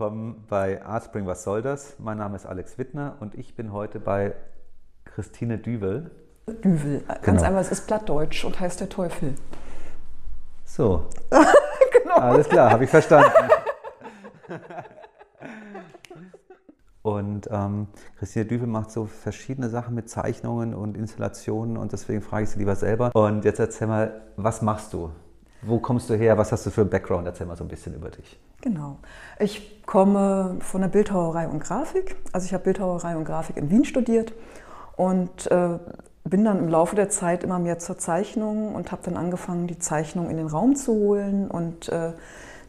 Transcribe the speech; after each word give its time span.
willkommen 0.00 0.46
bei 0.48 0.82
Artspring 0.82 1.26
Was 1.26 1.42
soll 1.42 1.60
das? 1.60 1.96
Mein 1.98 2.16
Name 2.16 2.34
ist 2.34 2.46
Alex 2.46 2.78
Wittner 2.78 3.18
und 3.20 3.34
ich 3.34 3.54
bin 3.54 3.70
heute 3.70 4.00
bei 4.00 4.34
Christine 5.04 5.58
Düvel. 5.58 6.10
Düvel, 6.48 7.02
ganz 7.06 7.22
genau. 7.22 7.42
einfach, 7.42 7.60
es 7.60 7.70
ist 7.70 7.86
Plattdeutsch 7.86 8.46
und 8.46 8.58
heißt 8.58 8.80
der 8.80 8.88
Teufel. 8.88 9.34
So. 10.64 11.04
genau. 11.92 12.14
Alles 12.14 12.48
klar, 12.48 12.70
habe 12.70 12.84
ich 12.84 12.88
verstanden. 12.88 13.30
Und 17.02 17.50
ähm, 17.52 17.88
Christine 18.18 18.46
Düvel 18.46 18.68
macht 18.68 18.90
so 18.92 19.04
verschiedene 19.04 19.68
Sachen 19.68 19.94
mit 19.94 20.08
Zeichnungen 20.08 20.72
und 20.72 20.96
Installationen 20.96 21.76
und 21.76 21.92
deswegen 21.92 22.22
frage 22.22 22.44
ich 22.44 22.48
sie 22.48 22.58
lieber 22.58 22.74
selber. 22.74 23.10
Und 23.14 23.44
jetzt 23.44 23.60
erzähl 23.60 23.86
mal, 23.86 24.22
was 24.36 24.62
machst 24.62 24.94
du? 24.94 25.10
Wo 25.62 25.78
kommst 25.78 26.08
du 26.10 26.14
her? 26.14 26.38
Was 26.38 26.52
hast 26.52 26.66
du 26.66 26.70
für 26.70 26.82
einen 26.82 26.90
Background? 26.90 27.26
Erzähl 27.26 27.46
mal 27.46 27.56
so 27.56 27.64
ein 27.64 27.68
bisschen 27.68 27.94
über 27.94 28.10
dich. 28.10 28.38
Genau. 28.62 28.98
Ich 29.38 29.82
komme 29.84 30.56
von 30.60 30.80
der 30.80 30.88
Bildhauerei 30.88 31.48
und 31.48 31.60
Grafik. 31.60 32.16
Also 32.32 32.46
ich 32.46 32.54
habe 32.54 32.64
Bildhauerei 32.64 33.16
und 33.16 33.24
Grafik 33.24 33.56
in 33.56 33.70
Wien 33.70 33.84
studiert 33.84 34.32
und 34.96 35.50
äh, 35.50 35.78
bin 36.24 36.44
dann 36.44 36.58
im 36.58 36.68
Laufe 36.68 36.96
der 36.96 37.08
Zeit 37.08 37.42
immer 37.44 37.58
mehr 37.58 37.78
zur 37.78 37.98
Zeichnung 37.98 38.74
und 38.74 38.92
habe 38.92 39.02
dann 39.04 39.16
angefangen, 39.16 39.66
die 39.66 39.78
Zeichnung 39.78 40.30
in 40.30 40.36
den 40.36 40.46
Raum 40.46 40.76
zu 40.76 40.92
holen 40.92 41.50
und 41.50 41.88
äh, 41.88 42.12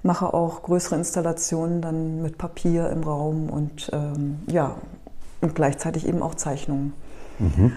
mache 0.03 0.33
auch 0.33 0.63
größere 0.63 0.95
Installationen 0.95 1.81
dann 1.81 2.21
mit 2.21 2.37
Papier 2.37 2.89
im 2.89 3.03
Raum 3.03 3.49
und 3.49 3.89
ähm, 3.93 4.39
ja, 4.47 4.75
und 5.41 5.55
gleichzeitig 5.55 6.07
eben 6.07 6.21
auch 6.21 6.35
Zeichnungen. 6.35 6.93
Mhm. 7.39 7.73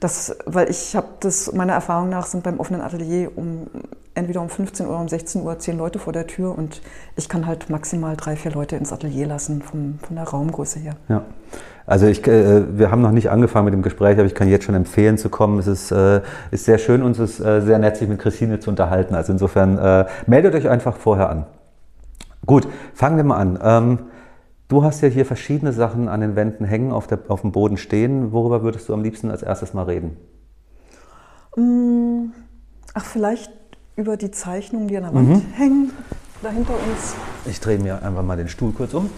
das, 0.00 0.36
weil 0.46 0.70
ich 0.70 0.96
habe 0.96 1.08
das, 1.20 1.52
meiner 1.52 1.72
Erfahrung 1.72 2.08
nach 2.08 2.26
sind 2.26 2.42
beim 2.42 2.60
offenen 2.60 2.80
Atelier 2.80 3.30
um 3.36 3.66
entweder 4.14 4.40
um 4.40 4.48
15 4.48 4.86
oder 4.86 5.00
um 5.00 5.08
16 5.08 5.42
Uhr 5.42 5.58
zehn 5.58 5.76
Leute 5.76 5.98
vor 5.98 6.12
der 6.12 6.26
Tür 6.26 6.56
und 6.56 6.80
ich 7.16 7.28
kann 7.28 7.46
halt 7.46 7.68
maximal 7.68 8.16
drei, 8.16 8.36
vier 8.36 8.52
Leute 8.52 8.76
ins 8.76 8.92
Atelier 8.92 9.26
lassen 9.26 9.60
vom, 9.60 9.98
von 10.00 10.16
der 10.16 10.24
Raumgröße 10.24 10.78
her. 10.78 10.94
Ja. 11.08 11.22
Also 11.86 12.06
ich, 12.06 12.26
äh, 12.26 12.78
wir 12.78 12.90
haben 12.90 13.02
noch 13.02 13.10
nicht 13.10 13.28
angefangen 13.28 13.66
mit 13.66 13.74
dem 13.74 13.82
Gespräch, 13.82 14.16
aber 14.18 14.26
ich 14.26 14.34
kann 14.34 14.48
jetzt 14.48 14.64
schon 14.64 14.74
empfehlen 14.74 15.18
zu 15.18 15.28
kommen. 15.28 15.58
Es 15.58 15.66
ist, 15.66 15.90
äh, 15.90 16.22
ist 16.50 16.64
sehr 16.64 16.78
schön 16.78 17.02
und 17.02 17.12
es 17.12 17.18
ist 17.18 17.40
äh, 17.40 17.60
sehr 17.60 17.78
nett, 17.78 17.96
sich 17.96 18.08
mit 18.08 18.20
Christine 18.20 18.58
zu 18.58 18.70
unterhalten. 18.70 19.14
Also 19.14 19.32
insofern 19.32 19.76
äh, 19.78 20.06
meldet 20.26 20.54
euch 20.54 20.68
einfach 20.68 20.96
vorher 20.96 21.28
an. 21.28 21.46
Gut, 22.46 22.66
fangen 22.94 23.16
wir 23.16 23.24
mal 23.24 23.36
an. 23.36 23.58
Ähm, 23.62 23.98
Du 24.68 24.82
hast 24.82 25.02
ja 25.02 25.08
hier 25.08 25.26
verschiedene 25.26 25.72
Sachen 25.72 26.08
an 26.08 26.20
den 26.20 26.36
Wänden 26.36 26.64
hängen, 26.64 26.90
auf, 26.90 27.06
der, 27.06 27.18
auf 27.28 27.42
dem 27.42 27.52
Boden 27.52 27.76
stehen. 27.76 28.32
Worüber 28.32 28.62
würdest 28.62 28.88
du 28.88 28.94
am 28.94 29.02
liebsten 29.02 29.30
als 29.30 29.42
erstes 29.42 29.74
mal 29.74 29.84
reden? 29.84 30.16
Mm, 31.56 32.32
ach, 32.94 33.04
vielleicht 33.04 33.52
über 33.96 34.16
die 34.16 34.30
Zeichnungen, 34.30 34.88
die 34.88 34.96
an 34.96 35.02
der 35.04 35.14
Wand 35.14 35.28
mhm. 35.28 35.52
hängen, 35.52 35.92
da 36.42 36.50
hinter 36.50 36.72
uns. 36.72 37.14
Ich 37.44 37.60
drehe 37.60 37.78
mir 37.78 38.02
einfach 38.02 38.22
mal 38.22 38.36
den 38.36 38.48
Stuhl 38.48 38.72
kurz 38.72 38.94
um. 38.94 39.04
Mhm. 39.04 39.10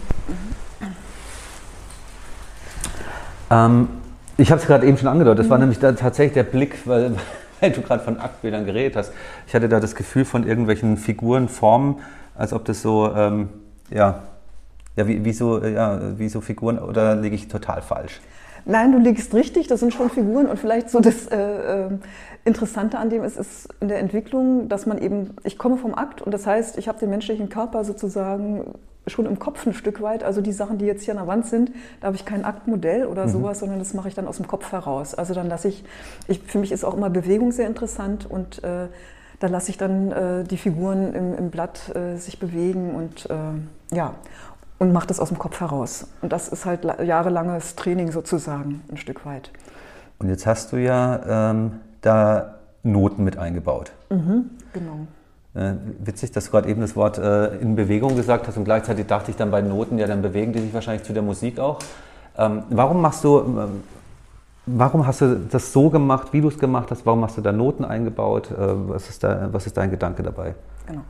Ähm, 3.49 3.87
ich 4.35 4.51
habe 4.51 4.61
es 4.61 4.67
gerade 4.67 4.85
eben 4.85 4.97
schon 4.97 5.07
angedeutet, 5.07 5.39
das 5.39 5.45
mhm. 5.47 5.51
war 5.51 5.57
nämlich 5.59 5.79
da 5.79 5.93
tatsächlich 5.93 6.33
der 6.33 6.43
Blick, 6.43 6.85
weil, 6.85 7.15
weil 7.61 7.71
du 7.71 7.81
gerade 7.81 8.03
von 8.03 8.19
Aktbildern 8.19 8.65
geredet 8.65 8.97
hast. 8.97 9.13
Ich 9.47 9.55
hatte 9.55 9.69
da 9.69 9.79
das 9.79 9.95
Gefühl 9.95 10.25
von 10.25 10.45
irgendwelchen 10.45 10.97
Figuren, 10.97 11.47
Formen, 11.47 12.01
als 12.35 12.53
ob 12.53 12.65
das 12.65 12.81
so, 12.81 13.11
ähm, 13.15 13.49
ja, 13.89 14.23
ja, 14.97 15.07
wie, 15.07 15.23
wie, 15.23 15.33
so, 15.33 15.63
ja, 15.63 16.17
wie 16.17 16.27
so 16.27 16.41
Figuren 16.41 16.79
oder 16.79 17.15
liege 17.15 17.35
ich 17.35 17.47
total 17.47 17.81
falsch? 17.81 18.19
Nein, 18.65 18.91
du 18.91 18.97
liegst 18.97 19.33
richtig, 19.33 19.67
das 19.67 19.79
sind 19.79 19.93
schon 19.93 20.09
Figuren 20.09 20.47
und 20.47 20.59
vielleicht 20.59 20.89
so 20.89 20.99
das 20.99 21.27
äh, 21.27 21.85
äh, 21.85 21.89
Interessante 22.43 22.97
an 22.97 23.09
dem 23.09 23.23
ist, 23.23 23.37
ist 23.37 23.69
in 23.79 23.87
der 23.87 23.99
Entwicklung, 23.99 24.67
dass 24.67 24.85
man 24.85 24.97
eben, 24.97 25.35
ich 25.43 25.57
komme 25.57 25.77
vom 25.77 25.95
Akt 25.95 26.21
und 26.21 26.33
das 26.33 26.45
heißt, 26.45 26.77
ich 26.77 26.89
habe 26.89 26.99
den 26.99 27.09
menschlichen 27.09 27.47
Körper 27.47 27.85
sozusagen 27.85 28.73
schon 29.05 29.25
im 29.25 29.39
Kopf 29.39 29.65
ein 29.65 29.73
Stück 29.73 30.01
weit. 30.01 30.23
Also 30.23 30.41
die 30.41 30.51
Sachen, 30.51 30.79
die 30.79 30.85
jetzt 30.85 31.03
hier 31.03 31.13
an 31.13 31.19
der 31.19 31.27
Wand 31.27 31.45
sind, 31.45 31.71
da 32.01 32.07
habe 32.07 32.17
ich 32.17 32.25
kein 32.25 32.43
Aktmodell 32.43 33.05
oder 33.05 33.25
mhm. 33.25 33.29
sowas, 33.29 33.59
sondern 33.59 33.79
das 33.79 33.93
mache 33.93 34.09
ich 34.09 34.15
dann 34.15 34.27
aus 34.27 34.35
dem 34.35 34.47
Kopf 34.47 34.71
heraus. 34.71 35.13
Also 35.13 35.33
dann 35.33 35.47
lasse 35.47 35.69
ich, 35.69 35.85
ich 36.27 36.41
für 36.41 36.59
mich 36.59 36.73
ist 36.73 36.83
auch 36.83 36.93
immer 36.93 37.09
Bewegung 37.09 37.53
sehr 37.53 37.67
interessant 37.67 38.29
und 38.29 38.63
äh, 38.65 38.87
da 39.39 39.47
lasse 39.47 39.69
ich 39.69 39.77
dann 39.77 40.11
äh, 40.11 40.43
die 40.43 40.57
Figuren 40.57 41.13
im, 41.13 41.35
im 41.35 41.49
Blatt 41.51 41.95
äh, 41.95 42.17
sich 42.17 42.39
bewegen 42.39 42.95
und 42.95 43.29
äh, 43.29 43.95
ja 43.95 44.15
und 44.79 44.93
macht 44.93 45.09
das 45.09 45.19
aus 45.19 45.29
dem 45.29 45.39
Kopf 45.39 45.59
heraus. 45.59 46.07
Und 46.21 46.31
das 46.31 46.47
ist 46.47 46.65
halt 46.65 46.85
jahrelanges 47.03 47.75
Training 47.75 48.11
sozusagen, 48.11 48.83
ein 48.91 48.97
Stück 48.97 49.25
weit. 49.25 49.51
Und 50.19 50.29
jetzt 50.29 50.45
hast 50.45 50.71
du 50.71 50.77
ja 50.77 51.49
ähm, 51.51 51.79
da 52.01 52.55
Noten 52.83 53.23
mit 53.23 53.37
eingebaut. 53.37 53.91
Mhm, 54.09 54.49
genau. 54.73 55.07
Äh, 55.53 55.73
witzig, 55.99 56.31
dass 56.31 56.45
du 56.45 56.51
gerade 56.51 56.69
eben 56.69 56.81
das 56.81 56.95
Wort 56.95 57.17
äh, 57.17 57.57
in 57.57 57.75
Bewegung 57.75 58.15
gesagt 58.15 58.47
hast 58.47 58.57
und 58.57 58.63
gleichzeitig 58.63 59.07
dachte 59.07 59.31
ich 59.31 59.37
dann 59.37 59.51
bei 59.51 59.61
Noten, 59.61 59.97
ja, 59.97 60.07
dann 60.07 60.21
bewegen 60.21 60.53
die 60.53 60.59
sich 60.59 60.73
wahrscheinlich 60.73 61.03
zu 61.03 61.13
der 61.13 61.23
Musik 61.23 61.59
auch. 61.59 61.79
Ähm, 62.37 62.63
warum 62.69 63.01
machst 63.01 63.23
du, 63.23 63.39
ähm, 63.39 63.83
warum 64.67 65.07
hast 65.07 65.21
du 65.21 65.39
das 65.51 65.73
so 65.73 65.89
gemacht, 65.89 66.33
wie 66.33 66.41
du 66.41 66.49
es 66.49 66.59
gemacht 66.59 66.91
hast? 66.91 67.05
Warum 67.05 67.23
hast 67.23 67.37
du 67.37 67.41
da 67.41 67.51
Noten 67.51 67.85
eingebaut? 67.85 68.51
Äh, 68.51 68.55
was, 68.57 69.09
ist 69.09 69.23
da, 69.23 69.49
was 69.51 69.65
ist 69.65 69.77
dein 69.77 69.89
Gedanke 69.89 70.21
dabei? 70.21 70.53
Genau. 70.85 71.01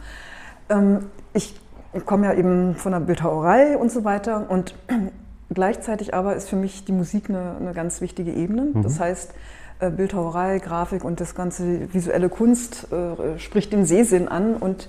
Ähm, 0.70 1.06
ich 1.34 1.54
ich 1.94 2.06
komme 2.06 2.28
ja 2.28 2.34
eben 2.34 2.76
von 2.76 2.92
der 2.92 3.00
Bildhauerei 3.00 3.78
und 3.78 3.92
so 3.92 4.04
weiter 4.04 4.50
und 4.50 4.76
gleichzeitig 5.54 6.14
aber 6.14 6.36
ist 6.36 6.50
für 6.50 6.56
mich 6.56 6.86
die 6.86 6.92
Musik 6.92 7.30
eine, 7.30 7.56
eine 7.60 7.74
ganz 7.74 8.02
wichtige 8.02 8.34
Ebene. 8.34 8.72
Mhm. 8.74 8.84
Das 8.84 9.00
heißt, 9.00 9.34
äh, 9.80 9.92
Bildhauerei, 9.92 10.60
Grafik 10.60 11.04
und 11.04 11.20
das 11.20 11.36
ganze 11.36 11.94
visuelle 11.94 12.30
Kunst 12.30 12.88
äh, 12.92 13.38
spricht 13.40 13.72
den 13.74 13.86
Sehsinn 13.86 14.28
an 14.28 14.56
und 14.56 14.88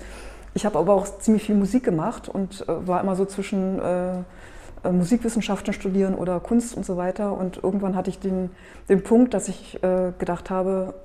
ich 0.53 0.65
habe 0.65 0.79
aber 0.79 0.93
auch 0.93 1.19
ziemlich 1.19 1.43
viel 1.43 1.55
Musik 1.55 1.83
gemacht 1.83 2.27
und 2.27 2.67
äh, 2.67 2.87
war 2.87 3.01
immer 3.01 3.15
so 3.15 3.25
zwischen 3.25 3.79
äh, 3.79 4.17
äh 4.83 4.91
Musikwissenschaften 4.91 5.73
studieren 5.73 6.15
oder 6.15 6.39
Kunst 6.39 6.75
und 6.75 6.85
so 6.85 6.97
weiter 6.97 7.37
und 7.37 7.63
irgendwann 7.63 7.95
hatte 7.95 8.09
ich 8.09 8.19
den, 8.19 8.49
den 8.89 9.03
Punkt, 9.03 9.33
dass 9.33 9.47
ich 9.47 9.81
äh, 9.83 10.11
gedacht 10.17 10.49
habe, 10.49 10.95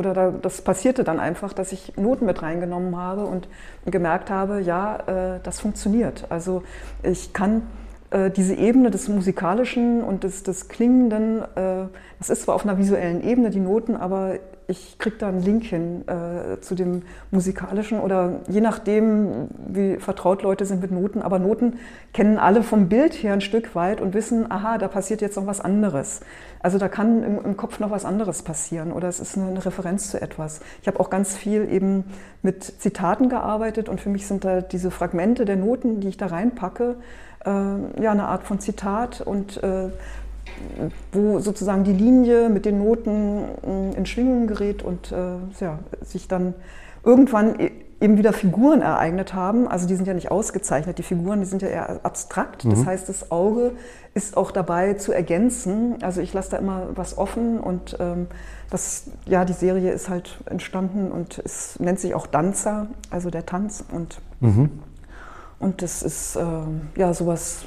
oder 0.00 0.14
da, 0.14 0.30
das 0.30 0.62
passierte 0.62 1.04
dann 1.04 1.20
einfach, 1.20 1.52
dass 1.52 1.70
ich 1.72 1.96
Noten 1.96 2.26
mit 2.26 2.42
reingenommen 2.42 2.96
habe 2.96 3.26
und 3.26 3.48
gemerkt 3.84 4.30
habe, 4.30 4.60
ja, 4.60 5.36
äh, 5.36 5.40
das 5.42 5.60
funktioniert. 5.60 6.26
Also 6.30 6.62
ich 7.02 7.32
kann 7.32 7.62
äh, 8.10 8.30
diese 8.30 8.54
Ebene 8.54 8.90
des 8.90 9.08
Musikalischen 9.08 10.02
und 10.02 10.24
des, 10.24 10.42
des 10.42 10.68
Klingenden, 10.68 11.42
äh, 11.42 11.86
das 12.18 12.30
ist 12.30 12.42
zwar 12.42 12.54
auf 12.54 12.64
einer 12.64 12.78
visuellen 12.78 13.22
Ebene 13.22 13.50
die 13.50 13.60
Noten, 13.60 13.94
aber 13.94 14.36
ich 14.70 14.98
kriege 14.98 15.16
da 15.18 15.28
einen 15.28 15.42
Link 15.42 15.64
hin 15.64 16.04
äh, 16.06 16.60
zu 16.60 16.74
dem 16.74 17.02
musikalischen 17.30 18.00
oder 18.00 18.40
je 18.48 18.60
nachdem, 18.60 19.48
wie 19.66 19.96
vertraut 19.96 20.42
Leute 20.42 20.64
sind 20.64 20.80
mit 20.80 20.92
Noten. 20.92 21.22
Aber 21.22 21.38
Noten 21.38 21.78
kennen 22.12 22.38
alle 22.38 22.62
vom 22.62 22.88
Bild 22.88 23.14
her 23.14 23.32
ein 23.32 23.40
Stück 23.40 23.74
weit 23.74 24.00
und 24.00 24.14
wissen, 24.14 24.50
aha, 24.50 24.78
da 24.78 24.88
passiert 24.88 25.20
jetzt 25.20 25.36
noch 25.36 25.46
was 25.46 25.60
anderes. 25.60 26.20
Also 26.60 26.78
da 26.78 26.88
kann 26.88 27.24
im, 27.24 27.44
im 27.44 27.56
Kopf 27.56 27.80
noch 27.80 27.90
was 27.90 28.04
anderes 28.04 28.42
passieren 28.42 28.92
oder 28.92 29.08
es 29.08 29.18
ist 29.18 29.36
eine, 29.36 29.48
eine 29.48 29.64
Referenz 29.64 30.10
zu 30.10 30.22
etwas. 30.22 30.60
Ich 30.82 30.88
habe 30.88 31.00
auch 31.00 31.10
ganz 31.10 31.36
viel 31.36 31.68
eben 31.70 32.04
mit 32.42 32.62
Zitaten 32.62 33.28
gearbeitet 33.28 33.88
und 33.88 34.00
für 34.00 34.08
mich 34.08 34.26
sind 34.26 34.44
da 34.44 34.60
diese 34.60 34.90
Fragmente 34.90 35.44
der 35.44 35.56
Noten, 35.56 36.00
die 36.00 36.08
ich 36.08 36.16
da 36.16 36.26
reinpacke, 36.26 36.96
äh, 37.44 37.50
ja, 38.02 38.12
eine 38.12 38.26
Art 38.26 38.44
von 38.44 38.60
Zitat 38.60 39.20
und 39.20 39.62
äh, 39.62 39.88
wo 41.12 41.38
sozusagen 41.40 41.84
die 41.84 41.92
Linie 41.92 42.48
mit 42.48 42.64
den 42.64 42.78
Noten 42.78 43.44
äh, 43.62 43.96
in 43.96 44.06
Schwingung 44.06 44.46
gerät 44.46 44.82
und 44.82 45.12
äh, 45.12 45.36
ja, 45.60 45.78
sich 46.02 46.28
dann 46.28 46.54
irgendwann 47.04 47.58
e-, 47.58 47.70
eben 48.00 48.16
wieder 48.16 48.32
Figuren 48.32 48.80
ereignet 48.80 49.34
haben. 49.34 49.68
Also 49.68 49.86
die 49.86 49.94
sind 49.94 50.06
ja 50.06 50.14
nicht 50.14 50.30
ausgezeichnet, 50.30 50.98
die 50.98 51.02
Figuren, 51.02 51.40
die 51.40 51.46
sind 51.46 51.62
ja 51.62 51.68
eher 51.68 52.00
abstrakt. 52.02 52.64
Mhm. 52.64 52.70
Das 52.70 52.86
heißt, 52.86 53.08
das 53.08 53.30
Auge 53.30 53.72
ist 54.14 54.36
auch 54.36 54.50
dabei 54.50 54.94
zu 54.94 55.12
ergänzen. 55.12 56.02
Also 56.02 56.20
ich 56.20 56.32
lasse 56.32 56.52
da 56.52 56.56
immer 56.56 56.88
was 56.94 57.18
offen 57.18 57.60
und 57.60 57.96
ähm, 58.00 58.26
das, 58.70 59.04
ja, 59.26 59.44
die 59.44 59.52
Serie 59.52 59.92
ist 59.92 60.08
halt 60.08 60.38
entstanden 60.46 61.10
und 61.10 61.40
es 61.44 61.78
nennt 61.78 62.00
sich 62.00 62.14
auch 62.14 62.26
Danza, 62.26 62.86
also 63.10 63.30
der 63.30 63.44
Tanz 63.44 63.84
und, 63.92 64.20
mhm. 64.40 64.70
und 65.58 65.82
das 65.82 66.02
ist 66.02 66.36
äh, 66.36 66.42
ja 66.96 67.12
sowas, 67.12 67.64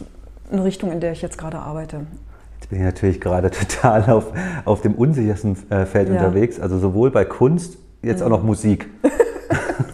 eine 0.51 0.63
Richtung, 0.63 0.91
in 0.91 0.99
der 0.99 1.11
ich 1.11 1.21
jetzt 1.21 1.37
gerade 1.37 1.59
arbeite. 1.59 2.05
Bin 2.73 2.81
ich 2.81 2.87
natürlich 2.87 3.21
gerade 3.21 3.51
total 3.69 4.09
auf, 4.09 4.33
auf 4.65 4.81
dem 4.81 4.95
unsichersten 4.95 5.55
äh, 5.69 5.85
Feld 5.85 6.09
ja. 6.09 6.15
unterwegs, 6.15 6.59
also 6.59 6.79
sowohl 6.79 7.11
bei 7.11 7.23
Kunst, 7.23 7.77
jetzt 8.01 8.21
mhm. 8.21 8.25
auch 8.25 8.29
noch 8.29 8.43
Musik. 8.43 8.89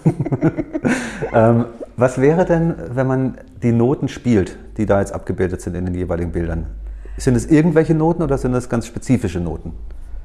ähm, 1.34 1.66
was 1.98 2.22
wäre 2.22 2.46
denn, 2.46 2.74
wenn 2.94 3.06
man 3.06 3.38
die 3.62 3.74
Noten 3.74 4.08
spielt, 4.08 4.58
die 4.78 4.86
da 4.86 5.02
jetzt 5.02 5.12
abgebildet 5.12 5.60
sind 5.60 5.76
in 5.76 5.88
den 5.88 5.94
jeweiligen 5.94 6.32
Bildern? 6.32 6.68
Sind 7.18 7.36
es 7.36 7.48
irgendwelche 7.48 7.96
Noten 7.96 8.24
oder 8.24 8.38
sind 8.38 8.54
es 8.54 8.70
ganz 8.70 8.88
spezifische 8.88 9.42
Noten? 9.42 9.74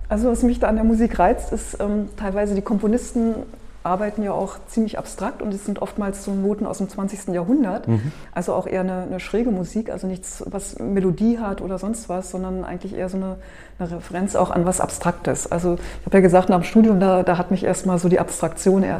Also 0.08 0.30
was 0.30 0.44
mich 0.44 0.60
da 0.60 0.68
an 0.68 0.76
der 0.76 0.84
Musik 0.84 1.18
reizt, 1.18 1.52
ist 1.52 1.78
ähm, 1.80 2.06
teilweise 2.16 2.54
die 2.54 2.62
Komponisten 2.62 3.34
arbeiten 3.84 4.22
ja 4.22 4.32
auch 4.32 4.56
ziemlich 4.66 4.98
abstrakt 4.98 5.42
und 5.42 5.52
es 5.52 5.66
sind 5.66 5.82
oftmals 5.82 6.24
so 6.24 6.32
Noten 6.32 6.66
aus 6.66 6.78
dem 6.78 6.88
20. 6.88 7.28
Jahrhundert. 7.28 7.86
Mhm. 7.86 8.12
Also 8.32 8.54
auch 8.54 8.66
eher 8.66 8.80
eine, 8.80 9.02
eine, 9.02 9.20
schräge 9.20 9.50
Musik, 9.50 9.90
also 9.90 10.06
nichts, 10.06 10.42
was 10.46 10.78
Melodie 10.78 11.38
hat 11.38 11.60
oder 11.60 11.78
sonst 11.78 12.08
was, 12.08 12.30
sondern 12.30 12.64
eigentlich 12.64 12.94
eher 12.94 13.10
so 13.10 13.18
eine, 13.18 13.36
eine 13.78 13.90
Referenz 13.90 14.36
auch 14.36 14.50
an 14.50 14.64
was 14.64 14.80
Abstraktes. 14.80 15.52
Also 15.52 15.74
ich 15.74 16.06
habe 16.06 16.16
ja 16.16 16.22
gesagt, 16.22 16.48
nach 16.48 16.60
dem 16.60 16.64
Studium, 16.64 16.98
da, 16.98 17.22
da 17.22 17.36
hat 17.36 17.50
mich 17.50 17.62
erstmal 17.62 17.98
so 17.98 18.08
die 18.08 18.18
Abstraktion 18.18 18.82
äh, 18.84 18.96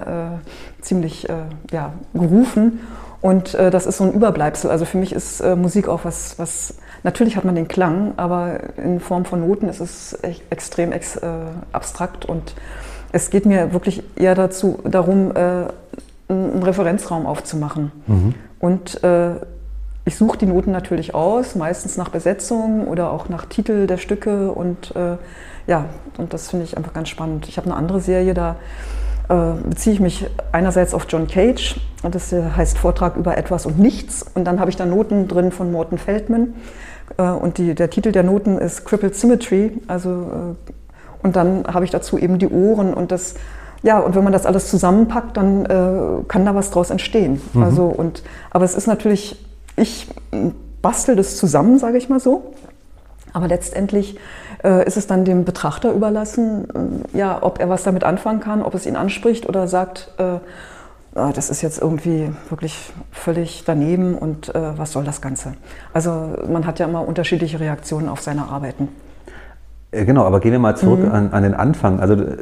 ziemlich 0.82 1.30
äh, 1.30 1.32
ja, 1.72 1.94
gerufen. 2.12 2.80
Und 3.22 3.54
äh, 3.54 3.70
das 3.70 3.86
ist 3.86 3.96
so 3.96 4.04
ein 4.04 4.12
Überbleibsel. 4.12 4.70
Also 4.70 4.84
für 4.84 4.98
mich 4.98 5.14
ist 5.14 5.40
äh, 5.40 5.56
Musik 5.56 5.88
auch 5.88 6.04
was, 6.04 6.38
was, 6.38 6.74
natürlich 7.04 7.38
hat 7.38 7.46
man 7.46 7.54
den 7.54 7.68
Klang, 7.68 8.12
aber 8.18 8.76
in 8.76 9.00
Form 9.00 9.24
von 9.24 9.40
Noten 9.40 9.66
ist 9.70 9.80
es 9.80 10.12
extrem 10.50 10.92
ex, 10.92 11.16
äh, 11.16 11.28
abstrakt 11.72 12.26
und 12.26 12.54
es 13.14 13.30
geht 13.30 13.46
mir 13.46 13.72
wirklich 13.72 14.02
eher 14.16 14.34
dazu, 14.34 14.80
darum, 14.84 15.30
äh, 15.36 15.66
einen 16.28 16.62
Referenzraum 16.62 17.26
aufzumachen. 17.26 17.92
Mhm. 18.08 18.34
Und 18.58 19.04
äh, 19.04 19.34
ich 20.04 20.16
suche 20.16 20.36
die 20.36 20.46
Noten 20.46 20.72
natürlich 20.72 21.14
aus, 21.14 21.54
meistens 21.54 21.96
nach 21.96 22.08
Besetzung 22.08 22.88
oder 22.88 23.12
auch 23.12 23.28
nach 23.28 23.44
Titel 23.44 23.86
der 23.86 23.98
Stücke. 23.98 24.50
Und 24.50 24.96
äh, 24.96 25.16
ja, 25.68 25.84
und 26.18 26.34
das 26.34 26.50
finde 26.50 26.64
ich 26.64 26.76
einfach 26.76 26.92
ganz 26.92 27.08
spannend. 27.08 27.46
Ich 27.46 27.56
habe 27.56 27.68
eine 27.68 27.76
andere 27.76 28.00
Serie, 28.00 28.34
da 28.34 28.56
äh, 29.28 29.62
beziehe 29.62 29.94
ich 29.94 30.00
mich 30.00 30.26
einerseits 30.50 30.92
auf 30.92 31.06
John 31.08 31.28
Cage, 31.28 31.80
das 32.02 32.32
heißt 32.32 32.78
Vortrag 32.78 33.16
über 33.16 33.38
etwas 33.38 33.64
und 33.64 33.78
nichts. 33.78 34.26
Und 34.34 34.44
dann 34.44 34.58
habe 34.58 34.70
ich 34.70 34.76
da 34.76 34.86
Noten 34.86 35.28
drin 35.28 35.52
von 35.52 35.70
Morten 35.70 35.98
Feldman. 35.98 36.54
Äh, 37.16 37.22
und 37.30 37.58
die, 37.58 37.76
der 37.76 37.90
Titel 37.90 38.10
der 38.10 38.24
Noten 38.24 38.58
ist 38.58 38.84
Crippled 38.84 39.14
Symmetry, 39.14 39.78
also 39.86 40.56
äh, 40.68 40.72
und 41.24 41.36
dann 41.36 41.64
habe 41.66 41.86
ich 41.86 41.90
dazu 41.90 42.18
eben 42.18 42.38
die 42.38 42.48
Ohren 42.48 42.92
und 42.92 43.10
das, 43.10 43.34
ja, 43.82 43.98
und 43.98 44.14
wenn 44.14 44.22
man 44.22 44.32
das 44.32 44.44
alles 44.44 44.68
zusammenpackt, 44.68 45.36
dann 45.38 45.64
äh, 45.64 46.22
kann 46.28 46.44
da 46.44 46.54
was 46.54 46.70
draus 46.70 46.90
entstehen. 46.90 47.40
Mhm. 47.54 47.62
Also, 47.62 47.86
und, 47.86 48.22
aber 48.50 48.66
es 48.66 48.74
ist 48.74 48.86
natürlich, 48.86 49.42
ich 49.74 50.06
bastel 50.82 51.16
das 51.16 51.38
zusammen, 51.38 51.78
sage 51.78 51.96
ich 51.96 52.10
mal 52.10 52.20
so. 52.20 52.52
Aber 53.32 53.48
letztendlich 53.48 54.18
äh, 54.62 54.86
ist 54.86 54.98
es 54.98 55.06
dann 55.06 55.24
dem 55.24 55.46
Betrachter 55.46 55.92
überlassen, 55.92 56.68
äh, 57.14 57.18
ja, 57.18 57.42
ob 57.42 57.58
er 57.58 57.70
was 57.70 57.84
damit 57.84 58.04
anfangen 58.04 58.40
kann, 58.40 58.62
ob 58.62 58.74
es 58.74 58.84
ihn 58.84 58.94
anspricht 58.94 59.48
oder 59.48 59.66
sagt, 59.66 60.10
äh, 60.18 60.38
ah, 61.14 61.32
das 61.32 61.48
ist 61.48 61.62
jetzt 61.62 61.80
irgendwie 61.80 62.30
wirklich 62.50 62.92
völlig 63.12 63.64
daneben 63.64 64.14
und 64.14 64.54
äh, 64.54 64.78
was 64.78 64.92
soll 64.92 65.04
das 65.04 65.22
Ganze? 65.22 65.54
Also 65.94 66.34
man 66.52 66.66
hat 66.66 66.78
ja 66.80 66.86
immer 66.86 67.08
unterschiedliche 67.08 67.60
Reaktionen 67.60 68.10
auf 68.10 68.20
seine 68.20 68.48
Arbeiten. 68.48 68.90
Äh, 69.94 70.04
genau, 70.04 70.24
aber 70.24 70.40
gehen 70.40 70.52
wir 70.52 70.58
mal 70.58 70.76
zurück 70.76 71.00
mhm. 71.00 71.12
an, 71.12 71.32
an, 71.32 71.42
den 71.42 71.54
Anfang. 71.54 72.00
Also 72.00 72.14
äh, 72.14 72.36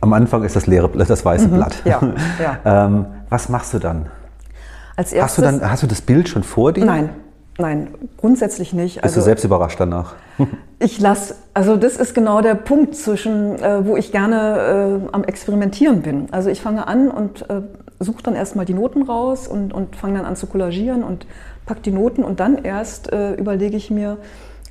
am 0.00 0.12
Anfang 0.12 0.44
ist 0.44 0.56
das 0.56 0.66
leere, 0.66 0.88
das 0.88 1.24
weiße 1.24 1.48
mhm. 1.48 1.54
Blatt. 1.54 1.82
Ja, 1.84 2.00
ja. 2.64 2.86
ähm, 2.86 3.06
was 3.28 3.48
machst 3.48 3.74
du 3.74 3.78
dann? 3.78 4.06
Als 4.96 5.12
erstes, 5.12 5.44
hast, 5.44 5.54
du 5.54 5.58
dann, 5.60 5.70
hast 5.70 5.82
du 5.82 5.86
das 5.86 6.00
Bild 6.02 6.28
schon 6.28 6.42
vor 6.42 6.72
dir? 6.72 6.84
Nein, 6.84 7.10
nein, 7.58 7.88
grundsätzlich 8.18 8.72
nicht. 8.72 8.96
Bist 8.96 9.04
also, 9.04 9.20
du 9.20 9.24
selbst 9.24 9.44
überrascht 9.44 9.80
danach? 9.80 10.14
ich 10.78 11.00
lasse, 11.00 11.36
also 11.54 11.76
das 11.76 11.96
ist 11.96 12.14
genau 12.14 12.42
der 12.42 12.54
Punkt 12.54 12.94
zwischen, 12.96 13.58
äh, 13.62 13.86
wo 13.86 13.96
ich 13.96 14.12
gerne 14.12 15.00
äh, 15.06 15.08
am 15.12 15.24
Experimentieren 15.24 16.02
bin. 16.02 16.28
Also 16.32 16.50
ich 16.50 16.60
fange 16.60 16.86
an 16.86 17.10
und 17.10 17.48
äh, 17.48 17.62
suche 17.98 18.22
dann 18.22 18.34
erstmal 18.34 18.66
die 18.66 18.74
Noten 18.74 19.02
raus 19.02 19.48
und, 19.48 19.72
und 19.72 19.96
fange 19.96 20.18
dann 20.18 20.26
an 20.26 20.36
zu 20.36 20.46
kollagieren 20.46 21.02
und 21.02 21.26
packe 21.64 21.80
die 21.82 21.92
Noten 21.92 22.24
und 22.24 22.40
dann 22.40 22.64
erst 22.64 23.12
äh, 23.12 23.34
überlege 23.34 23.76
ich 23.76 23.90
mir, 23.90 24.18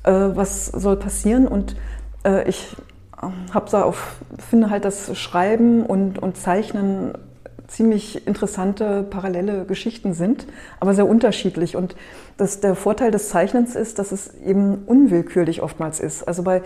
äh, 0.04 0.12
was 0.12 0.66
soll 0.66 0.96
passieren. 0.96 1.46
Und 1.46 1.76
äh, 2.24 2.48
ich 2.48 2.76
ähm, 3.22 3.32
habe 3.52 3.70
da 3.70 3.82
auf, 3.82 4.16
finde 4.38 4.70
halt 4.70 4.84
das 4.84 5.16
Schreiben 5.18 5.84
und, 5.84 6.18
und 6.18 6.36
Zeichnen 6.36 7.12
ziemlich 7.70 8.26
interessante 8.26 9.04
parallele 9.04 9.64
Geschichten 9.64 10.12
sind, 10.12 10.46
aber 10.80 10.92
sehr 10.92 11.08
unterschiedlich. 11.08 11.76
Und 11.76 11.94
das, 12.36 12.60
der 12.60 12.74
Vorteil 12.74 13.10
des 13.12 13.28
Zeichnens 13.28 13.76
ist, 13.76 13.98
dass 13.98 14.12
es 14.12 14.34
eben 14.44 14.82
unwillkürlich 14.86 15.62
oftmals 15.62 16.00
ist. 16.00 16.26
Also 16.26 16.42
bei, 16.42 16.62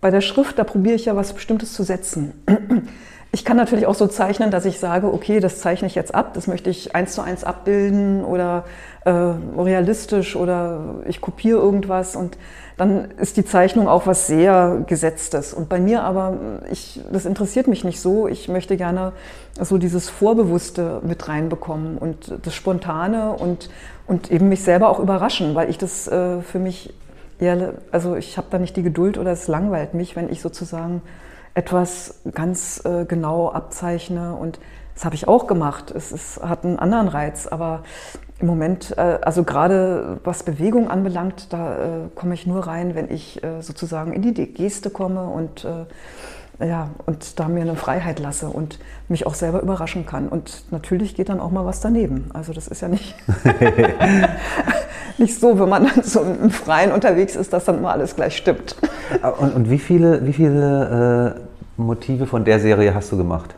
bei 0.00 0.10
der 0.10 0.20
Schrift, 0.20 0.58
da 0.58 0.64
probiere 0.64 0.96
ich 0.96 1.04
ja 1.04 1.14
was 1.16 1.32
Bestimmtes 1.32 1.72
zu 1.72 1.84
setzen. 1.84 2.32
Ich 3.30 3.44
kann 3.44 3.58
natürlich 3.58 3.86
auch 3.86 3.94
so 3.94 4.06
zeichnen, 4.06 4.50
dass 4.50 4.64
ich 4.64 4.78
sage, 4.78 5.12
okay, 5.12 5.38
das 5.40 5.60
zeichne 5.60 5.86
ich 5.86 5.94
jetzt 5.94 6.14
ab, 6.14 6.32
das 6.32 6.46
möchte 6.46 6.70
ich 6.70 6.94
eins 6.94 7.12
zu 7.12 7.20
eins 7.20 7.44
abbilden 7.44 8.24
oder 8.24 8.64
äh, 9.04 9.10
realistisch 9.10 10.34
oder 10.34 10.96
ich 11.06 11.20
kopiere 11.20 11.58
irgendwas 11.58 12.16
und 12.16 12.38
dann 12.78 13.10
ist 13.18 13.36
die 13.36 13.44
Zeichnung 13.44 13.86
auch 13.88 14.06
was 14.06 14.28
sehr 14.28 14.82
Gesetztes. 14.86 15.52
Und 15.52 15.68
bei 15.68 15.80
mir 15.80 16.04
aber, 16.04 16.38
ich, 16.70 17.00
das 17.12 17.26
interessiert 17.26 17.66
mich 17.66 17.84
nicht 17.84 18.00
so. 18.00 18.28
Ich 18.28 18.48
möchte 18.48 18.76
gerne 18.76 19.12
so 19.60 19.78
dieses 19.78 20.08
Vorbewusste 20.08 21.00
mit 21.02 21.28
reinbekommen 21.28 21.98
und 21.98 22.38
das 22.42 22.54
Spontane 22.54 23.32
und, 23.32 23.68
und 24.06 24.30
eben 24.30 24.48
mich 24.48 24.62
selber 24.62 24.88
auch 24.88 25.00
überraschen, 25.00 25.54
weil 25.54 25.68
ich 25.68 25.76
das 25.76 26.06
äh, 26.06 26.40
für 26.40 26.60
mich 26.60 26.94
eher, 27.40 27.74
also 27.90 28.14
ich 28.14 28.38
habe 28.38 28.46
da 28.50 28.58
nicht 28.58 28.76
die 28.76 28.82
Geduld 28.82 29.18
oder 29.18 29.32
es 29.32 29.48
langweilt 29.48 29.94
mich, 29.94 30.16
wenn 30.16 30.30
ich 30.30 30.40
sozusagen 30.40 31.02
etwas 31.58 32.20
ganz 32.34 32.84
äh, 32.84 33.04
genau 33.04 33.50
abzeichne 33.50 34.36
und 34.36 34.60
das 34.94 35.04
habe 35.04 35.16
ich 35.16 35.26
auch 35.26 35.48
gemacht. 35.48 35.90
Es, 35.90 36.12
es, 36.12 36.40
hat 36.40 36.64
einen 36.64 36.78
anderen 36.78 37.08
Reiz, 37.08 37.48
aber 37.48 37.82
im 38.38 38.46
Moment, 38.46 38.96
äh, 38.96 39.18
also 39.22 39.42
gerade 39.42 40.20
was 40.22 40.44
Bewegung 40.44 40.88
anbelangt, 40.88 41.52
da 41.52 41.74
äh, 41.74 41.88
komme 42.14 42.34
ich 42.34 42.46
nur 42.46 42.68
rein, 42.68 42.94
wenn 42.94 43.10
ich 43.10 43.42
äh, 43.42 43.60
sozusagen 43.60 44.12
in 44.12 44.22
die 44.22 44.34
Geste 44.54 44.90
komme 44.90 45.24
und, 45.24 45.66
ja, 46.60 46.90
und 47.06 47.38
da 47.38 47.46
mir 47.46 47.60
eine 47.60 47.76
Freiheit 47.76 48.18
lasse 48.18 48.48
und 48.48 48.80
mich 49.08 49.26
auch 49.26 49.34
selber 49.34 49.60
überraschen 49.60 50.06
kann. 50.06 50.28
Und 50.28 50.64
natürlich 50.72 51.14
geht 51.14 51.28
dann 51.28 51.38
auch 51.38 51.52
mal 51.52 51.64
was 51.64 51.80
daneben. 51.80 52.30
Also 52.34 52.52
das 52.52 52.66
ist 52.66 52.80
ja 52.80 52.88
nicht, 52.88 53.14
nicht 55.18 55.38
so, 55.38 55.58
wenn 55.58 55.68
man 55.68 55.86
dann 55.86 56.02
so 56.02 56.20
im 56.22 56.50
Freien 56.50 56.90
unterwegs 56.92 57.36
ist, 57.36 57.52
dass 57.52 57.64
dann 57.64 57.78
immer 57.78 57.92
alles 57.92 58.16
gleich 58.16 58.36
stimmt. 58.36 58.76
Und, 59.38 59.54
und 59.54 59.70
wie 59.70 59.78
viele, 59.78 60.26
wie 60.26 60.32
viele 60.32 61.36
äh, 61.36 61.47
Motive 61.78 62.26
von 62.26 62.44
der 62.44 62.60
Serie 62.60 62.94
hast 62.94 63.10
du 63.12 63.16
gemacht? 63.16 63.54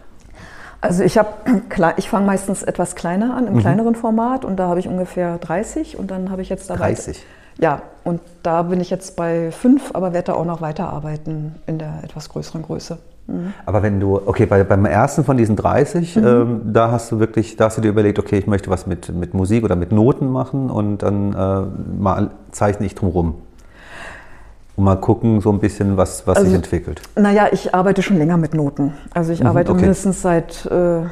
Also 0.81 1.03
ich 1.03 1.19
habe, 1.19 1.29
ich 1.97 2.09
fange 2.09 2.27
meistens 2.27 2.63
etwas 2.63 2.95
kleiner 2.95 3.35
an, 3.35 3.47
im 3.47 3.55
mhm. 3.55 3.59
kleineren 3.59 3.95
Format 3.95 4.45
und 4.45 4.57
da 4.57 4.69
habe 4.69 4.81
ich 4.81 4.89
ungefähr 4.89 5.39
30 5.39 5.99
und 5.99 6.11
dann 6.11 6.31
habe 6.31 6.43
ich 6.43 6.49
jetzt 6.49 6.71
dabei. 6.71 6.93
30? 6.93 7.25
Ja, 7.59 7.83
und 8.05 8.21
da 8.43 8.63
bin 8.63 8.81
ich 8.81 8.89
jetzt 8.89 9.17
bei 9.17 9.51
fünf, 9.51 9.91
aber 9.95 10.13
werde 10.15 10.29
da 10.29 10.35
auch 10.35 10.47
noch 10.47 10.63
weiterarbeiten 10.63 11.57
in 11.67 11.79
der 11.79 12.01
etwas 12.03 12.31
größeren 12.31 12.63
Größe. 12.63 12.99
Mhm. 13.27 13.53
Aber 13.67 13.83
wenn 13.83 14.01
du, 14.01 14.17
okay, 14.17 14.47
bei, 14.47 14.65
beim 14.65 14.87
ersten 14.87 15.25
von 15.25 15.37
diesen 15.37 15.57
30, 15.57 16.17
mhm. 16.17 16.27
ähm, 16.27 16.61
da 16.73 16.91
hast 16.91 17.13
du 17.13 17.21
wirklich, 17.21 17.57
da 17.57 17.67
hast 17.67 17.77
du 17.77 17.83
dir 17.83 17.89
überlegt, 17.89 18.19
okay, 18.19 18.39
ich 18.39 18.47
möchte 18.47 18.71
was 18.71 18.87
mit, 18.87 19.15
mit 19.15 19.35
Musik 19.35 19.65
oder 19.65 19.77
mit 19.77 19.93
Noten 19.93 20.31
machen 20.31 20.71
und 20.71 20.99
dann 20.99 21.35
äh, 21.35 22.01
mal 22.01 22.31
zeichne 22.51 22.87
ich 22.87 22.95
drumherum. 22.95 23.35
Und 24.81 24.85
mal 24.85 24.97
gucken, 24.97 25.43
so 25.43 25.53
ein 25.53 25.59
bisschen, 25.59 25.99
was, 25.99 26.27
was 26.27 26.39
Also, 26.39 26.49
sich 26.49 26.57
entwickelt. 26.57 27.03
Naja, 27.15 27.49
ich 27.53 27.75
arbeite 27.75 28.01
schon 28.03 28.17
länger 28.17 28.39
mit 28.39 28.55
Noten. 28.55 28.95
Also 29.13 29.31
ich 29.31 29.41
Mhm, 29.41 29.47
arbeite 29.49 29.73
okay. 29.73 29.83
mindestens 29.83 30.23
seit, 30.23 30.65
äh, 30.65 31.03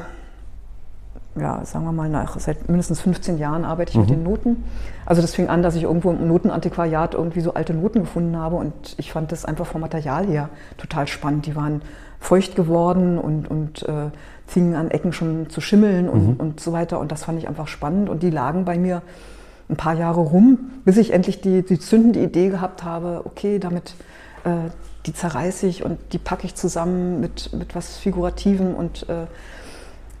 ja, 1.39 1.63
sagen 1.65 1.85
wir 1.85 1.91
mal, 1.91 2.09
nach, 2.09 2.39
seit 2.39 2.67
mindestens 2.67 2.99
15 3.01 3.37
Jahren 3.37 3.65
arbeite 3.65 3.91
ich 3.91 3.97
mit 3.97 4.07
Mhm. 4.07 4.11
den 4.13 4.23
Noten. 4.23 4.63
Also 5.05 5.21
das 5.21 5.35
fing 5.35 5.49
an, 5.49 5.61
dass 5.61 5.75
ich 5.75 5.83
irgendwo 5.83 6.09
im 6.09 6.27
Notenantiquariat 6.27 7.13
irgendwie 7.13 7.41
so 7.41 7.53
alte 7.53 7.75
Noten 7.75 7.99
gefunden 7.99 8.35
habe 8.37 8.55
und 8.55 8.73
ich 8.97 9.11
fand 9.11 9.31
das 9.31 9.45
einfach 9.45 9.67
vom 9.67 9.81
Material 9.81 10.25
her 10.25 10.49
total 10.79 11.05
spannend. 11.05 11.45
Die 11.45 11.55
waren 11.55 11.83
feucht 12.19 12.55
geworden 12.55 13.19
und, 13.19 13.51
und 13.51 13.83
äh, 13.87 14.09
fingen 14.47 14.73
an 14.73 14.89
Ecken 14.89 15.13
schon 15.13 15.51
zu 15.51 15.61
schimmeln 15.61 16.09
und, 16.09 16.27
Mhm. 16.27 16.33
und 16.39 16.59
so 16.59 16.73
weiter. 16.73 16.99
Und 16.99 17.11
das 17.11 17.25
fand 17.25 17.37
ich 17.37 17.47
einfach 17.47 17.67
spannend 17.67 18.09
und 18.09 18.23
die 18.23 18.31
lagen 18.31 18.65
bei 18.65 18.79
mir 18.79 19.03
ein 19.69 19.75
paar 19.75 19.93
Jahre 19.93 20.21
rum, 20.21 20.71
bis 20.83 20.97
ich 20.97 21.13
endlich 21.13 21.41
die, 21.41 21.63
die 21.63 21.79
zündende 21.79 22.21
Idee 22.21 22.49
gehabt 22.49 22.83
habe, 22.83 23.21
okay, 23.25 23.59
damit 23.59 23.93
äh, 24.43 24.69
die 25.05 25.13
zerreiße 25.13 25.67
ich 25.67 25.83
und 25.83 25.99
die 26.11 26.17
packe 26.17 26.45
ich 26.45 26.55
zusammen 26.55 27.19
mit, 27.19 27.53
mit 27.53 27.75
was 27.75 27.97
Figurativem 27.97 28.75
und, 28.75 29.07
äh, 29.09 29.27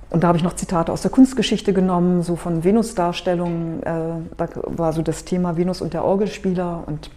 und 0.09 0.23
da 0.23 0.27
habe 0.29 0.37
ich 0.37 0.43
noch 0.43 0.53
Zitate 0.53 0.91
aus 0.91 1.01
der 1.01 1.11
Kunstgeschichte 1.11 1.73
genommen, 1.73 2.23
so 2.23 2.35
von 2.35 2.63
Venus-Darstellungen. 2.63 3.83
Äh, 3.83 3.93
da 4.37 4.47
war 4.65 4.93
so 4.93 5.01
das 5.01 5.25
Thema 5.25 5.57
Venus 5.57 5.81
und 5.81 5.93
der 5.93 6.03
Orgelspieler 6.03 6.83
und 6.85 7.11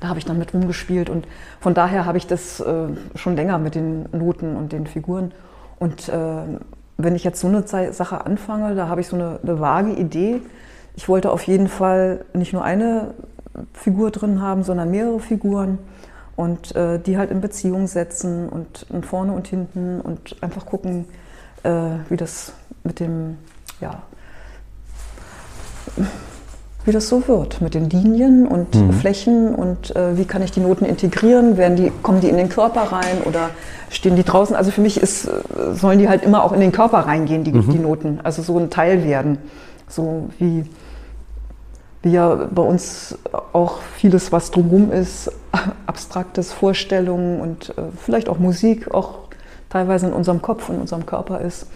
da 0.00 0.08
habe 0.08 0.18
ich 0.18 0.24
dann 0.24 0.38
mit 0.38 0.52
rumgespielt 0.52 1.08
und 1.08 1.26
von 1.60 1.72
daher 1.72 2.04
habe 2.04 2.18
ich 2.18 2.26
das 2.26 2.60
äh, 2.60 2.88
schon 3.14 3.36
länger 3.36 3.58
mit 3.58 3.74
den 3.74 4.06
Noten 4.12 4.56
und 4.56 4.72
den 4.72 4.86
Figuren. 4.86 5.32
Und 5.78 6.08
äh, 6.08 6.14
wenn 6.96 7.14
ich 7.14 7.24
jetzt 7.24 7.40
so 7.40 7.48
eine 7.48 7.66
Sache 7.66 8.24
anfange, 8.24 8.74
da 8.74 8.88
habe 8.88 9.00
ich 9.00 9.08
so 9.08 9.16
eine, 9.16 9.40
eine 9.42 9.60
vage 9.60 9.92
Idee. 9.92 10.42
Ich 10.96 11.08
wollte 11.08 11.30
auf 11.30 11.42
jeden 11.44 11.68
Fall 11.68 12.24
nicht 12.34 12.52
nur 12.52 12.62
eine 12.64 13.14
Figur 13.72 14.10
drin 14.10 14.40
haben, 14.40 14.62
sondern 14.62 14.90
mehrere 14.90 15.20
Figuren 15.20 15.78
und 16.36 16.74
äh, 16.74 16.98
die 16.98 17.16
halt 17.18 17.30
in 17.30 17.40
Beziehung 17.40 17.86
setzen 17.86 18.48
und, 18.48 18.86
und 18.90 19.06
vorne 19.06 19.32
und 19.32 19.46
hinten 19.48 20.00
und 20.00 20.36
einfach 20.40 20.66
gucken, 20.66 21.04
äh, 21.62 21.70
wie 22.08 22.16
das 22.16 22.52
mit 22.84 23.00
dem, 23.00 23.38
ja, 23.80 24.02
wie 26.84 26.92
das 26.92 27.08
so 27.08 27.26
wird 27.28 27.60
mit 27.60 27.74
den 27.74 27.88
Linien 27.88 28.46
und 28.46 28.74
Mhm. 28.74 28.92
Flächen 28.92 29.54
und 29.54 29.94
äh, 29.96 30.18
wie 30.18 30.24
kann 30.26 30.42
ich 30.42 30.50
die 30.52 30.60
Noten 30.60 30.84
integrieren? 30.84 31.56
Werden 31.56 31.76
die, 31.76 31.90
kommen 32.02 32.20
die 32.20 32.28
in 32.28 32.36
den 32.36 32.48
Körper 32.50 32.82
rein 32.92 33.22
oder 33.24 33.50
stehen 33.88 34.16
die 34.16 34.24
draußen? 34.24 34.54
Also 34.54 34.70
für 34.70 34.80
mich 34.82 35.00
ist, 35.00 35.28
sollen 35.72 35.98
die 35.98 36.08
halt 36.08 36.22
immer 36.24 36.44
auch 36.44 36.52
in 36.52 36.60
den 36.60 36.72
Körper 36.72 36.98
reingehen, 36.98 37.42
die, 37.44 37.52
Mhm. 37.52 37.70
die 37.70 37.78
Noten, 37.78 38.20
also 38.22 38.42
so 38.42 38.58
ein 38.58 38.68
Teil 38.70 39.04
werden. 39.04 39.38
So 39.88 40.28
wie, 40.38 40.64
wie 42.04 42.12
ja 42.12 42.34
bei 42.50 42.62
uns 42.62 43.18
auch 43.52 43.78
vieles, 43.96 44.30
was 44.30 44.50
drumherum 44.50 44.92
ist, 44.92 45.32
abstraktes 45.86 46.52
Vorstellungen 46.52 47.40
und 47.40 47.70
äh, 47.70 47.82
vielleicht 48.02 48.28
auch 48.28 48.38
Musik 48.38 48.92
auch 48.94 49.18
teilweise 49.70 50.06
in 50.06 50.12
unserem 50.12 50.42
Kopf 50.42 50.68
und 50.68 50.80
unserem 50.80 51.06
Körper 51.06 51.40
ist. 51.40 51.66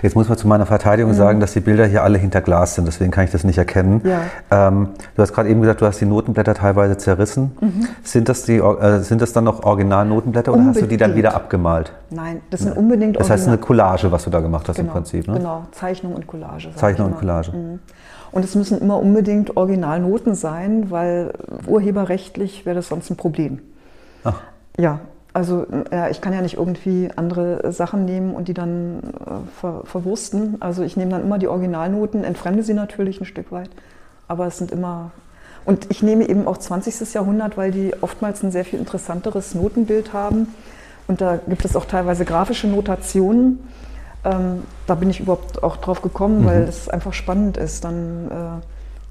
Jetzt 0.00 0.14
muss 0.14 0.28
man 0.28 0.38
zu 0.38 0.46
meiner 0.46 0.64
Verteidigung 0.66 1.10
Mhm. 1.10 1.16
sagen, 1.16 1.40
dass 1.40 1.52
die 1.52 1.60
Bilder 1.60 1.86
hier 1.86 2.04
alle 2.04 2.18
hinter 2.18 2.40
Glas 2.40 2.76
sind, 2.76 2.86
deswegen 2.86 3.10
kann 3.10 3.24
ich 3.24 3.32
das 3.32 3.42
nicht 3.42 3.58
erkennen. 3.58 4.00
Ja. 4.04 4.68
Ähm, 4.68 4.90
du 5.16 5.22
hast 5.22 5.32
gerade 5.32 5.48
eben 5.48 5.60
gesagt, 5.60 5.80
du 5.80 5.86
hast 5.86 6.00
die 6.00 6.06
Notenblätter 6.06 6.54
teilweise 6.54 6.96
zerrissen. 6.98 7.56
Mhm. 7.60 7.88
Sind, 8.04 8.28
das 8.28 8.44
die, 8.44 8.58
äh, 8.58 9.00
sind 9.00 9.22
das 9.22 9.32
dann 9.32 9.42
noch 9.42 9.64
Original-Notenblätter 9.64 10.52
oder 10.52 10.66
hast 10.66 10.82
du 10.82 10.86
die 10.86 10.96
dann 10.96 11.16
wieder 11.16 11.34
abgemalt? 11.34 11.92
Nein, 12.10 12.42
das 12.50 12.60
sind 12.60 12.76
unbedingt 12.76 13.18
Das 13.18 13.28
heißt 13.28 13.48
eine 13.48 13.58
Collage, 13.58 14.12
was 14.12 14.22
du 14.22 14.30
da 14.30 14.38
gemacht 14.38 14.68
hast 14.68 14.76
genau, 14.76 14.88
im 14.88 14.92
Prinzip. 14.92 15.26
Ne? 15.26 15.38
Genau, 15.38 15.64
Zeichnung 15.72 16.14
und 16.14 16.28
Collage. 16.28 16.68
Zeichnung 16.76 17.08
ich 17.08 17.14
und. 17.14 17.18
Collage. 17.18 17.50
Mhm. 17.50 17.80
Und 18.36 18.44
es 18.44 18.54
müssen 18.54 18.78
immer 18.82 18.98
unbedingt 18.98 19.56
Originalnoten 19.56 20.34
sein, 20.34 20.90
weil 20.90 21.32
urheberrechtlich 21.66 22.66
wäre 22.66 22.76
das 22.76 22.88
sonst 22.88 23.08
ein 23.08 23.16
Problem. 23.16 23.60
Ach. 24.24 24.42
Ja, 24.76 25.00
also 25.32 25.64
ja, 25.90 26.10
ich 26.10 26.20
kann 26.20 26.34
ja 26.34 26.42
nicht 26.42 26.58
irgendwie 26.58 27.08
andere 27.16 27.72
Sachen 27.72 28.04
nehmen 28.04 28.34
und 28.34 28.48
die 28.48 28.52
dann 28.52 28.98
äh, 28.98 29.58
ver 29.58 29.84
verwursten. 29.86 30.56
Also 30.60 30.82
ich 30.82 30.98
nehme 30.98 31.12
dann 31.12 31.22
immer 31.22 31.38
die 31.38 31.48
Originalnoten, 31.48 32.24
entfremde 32.24 32.62
sie 32.62 32.74
natürlich 32.74 33.22
ein 33.22 33.24
Stück 33.24 33.52
weit, 33.52 33.70
aber 34.28 34.46
es 34.46 34.58
sind 34.58 34.70
immer... 34.70 35.12
Und 35.64 35.86
ich 35.90 36.02
nehme 36.02 36.28
eben 36.28 36.46
auch 36.46 36.58
20. 36.58 37.14
Jahrhundert, 37.14 37.56
weil 37.56 37.70
die 37.70 37.94
oftmals 38.02 38.42
ein 38.42 38.50
sehr 38.50 38.66
viel 38.66 38.78
interessanteres 38.78 39.54
Notenbild 39.54 40.12
haben. 40.12 40.48
Und 41.08 41.22
da 41.22 41.38
gibt 41.48 41.64
es 41.64 41.74
auch 41.74 41.86
teilweise 41.86 42.26
grafische 42.26 42.66
Notationen. 42.66 43.60
Ähm, 44.26 44.64
da 44.88 44.96
bin 44.96 45.08
ich 45.08 45.20
überhaupt 45.20 45.62
auch 45.62 45.76
drauf 45.76 46.02
gekommen, 46.02 46.44
weil 46.44 46.62
es 46.62 46.88
einfach 46.88 47.12
spannend 47.12 47.56
ist, 47.56 47.84
dann 47.84 48.30
äh, 48.30 48.64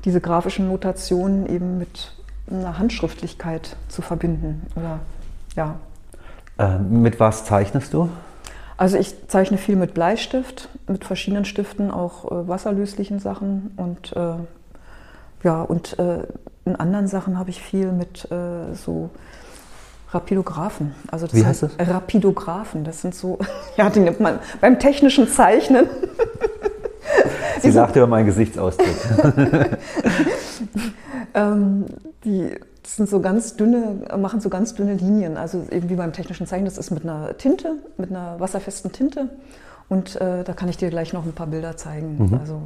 diese 0.04 0.20
grafischen 0.20 0.68
Notationen 0.68 1.48
eben 1.48 1.78
mit 1.78 2.12
einer 2.52 2.78
Handschriftlichkeit 2.78 3.78
zu 3.88 4.02
verbinden. 4.02 4.68
Oder 4.76 5.00
ja. 5.56 5.76
Äh, 6.58 6.80
mit 6.80 7.20
was 7.20 7.46
zeichnest 7.46 7.94
du? 7.94 8.10
Also 8.78 8.98
ich 8.98 9.30
zeichne 9.30 9.58
viel 9.58 9.78
mit 9.78 9.94
Bleistift, 9.94 10.68
mit 10.88 11.06
verschiedenen 11.06 11.46
Stiften, 11.46 11.92
auch 11.92 12.26
äh, 12.30 12.48
wasserlöslichen 12.50 13.20
Sachen 13.20 13.72
und 13.78 14.14
äh, 14.18 14.36
ja 15.44 15.62
und 15.62 15.98
äh, 15.98 16.24
in 16.66 16.76
anderen 16.76 17.08
Sachen 17.08 17.40
habe 17.40 17.52
ich 17.52 17.62
viel 17.62 17.94
mit 17.94 18.30
äh, 18.32 18.74
so 18.74 19.12
Rapidographen. 20.16 20.96
Also 21.12 21.28
das 21.28 21.36
Wie 21.36 21.46
heißt 21.46 21.64
das? 21.64 21.72
Rapidographen. 21.78 22.84
Das 22.84 23.02
sind 23.02 23.14
so, 23.14 23.38
ja, 23.78 23.90
die 23.90 24.00
nimmt 24.00 24.20
man 24.20 24.40
beim 24.62 24.80
technischen 24.80 25.28
Zeichnen. 25.28 25.88
Sie 27.62 27.72
lacht 27.72 27.96
über 27.96 28.08
meinen 28.08 28.26
Gesichtsausdruck. 28.26 28.88
Ähm, 31.36 31.86
die 32.24 32.52
sind 32.86 33.10
so 33.10 33.20
ganz 33.20 33.58
dünne, 33.58 33.98
machen 34.18 34.40
so 34.40 34.48
ganz 34.48 34.74
dünne 34.74 34.94
Linien. 34.94 35.36
Also 35.36 35.66
eben 35.70 35.90
wie 35.90 35.96
beim 35.96 36.14
technischen 36.14 36.48
Zeichnen, 36.48 36.66
das 36.66 36.78
ist 36.78 36.92
mit 36.92 37.04
einer 37.04 37.38
Tinte, 37.38 37.74
mit 37.98 38.10
einer 38.10 38.40
wasserfesten 38.40 38.94
Tinte. 38.94 39.30
Und 39.90 40.16
äh, 40.16 40.44
da 40.44 40.54
kann 40.54 40.70
ich 40.70 40.78
dir 40.78 40.90
gleich 40.90 41.12
noch 41.12 41.26
ein 41.26 41.34
paar 41.34 41.48
Bilder 41.48 41.78
zeigen. 41.78 42.30
Mhm. 42.30 42.40
Also, 42.40 42.62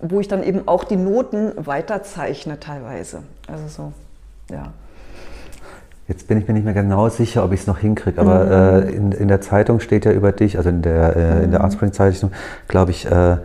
wo 0.00 0.20
ich 0.20 0.28
dann 0.28 0.44
eben 0.44 0.68
auch 0.68 0.84
die 0.84 0.96
Noten 0.96 1.52
weiterzeichne 1.56 2.60
teilweise. 2.60 3.24
Also 3.48 3.66
so, 3.68 3.92
ja. 4.54 4.72
Jetzt 6.10 6.26
bin 6.26 6.38
ich 6.38 6.48
mir 6.48 6.54
nicht 6.54 6.64
mehr 6.64 6.74
genau 6.74 7.08
sicher, 7.08 7.44
ob 7.44 7.52
ich 7.52 7.60
es 7.60 7.66
noch 7.68 7.78
hinkriege, 7.78 8.20
aber 8.20 8.44
Mhm. 8.44 8.88
äh, 8.88 8.90
in, 8.90 9.12
in 9.12 9.28
der 9.28 9.40
Zeitung 9.40 9.78
steht 9.78 10.04
ja 10.04 10.10
über 10.10 10.32
dich, 10.32 10.56
also 10.58 10.68
in 10.68 10.82
der, 10.82 11.14
äh, 11.16 11.34
Mhm. 11.36 11.44
in 11.44 11.50
der 11.52 11.60
Artspring-Zeichnung, 11.62 12.32
glaube 12.66 12.90
ich, 12.90 13.06
äh, 13.08 13.36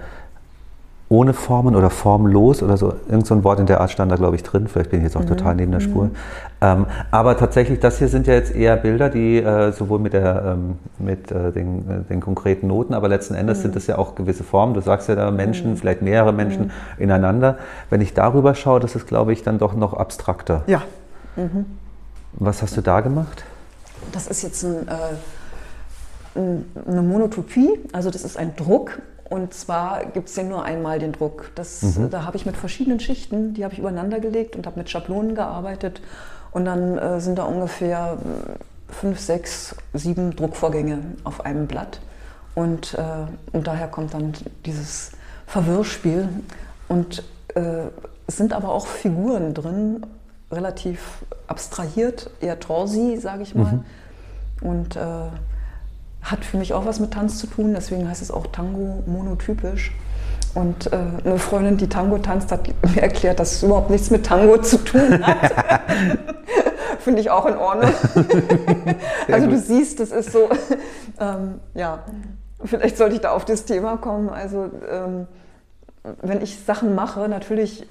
ohne 1.10 1.34
Formen 1.34 1.76
oder 1.76 1.92
formlos 1.92 2.64
oder 2.64 2.76
so. 2.78 2.96
Irgend 3.08 3.28
so 3.28 3.36
ein 3.36 3.44
Wort 3.44 3.60
in 3.60 3.68
der 3.68 3.82
Art 3.82 3.92
stand 3.92 4.12
da, 4.12 4.16
glaube 4.16 4.36
ich, 4.36 4.42
drin. 4.42 4.68
Vielleicht 4.68 4.90
bin 4.90 5.02
ich 5.02 5.04
jetzt 5.04 5.16
auch 5.16 5.22
Mhm. 5.22 5.28
total 5.28 5.54
neben 5.54 5.72
der 5.72 5.80
Spur. 5.80 6.10
Ähm, 6.62 6.88
aber 7.12 7.38
tatsächlich, 7.38 7.80
das 7.80 8.00
hier 8.00 8.08
sind 8.08 8.26
ja 8.26 8.34
jetzt 8.34 8.56
eher 8.56 8.76
Bilder, 8.78 9.10
die 9.10 9.38
äh, 9.38 9.72
sowohl 9.72 10.00
mit, 10.00 10.14
der, 10.14 10.56
ähm, 10.58 10.80
mit 10.98 11.32
äh, 11.32 11.52
den, 11.52 11.78
äh, 11.88 12.10
den 12.10 12.20
konkreten 12.22 12.66
Noten, 12.66 12.96
aber 12.96 13.08
letzten 13.08 13.36
Endes 13.36 13.60
Mhm. 13.60 13.62
sind 13.62 13.76
es 13.76 13.86
ja 13.86 14.00
auch 14.00 14.16
gewisse 14.16 14.44
Formen. 14.44 14.74
Du 14.74 14.82
sagst 14.82 15.08
ja 15.08 15.14
da 15.14 15.30
Menschen, 15.30 15.78
vielleicht 15.78 16.02
mehrere 16.02 16.34
Menschen 16.34 16.72
ineinander. 16.98 17.60
Wenn 17.92 18.02
ich 18.02 18.16
darüber 18.16 18.56
schaue, 18.56 18.80
das 18.80 18.96
ist, 18.96 19.06
glaube 19.06 19.32
ich, 19.34 19.44
dann 19.44 19.60
doch 19.60 19.76
noch 19.76 19.94
abstrakter. 19.94 20.64
Ja, 20.66 20.82
Was 22.38 22.62
hast 22.62 22.76
du 22.78 22.82
da 22.82 23.02
gemacht? 23.02 23.44
das 24.12 24.28
ist 24.28 24.44
jetzt 24.44 24.64
ein, 24.64 24.88
äh, 24.88 24.92
ein- 26.40 26.66
eine 26.88 27.02
Monotopie, 27.02 27.80
also 27.92 28.12
das 28.12 28.24
ist 28.24 28.38
ein 28.38 28.56
Druck. 28.56 29.02
Und 29.30 29.54
zwar 29.56 30.06
gibt 30.06 30.30
es 30.30 30.36
den 30.36 30.50
nur 30.50 30.64
einmal, 30.64 31.00
den 31.00 31.12
Druck. 31.12 31.50
Das, 31.56 31.82
Da 32.12 32.24
habe 32.24 32.38
ich 32.38 32.46
mit 32.46 32.56
verschiedenen 32.56 33.00
Schichten, 33.00 33.56
die 33.56 33.64
habe 33.64 33.74
ich 33.74 33.80
übereinander 33.80 34.20
gelegt 34.20 34.56
und 34.56 34.68
habe 34.68 34.78
mit 34.78 34.90
Schablonen 34.90 35.34
gearbeitet. 35.34 36.02
Und 36.52 36.66
dann 36.66 36.98
äh, 37.00 37.20
sind 37.20 37.40
da 37.40 37.46
ungefähr 37.46 38.18
äh, 38.22 38.94
fünf, 38.94 39.20
sechs, 39.20 39.76
sieben 39.94 40.36
Druckvorgänge 40.36 41.00
auf 41.24 41.44
einem 41.44 41.66
Blatt. 41.66 42.00
Und, 42.54 42.94
äh, 42.94 43.02
und 43.58 43.66
daher 43.66 43.88
kommt 43.88 44.14
dann 44.14 44.34
dieses 44.66 45.12
Verwirrspiel. 45.48 46.30
Und 46.88 47.24
äh, 47.56 47.86
es 48.28 48.38
sind 48.38 48.54
aber 48.54 48.70
auch 48.70 48.86
Figuren 48.86 49.56
drin, 49.56 50.06
relativ 50.52 51.26
abstrahiert, 51.48 52.30
eher 52.40 52.60
Torsi, 52.60 53.18
sage 53.18 53.44
ich 53.44 53.56
mal. 53.56 53.84
Und 54.62 54.96
äh, 54.96 55.30
hat 56.22 56.44
für 56.44 56.58
mich 56.58 56.74
auch 56.74 56.86
was 56.86 57.00
mit 57.00 57.12
Tanz 57.12 57.38
zu 57.38 57.48
tun, 57.48 57.74
deswegen 57.76 58.10
heißt 58.10 58.22
es 58.22 58.32
auch 58.32 58.48
Tango 58.48 59.04
monotypisch. 59.06 59.92
Und 60.56 60.92
äh, 60.92 60.98
eine 61.24 61.38
Freundin, 61.38 61.78
die 61.78 61.88
Tango 61.88 62.18
tanzt, 62.18 62.52
hat 62.52 62.68
mir 62.96 63.02
erklärt, 63.02 63.40
dass 63.40 63.54
es 63.54 63.64
überhaupt 63.64 63.90
nichts 63.90 64.10
mit 64.10 64.26
Tango 64.26 64.58
zu 64.58 64.78
tun 64.78 65.26
hat. 65.26 65.52
Finde 67.00 67.22
ich 67.22 67.30
auch 67.30 67.46
in 67.46 67.56
Ordnung. 67.56 67.92
also 69.32 69.48
du 69.48 69.60
siehst, 69.60 70.00
das 70.00 70.12
ist 70.12 70.32
so, 70.32 70.50
ähm, 71.20 71.60
ja, 71.76 72.00
vielleicht 72.64 72.98
sollte 72.98 73.16
ich 73.16 73.22
da 73.22 73.32
auf 73.32 73.46
das 73.46 73.66
Thema 73.66 73.98
kommen. 73.98 74.30
Also 74.30 74.72
ähm, 74.90 75.28
wenn 76.22 76.42
ich 76.42 76.64
Sachen 76.66 76.96
mache, 76.96 77.28
natürlich 77.30 77.88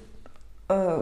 äh, 0.67 0.97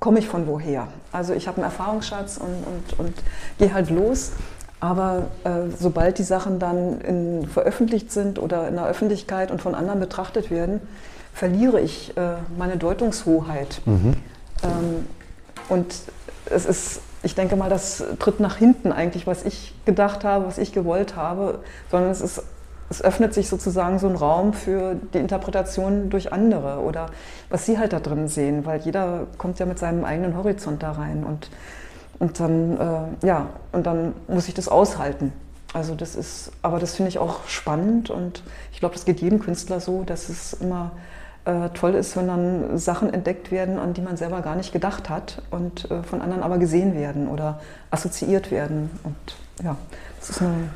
komme 0.00 0.18
ich 0.18 0.28
von 0.28 0.46
woher. 0.46 0.88
Also 1.12 1.32
ich 1.32 1.48
habe 1.48 1.58
einen 1.58 1.64
Erfahrungsschatz 1.64 2.36
und, 2.36 2.48
und, 2.48 2.98
und 2.98 3.14
gehe 3.58 3.72
halt 3.72 3.90
los. 3.90 4.32
Aber 4.80 5.28
äh, 5.44 5.70
sobald 5.78 6.18
die 6.18 6.24
Sachen 6.24 6.58
dann 6.58 7.00
in, 7.00 7.48
veröffentlicht 7.48 8.12
sind 8.12 8.38
oder 8.38 8.68
in 8.68 8.74
der 8.74 8.86
Öffentlichkeit 8.86 9.50
und 9.50 9.62
von 9.62 9.74
anderen 9.74 9.98
betrachtet 9.98 10.50
werden, 10.50 10.80
verliere 11.32 11.80
ich 11.80 12.14
äh, 12.16 12.34
meine 12.58 12.76
Deutungshoheit. 12.76 13.80
Ähm, 14.62 15.06
und 15.70 15.94
es 16.46 16.66
ist, 16.66 17.00
ich 17.22 17.34
denke 17.34 17.56
mal, 17.56 17.70
das 17.70 18.04
tritt 18.18 18.40
nach 18.40 18.56
hinten 18.56 18.92
eigentlich, 18.92 19.26
was 19.26 19.44
ich 19.44 19.74
gedacht 19.86 20.22
habe, 20.24 20.46
was 20.46 20.58
ich 20.58 20.72
gewollt 20.72 21.16
habe, 21.16 21.60
sondern 21.90 22.10
es 22.10 22.20
ist 22.20 22.42
es 22.94 23.02
öffnet 23.02 23.34
sich 23.34 23.48
sozusagen 23.48 23.98
so 23.98 24.08
ein 24.08 24.14
Raum 24.14 24.52
für 24.52 24.94
die 25.12 25.18
Interpretation 25.18 26.10
durch 26.10 26.32
andere 26.32 26.78
oder 26.78 27.06
was 27.50 27.66
sie 27.66 27.78
halt 27.78 27.92
da 27.92 27.98
drin 27.98 28.28
sehen, 28.28 28.64
weil 28.66 28.80
jeder 28.80 29.26
kommt 29.36 29.58
ja 29.58 29.66
mit 29.66 29.78
seinem 29.78 30.04
eigenen 30.04 30.36
Horizont 30.36 30.82
da 30.82 30.92
rein 30.92 31.24
und, 31.24 31.50
und 32.20 32.38
dann, 32.38 32.78
äh, 33.22 33.26
ja, 33.26 33.48
und 33.72 33.84
dann 33.84 34.14
muss 34.28 34.46
ich 34.46 34.54
das 34.54 34.68
aushalten. 34.68 35.32
Also 35.72 35.96
das 35.96 36.14
ist, 36.14 36.52
aber 36.62 36.78
das 36.78 36.94
finde 36.94 37.08
ich 37.08 37.18
auch 37.18 37.48
spannend 37.48 38.10
und 38.10 38.44
ich 38.72 38.78
glaube, 38.78 38.94
das 38.94 39.04
geht 39.04 39.20
jedem 39.20 39.40
Künstler 39.40 39.80
so, 39.80 40.04
dass 40.04 40.28
es 40.28 40.52
immer 40.52 40.92
äh, 41.46 41.70
toll 41.70 41.96
ist, 41.96 42.16
wenn 42.16 42.28
dann 42.28 42.78
Sachen 42.78 43.12
entdeckt 43.12 43.50
werden, 43.50 43.80
an 43.80 43.92
die 43.92 44.02
man 44.02 44.16
selber 44.16 44.40
gar 44.40 44.54
nicht 44.54 44.72
gedacht 44.72 45.10
hat 45.10 45.42
und 45.50 45.90
äh, 45.90 46.04
von 46.04 46.22
anderen 46.22 46.44
aber 46.44 46.58
gesehen 46.58 46.94
werden 46.94 47.26
oder 47.26 47.60
assoziiert 47.90 48.52
werden. 48.52 48.88
Und 49.02 49.64
ja, 49.64 49.76
das 50.20 50.30
ist 50.30 50.42
eine. 50.42 50.68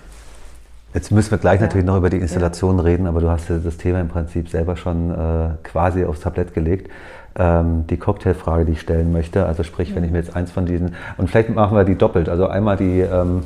Jetzt 0.94 1.12
müssen 1.12 1.30
wir 1.30 1.38
gleich 1.38 1.60
ja. 1.60 1.66
natürlich 1.66 1.86
noch 1.86 1.96
über 1.96 2.10
die 2.10 2.16
Installation 2.16 2.78
ja. 2.78 2.84
reden, 2.84 3.06
aber 3.06 3.20
du 3.20 3.28
hast 3.28 3.48
ja 3.50 3.58
das 3.58 3.76
Thema 3.76 4.00
im 4.00 4.08
Prinzip 4.08 4.48
selber 4.48 4.76
schon 4.76 5.10
äh, 5.10 5.50
quasi 5.62 6.04
aufs 6.04 6.20
Tablett 6.20 6.54
gelegt. 6.54 6.90
Ähm, 7.36 7.86
die 7.86 7.98
Cocktailfrage, 7.98 8.64
die 8.64 8.72
ich 8.72 8.80
stellen 8.80 9.12
möchte, 9.12 9.46
also 9.46 9.62
sprich, 9.62 9.94
wenn 9.94 10.02
ich 10.02 10.10
mir 10.10 10.18
jetzt 10.18 10.34
eins 10.34 10.50
von 10.50 10.66
diesen, 10.66 10.94
und 11.18 11.28
vielleicht 11.28 11.50
machen 11.50 11.76
wir 11.76 11.84
die 11.84 11.94
doppelt, 11.94 12.28
also 12.28 12.46
einmal 12.46 12.76
die, 12.76 13.00
ähm, 13.00 13.44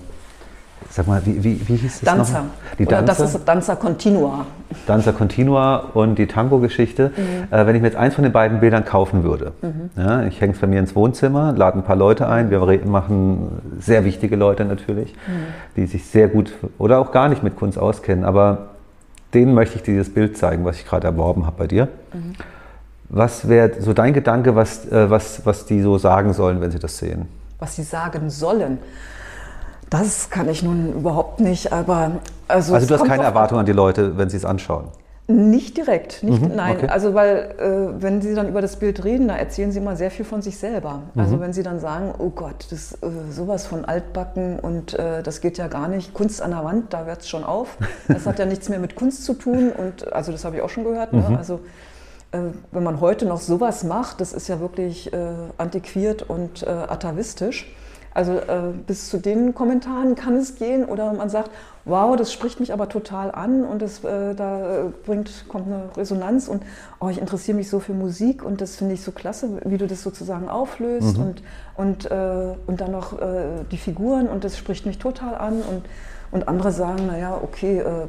Sag 0.95 1.07
mal, 1.07 1.25
wie, 1.25 1.43
wie, 1.43 1.69
wie 1.69 1.77
hieß 1.77 2.01
das 2.01 2.15
Danza. 2.15 2.45
Die 2.79 2.87
Oder 2.87 2.99
Danza? 2.99 3.23
das 3.23 3.35
ist 3.35 3.49
Danza 3.49 3.77
Continua. 3.77 4.45
Danza 4.87 5.13
Continua 5.13 5.77
und 5.95 6.19
die 6.19 6.27
Tango-Geschichte. 6.27 7.13
Mhm. 7.17 7.51
Äh, 7.51 7.67
wenn 7.67 7.75
ich 7.75 7.81
mir 7.81 7.89
jetzt 7.89 7.97
eins 7.97 8.15
von 8.15 8.25
den 8.25 8.33
beiden 8.33 8.61
Bildern 8.61 8.85
kaufen 8.85 9.23
würde, 9.23 9.53
mhm. 9.63 9.89
ja, 9.97 10.25
ich 10.25 10.39
hänge 10.43 10.53
es 10.53 10.59
bei 10.59 10.67
mir 10.67 10.81
ins 10.81 10.95
Wohnzimmer, 10.95 11.55
lade 11.57 11.79
ein 11.79 11.83
paar 11.83 11.97
Leute 11.97 12.29
ein, 12.29 12.51
wir 12.51 12.61
machen 12.85 13.63
sehr 13.79 14.05
wichtige 14.05 14.37
Leute 14.37 14.67
natürlich, 14.67 15.15
mhm. 15.15 15.77
die 15.77 15.87
sich 15.87 16.05
sehr 16.05 16.29
gut 16.29 16.53
oder 16.77 16.99
auch 16.99 17.11
gar 17.11 17.31
nicht 17.31 17.43
mit 17.43 17.57
Kunst 17.57 17.79
auskennen, 17.79 18.27
aber 18.27 18.69
denen 19.33 19.55
möchte 19.55 19.77
ich 19.77 19.83
dieses 19.83 20.13
Bild 20.13 20.37
zeigen, 20.37 20.67
was 20.67 20.77
ich 20.77 20.85
gerade 20.85 21.07
erworben 21.07 21.47
habe 21.47 21.57
bei 21.57 21.67
dir. 21.69 21.89
Mhm. 22.13 22.35
Was 23.09 23.49
wäre 23.49 23.81
so 23.81 23.95
dein 23.95 24.13
Gedanke, 24.13 24.57
was, 24.57 24.85
äh, 24.93 25.09
was, 25.09 25.47
was 25.47 25.65
die 25.65 25.81
so 25.81 25.97
sagen 25.97 26.35
sollen, 26.35 26.61
wenn 26.61 26.71
sie 26.71 26.79
das 26.79 26.99
sehen? 26.99 27.29
Was 27.59 27.77
sie 27.77 27.83
sagen 27.83 28.29
sollen? 28.29 28.77
Das 29.93 30.31
kann 30.31 30.49
ich 30.49 30.63
nun 30.63 30.95
überhaupt 30.95 31.39
nicht, 31.39 31.71
aber 31.71 32.13
also. 32.49 32.73
Also 32.73 32.87
du 32.87 32.95
hast 32.95 33.05
keine 33.05 33.25
Erwartung 33.25 33.59
an 33.59 33.67
die 33.67 33.73
Leute, 33.73 34.17
wenn 34.17 34.31
sie 34.31 34.39
es 34.39 34.47
anschauen. 34.47 34.85
Nicht 35.29 35.77
direkt, 35.77 36.23
nicht, 36.23 36.43
mhm, 36.43 36.57
nein. 36.57 36.79
Okay. 36.79 36.89
Also 36.89 37.13
weil 37.13 37.55
äh, 37.59 38.03
wenn 38.03 38.23
Sie 38.23 38.35
dann 38.35 38.49
über 38.49 38.63
das 38.63 38.77
Bild 38.77 39.05
reden, 39.05 39.29
da 39.29 39.37
erzählen 39.37 39.71
Sie 39.71 39.79
immer 39.79 39.95
sehr 39.95 40.11
viel 40.11 40.25
von 40.25 40.41
sich 40.41 40.57
selber. 40.57 41.03
Mhm. 41.15 41.21
Also 41.21 41.41
wenn 41.41 41.53
Sie 41.53 41.63
dann 41.63 41.79
sagen, 41.79 42.13
oh 42.19 42.31
Gott, 42.31 42.67
das 42.71 42.95
äh, 42.95 43.07
sowas 43.31 43.67
von 43.67 43.85
altbacken 43.85 44.59
und 44.59 44.95
äh, 44.95 45.23
das 45.23 45.43
geht 45.43 45.59
ja 45.59 45.69
gar 45.69 45.89
nicht, 45.89 46.15
Kunst 46.15 46.41
an 46.41 46.53
der 46.53 46.65
Wand, 46.65 46.93
da 46.95 47.05
hört 47.05 47.21
es 47.21 47.29
schon 47.29 47.45
auf. 47.45 47.77
Das 48.09 48.27
hat 48.27 48.39
ja 48.39 48.47
nichts 48.47 48.71
mehr 48.71 48.79
mit 48.79 48.97
Kunst 48.97 49.25
zu 49.25 49.35
tun 49.35 49.73
und 49.77 50.11
also 50.13 50.33
das 50.33 50.45
habe 50.47 50.57
ich 50.57 50.63
auch 50.63 50.71
schon 50.71 50.85
gehört. 50.85 51.13
Ne? 51.13 51.25
Mhm. 51.29 51.37
Also 51.37 51.61
äh, 52.33 52.39
wenn 52.73 52.83
man 52.83 53.01
heute 53.01 53.27
noch 53.27 53.41
sowas 53.41 53.85
macht, 53.85 54.23
das 54.23 54.33
ist 54.33 54.49
ja 54.49 54.59
wirklich 54.59 55.13
äh, 55.13 55.17
antiquiert 55.59 56.23
und 56.23 56.63
äh, 56.63 56.71
atavistisch. 56.71 57.73
Also 58.15 58.33
äh, 58.33 58.73
bis 58.87 59.09
zu 59.09 59.19
den 59.19 59.55
Kommentaren 59.55 60.15
kann 60.15 60.37
es 60.37 60.57
gehen 60.57 60.85
oder 60.85 61.13
man 61.13 61.31
sagt, 61.31 61.51
wow, 61.85 62.15
das 62.17 62.33
spricht 62.33 62.61
mich 62.61 62.73
aber 62.73 62.89
total 62.89 63.31
an 63.31 63.65
und 63.65 63.83
das, 63.83 64.05
äh, 64.05 64.35
da 64.35 64.93
bringt, 65.05 65.47
kommt 65.49 65.67
eine 65.67 65.85
Resonanz 65.97 66.49
und 66.49 66.63
oh, 67.01 67.09
ich 67.09 67.19
interessiere 67.19 67.57
mich 67.57 67.69
so 67.69 67.81
für 67.81 67.95
Musik 67.95 68.45
und 68.45 68.61
das 68.61 68.77
finde 68.77 68.95
ich 68.95 69.03
so 69.03 69.13
klasse, 69.13 69.61
wie 69.65 69.79
du 69.79 69.87
das 69.87 70.03
sozusagen 70.03 70.49
auflöst 70.49 71.17
mhm. 71.17 71.25
und, 71.25 71.43
und, 71.77 72.11
äh, 72.11 72.55
und 72.67 72.81
dann 72.81 72.93
noch 72.93 73.21
äh, 73.21 73.65
die 73.71 73.79
Figuren 73.79 74.29
und 74.29 74.45
das 74.45 74.57
spricht 74.59 74.87
mich 74.87 74.99
total 74.99 75.35
an 75.35 75.55
und, 75.63 75.85
und 76.31 76.49
andere 76.49 76.71
sagen, 76.71 77.07
naja, 77.07 77.39
okay, 77.43 77.79
äh, 77.79 78.07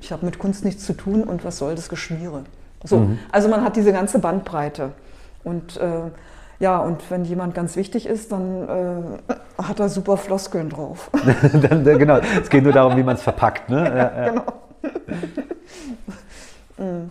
ich 0.00 0.12
habe 0.12 0.26
mit 0.26 0.38
Kunst 0.38 0.64
nichts 0.64 0.84
zu 0.84 0.92
tun 0.92 1.24
und 1.24 1.44
was 1.44 1.58
soll 1.58 1.74
das 1.74 1.88
Geschmiere. 1.88 2.42
So, 2.84 2.98
mhm. 2.98 3.18
Also 3.30 3.48
man 3.48 3.62
hat 3.62 3.76
diese 3.76 3.92
ganze 3.92 4.18
Bandbreite 4.18 4.90
und 5.44 5.76
äh, 5.76 6.10
ja, 6.60 6.78
und 6.78 7.10
wenn 7.10 7.24
jemand 7.24 7.54
ganz 7.54 7.74
wichtig 7.74 8.06
ist, 8.06 8.30
dann 8.32 8.68
äh, 8.68 9.32
hat 9.62 9.80
er 9.80 9.88
super 9.88 10.16
Floskeln 10.16 10.68
drauf. 10.68 11.10
dann, 11.52 11.84
genau, 11.84 12.18
es 12.40 12.50
geht 12.50 12.62
nur 12.62 12.72
darum, 12.72 12.96
wie 12.96 13.02
man 13.02 13.16
es 13.16 13.22
verpackt. 13.22 13.70
Ne? 13.70 13.84
Ja, 13.88 14.24
ja. 14.24 14.28
Genau. 14.28 14.44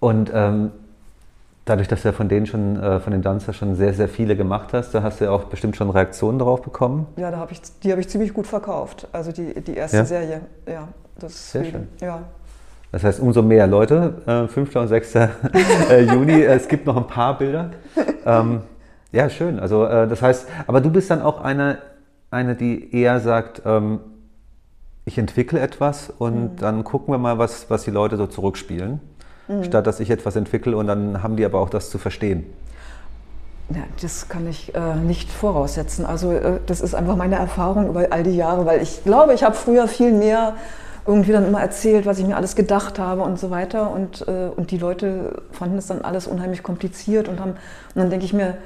Und 0.00 0.30
ähm, 0.32 0.72
dadurch, 1.64 1.88
dass 1.88 2.02
du 2.02 2.08
ja 2.08 2.12
von 2.12 2.28
denen 2.28 2.46
schon, 2.46 2.82
äh, 2.82 3.00
von 3.00 3.12
den 3.12 3.22
Dancer 3.22 3.52
schon 3.52 3.74
sehr, 3.74 3.94
sehr 3.94 4.08
viele 4.08 4.36
gemacht 4.36 4.72
hast, 4.72 4.92
da 4.92 5.02
hast 5.02 5.20
du 5.20 5.24
ja 5.24 5.30
auch 5.30 5.44
bestimmt 5.44 5.76
schon 5.76 5.90
Reaktionen 5.90 6.38
darauf 6.38 6.62
bekommen. 6.62 7.06
Ja, 7.16 7.30
da 7.30 7.38
hab 7.38 7.50
ich, 7.52 7.60
die 7.82 7.90
habe 7.90 8.00
ich 8.00 8.08
ziemlich 8.08 8.32
gut 8.32 8.46
verkauft. 8.46 9.08
Also 9.12 9.32
die, 9.32 9.60
die 9.60 9.74
erste 9.74 9.98
ja? 9.98 10.04
Serie, 10.04 10.40
ja. 10.66 10.88
Das 11.18 11.52
sehr 11.52 11.64
schön. 11.64 11.88
Ja. 12.00 12.20
Das 12.92 13.04
heißt, 13.04 13.20
umso 13.20 13.42
mehr 13.42 13.66
Leute, 13.66 14.14
äh, 14.26 14.48
5. 14.48 14.76
und 14.76 14.88
6. 14.88 15.14
Äh, 15.90 16.02
Juni, 16.02 16.42
es 16.42 16.68
gibt 16.68 16.86
noch 16.86 16.96
ein 16.96 17.06
paar 17.06 17.38
Bilder. 17.38 17.70
Ähm, 18.24 18.60
ja, 19.12 19.30
schön. 19.30 19.58
Also 19.58 19.84
äh, 19.84 20.08
das 20.08 20.22
heißt, 20.22 20.46
aber 20.66 20.80
du 20.80 20.90
bist 20.90 21.10
dann 21.10 21.22
auch 21.22 21.40
eine, 21.40 21.78
eine 22.30 22.54
die 22.54 22.94
eher 22.94 23.20
sagt, 23.20 23.62
ähm, 23.64 24.00
ich 25.04 25.18
entwickle 25.18 25.60
etwas 25.60 26.10
und 26.10 26.54
mhm. 26.54 26.56
dann 26.56 26.84
gucken 26.84 27.14
wir 27.14 27.18
mal, 27.18 27.38
was, 27.38 27.70
was 27.70 27.84
die 27.84 27.92
Leute 27.92 28.16
so 28.16 28.26
zurückspielen, 28.26 29.00
mhm. 29.46 29.64
statt 29.64 29.86
dass 29.86 30.00
ich 30.00 30.10
etwas 30.10 30.36
entwickle 30.36 30.76
und 30.76 30.86
dann 30.88 31.22
haben 31.22 31.36
die 31.36 31.44
aber 31.44 31.60
auch 31.60 31.70
das 31.70 31.90
zu 31.90 31.98
verstehen. 31.98 32.44
Ja, 33.70 33.82
das 34.00 34.28
kann 34.28 34.46
ich 34.48 34.74
äh, 34.74 34.94
nicht 34.94 35.30
voraussetzen. 35.30 36.06
Also 36.06 36.32
äh, 36.32 36.60
das 36.66 36.80
ist 36.80 36.94
einfach 36.94 37.16
meine 37.16 37.36
Erfahrung 37.36 37.88
über 37.88 38.06
all 38.10 38.22
die 38.22 38.36
Jahre, 38.36 38.64
weil 38.66 38.82
ich 38.82 39.02
glaube, 39.02 39.34
ich 39.34 39.42
habe 39.42 39.54
früher 39.54 39.88
viel 39.88 40.12
mehr 40.12 40.54
irgendwie 41.06 41.32
dann 41.32 41.46
immer 41.46 41.60
erzählt, 41.60 42.06
was 42.06 42.18
ich 42.18 42.26
mir 42.26 42.36
alles 42.36 42.56
gedacht 42.56 42.98
habe 42.98 43.22
und 43.22 43.38
so 43.38 43.50
weiter. 43.50 43.90
Und, 43.90 44.26
äh, 44.26 44.48
und 44.54 44.70
die 44.70 44.78
Leute 44.78 45.42
fanden 45.52 45.78
es 45.78 45.86
dann 45.86 46.02
alles 46.02 46.26
unheimlich 46.26 46.62
kompliziert 46.62 47.28
und 47.28 47.40
haben, 47.40 47.52
und 47.52 47.58
dann 47.94 48.10
denke 48.10 48.24
ich 48.24 48.32
mir, 48.32 48.56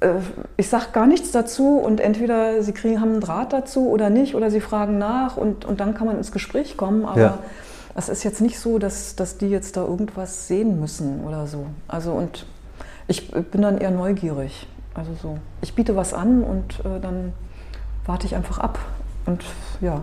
äh, 0.00 0.14
ich 0.56 0.68
sage 0.68 0.86
gar 0.92 1.06
nichts 1.06 1.30
dazu 1.30 1.78
und 1.78 2.00
entweder 2.00 2.62
sie 2.62 2.72
kriegen, 2.72 3.00
haben 3.00 3.12
einen 3.12 3.20
Draht 3.20 3.52
dazu 3.52 3.88
oder 3.88 4.10
nicht 4.10 4.34
oder 4.34 4.50
sie 4.50 4.60
fragen 4.60 4.98
nach 4.98 5.36
und, 5.36 5.64
und 5.64 5.80
dann 5.80 5.94
kann 5.94 6.06
man 6.06 6.16
ins 6.16 6.32
Gespräch 6.32 6.76
kommen. 6.76 7.04
Aber 7.04 7.20
ja. 7.20 7.38
es 7.94 8.08
ist 8.08 8.24
jetzt 8.24 8.40
nicht 8.40 8.58
so, 8.58 8.78
dass, 8.78 9.14
dass 9.14 9.38
die 9.38 9.48
jetzt 9.48 9.76
da 9.76 9.82
irgendwas 9.82 10.48
sehen 10.48 10.80
müssen 10.80 11.24
oder 11.24 11.46
so. 11.46 11.66
Also 11.86 12.12
und 12.12 12.46
ich 13.06 13.30
bin 13.30 13.62
dann 13.62 13.78
eher 13.78 13.90
neugierig. 13.90 14.66
Also 14.94 15.12
so, 15.22 15.38
ich 15.62 15.74
biete 15.74 15.94
was 15.94 16.14
an 16.14 16.42
und 16.42 16.80
äh, 16.80 17.00
dann 17.00 17.32
warte 18.06 18.26
ich 18.26 18.34
einfach 18.34 18.58
ab. 18.58 18.78
Und 19.26 19.44
ja, 19.80 20.02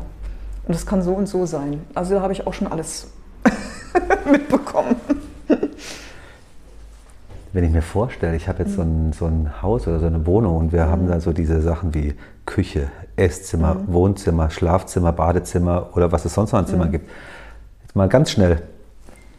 und 0.68 0.76
das 0.76 0.86
kann 0.86 1.02
so 1.02 1.14
und 1.14 1.28
so 1.28 1.46
sein. 1.46 1.82
Also 1.96 2.16
da 2.16 2.22
habe 2.22 2.34
ich 2.34 2.46
auch 2.46 2.54
schon 2.54 2.68
alles 2.68 3.08
mitbekommen. 4.32 4.96
Wenn 7.54 7.64
ich 7.64 7.72
mir 7.72 7.82
vorstelle, 7.82 8.36
ich 8.36 8.48
habe 8.50 8.64
jetzt 8.64 8.76
so 8.76 8.82
ein, 8.82 9.14
so 9.14 9.26
ein, 9.26 9.62
Haus 9.62 9.88
oder 9.88 10.00
so 10.00 10.06
eine 10.06 10.26
Wohnung 10.26 10.58
und 10.58 10.74
wir 10.74 10.86
mhm. 10.86 10.90
haben 10.90 11.08
da 11.08 11.20
so 11.22 11.32
diese 11.32 11.62
Sachen 11.62 11.94
wie 11.94 12.16
Küche, 12.46 12.90
Esszimmer, 13.16 13.76
mhm. 13.76 13.94
Wohnzimmer, 13.94 14.50
Schlafzimmer, 14.50 15.14
Badezimmer 15.14 15.90
oder 15.96 16.12
was 16.12 16.26
es 16.26 16.34
sonst 16.34 16.52
noch 16.52 16.60
an 16.60 16.68
Zimmern 16.68 16.90
mhm. 16.90 16.92
gibt. 16.92 17.10
Jetzt 17.84 17.96
mal 17.96 18.10
ganz 18.10 18.32
schnell. 18.32 18.62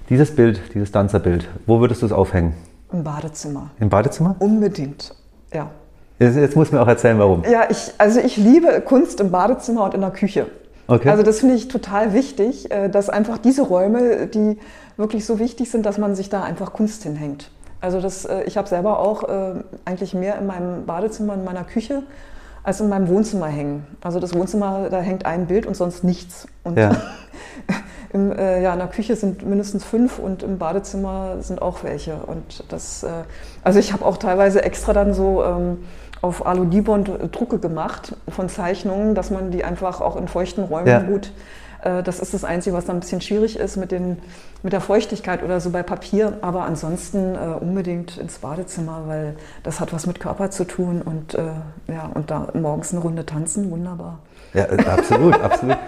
Dieses 0.08 0.34
Bild, 0.34 0.60
dieses 0.72 0.90
Danzerbild, 0.90 1.46
wo 1.66 1.80
würdest 1.80 2.00
du 2.00 2.06
es 2.06 2.12
aufhängen? 2.12 2.54
Im 2.90 3.04
Badezimmer. 3.04 3.70
Im 3.78 3.90
Badezimmer? 3.90 4.34
Unbedingt, 4.38 5.14
ja. 5.52 5.70
Jetzt, 6.18 6.36
jetzt 6.36 6.56
muss 6.56 6.72
mir 6.72 6.80
auch 6.80 6.88
erzählen, 6.88 7.18
warum. 7.18 7.44
Ja, 7.44 7.66
ich, 7.68 7.92
also 7.98 8.18
ich 8.18 8.38
liebe 8.38 8.80
Kunst 8.80 9.20
im 9.20 9.30
Badezimmer 9.30 9.84
und 9.84 9.94
in 9.94 10.00
der 10.00 10.10
Küche. 10.10 10.46
Okay. 10.88 11.10
Also 11.10 11.22
das 11.22 11.40
finde 11.40 11.54
ich 11.54 11.68
total 11.68 12.14
wichtig, 12.14 12.70
äh, 12.70 12.88
dass 12.88 13.10
einfach 13.10 13.38
diese 13.38 13.62
Räume, 13.62 14.26
die 14.26 14.58
wirklich 14.96 15.26
so 15.26 15.38
wichtig 15.38 15.70
sind, 15.70 15.84
dass 15.84 15.98
man 15.98 16.14
sich 16.14 16.30
da 16.30 16.42
einfach 16.42 16.72
Kunst 16.72 17.02
hinhängt. 17.02 17.50
Also 17.80 18.00
das, 18.00 18.24
äh, 18.24 18.42
ich 18.44 18.56
habe 18.56 18.68
selber 18.68 18.98
auch 18.98 19.22
äh, 19.28 19.62
eigentlich 19.84 20.14
mehr 20.14 20.38
in 20.38 20.46
meinem 20.46 20.86
Badezimmer, 20.86 21.34
in 21.34 21.44
meiner 21.44 21.64
Küche, 21.64 22.02
als 22.62 22.80
in 22.80 22.88
meinem 22.88 23.08
Wohnzimmer 23.08 23.46
hängen. 23.46 23.86
Also 24.00 24.18
das 24.18 24.34
Wohnzimmer, 24.34 24.88
da 24.90 25.00
hängt 25.00 25.26
ein 25.26 25.46
Bild 25.46 25.66
und 25.66 25.76
sonst 25.76 26.04
nichts. 26.04 26.48
Und 26.64 26.78
ja. 26.78 26.90
im, 28.12 28.32
äh, 28.32 28.62
ja, 28.62 28.72
in 28.72 28.78
der 28.78 28.88
Küche 28.88 29.14
sind 29.14 29.46
mindestens 29.46 29.84
fünf 29.84 30.18
und 30.18 30.42
im 30.42 30.56
Badezimmer 30.56 31.36
sind 31.40 31.60
auch 31.60 31.84
welche. 31.84 32.16
Und 32.16 32.64
das, 32.70 33.02
äh, 33.02 33.08
also 33.62 33.78
ich 33.78 33.92
habe 33.92 34.06
auch 34.06 34.16
teilweise 34.16 34.62
extra 34.62 34.94
dann 34.94 35.12
so 35.12 35.44
ähm, 35.44 35.78
auf 36.20 36.46
Alu-Dibond 36.46 37.32
Drucke 37.32 37.58
gemacht 37.58 38.16
von 38.28 38.48
Zeichnungen, 38.48 39.14
dass 39.14 39.30
man 39.30 39.50
die 39.50 39.64
einfach 39.64 40.00
auch 40.00 40.16
in 40.16 40.28
feuchten 40.28 40.64
Räumen 40.64 40.88
ja. 40.88 41.00
gut. 41.00 41.32
Äh, 41.82 42.02
das 42.02 42.20
ist 42.20 42.34
das 42.34 42.44
Einzige, 42.44 42.74
was 42.76 42.86
dann 42.86 42.96
ein 42.96 43.00
bisschen 43.00 43.20
schwierig 43.20 43.58
ist 43.58 43.76
mit, 43.76 43.92
den, 43.92 44.18
mit 44.62 44.72
der 44.72 44.80
Feuchtigkeit 44.80 45.42
oder 45.42 45.60
so 45.60 45.70
bei 45.70 45.82
Papier. 45.82 46.38
Aber 46.42 46.64
ansonsten 46.64 47.34
äh, 47.34 47.38
unbedingt 47.60 48.18
ins 48.18 48.38
Badezimmer, 48.38 49.02
weil 49.06 49.36
das 49.62 49.80
hat 49.80 49.92
was 49.92 50.06
mit 50.06 50.20
Körper 50.20 50.50
zu 50.50 50.64
tun 50.64 51.02
und, 51.02 51.34
äh, 51.34 51.52
ja, 51.88 52.10
und 52.14 52.30
da 52.30 52.48
morgens 52.54 52.92
eine 52.92 53.00
Runde 53.00 53.24
tanzen, 53.24 53.70
wunderbar. 53.70 54.18
Ja, 54.54 54.64
äh, 54.64 54.84
absolut, 54.86 55.40
absolut. 55.42 55.78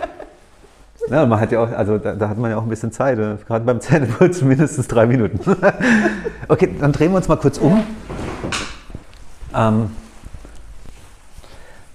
Ja, 1.08 1.24
man 1.24 1.40
hat 1.40 1.50
ja 1.50 1.62
auch, 1.62 1.72
also 1.72 1.96
da, 1.96 2.14
da, 2.14 2.28
hat 2.28 2.36
man 2.36 2.50
ja 2.50 2.58
auch 2.58 2.62
ein 2.62 2.68
bisschen 2.68 2.92
Zeit, 2.92 3.18
äh, 3.18 3.36
gerade 3.46 3.64
beim 3.64 3.80
Zähneputzen 3.80 4.46
mindestens 4.48 4.86
drei 4.86 5.06
Minuten. 5.06 5.40
okay, 6.48 6.76
dann 6.78 6.92
drehen 6.92 7.10
wir 7.10 7.16
uns 7.16 7.26
mal 7.26 7.36
kurz 7.36 7.58
um. 7.58 7.82
Ähm, 9.54 9.90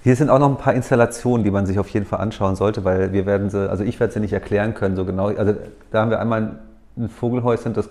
Hier 0.06 0.14
sind 0.14 0.30
auch 0.30 0.38
noch 0.38 0.50
ein 0.50 0.56
paar 0.56 0.72
Installationen, 0.72 1.42
die 1.42 1.50
man 1.50 1.66
sich 1.66 1.80
auf 1.80 1.88
jeden 1.88 2.06
Fall 2.06 2.20
anschauen 2.20 2.54
sollte, 2.54 2.84
weil 2.84 3.12
wir 3.12 3.26
werden 3.26 3.50
sie, 3.50 3.68
also 3.68 3.82
ich 3.82 3.98
werde 3.98 4.12
sie 4.12 4.20
nicht 4.20 4.32
erklären 4.32 4.72
können, 4.72 4.94
so 4.94 5.04
genau. 5.04 5.30
Also 5.30 5.56
da 5.90 6.00
haben 6.00 6.10
wir 6.12 6.20
einmal 6.20 6.60
ein 6.96 7.08
Vogelhäuschen, 7.08 7.74
das 7.74 7.88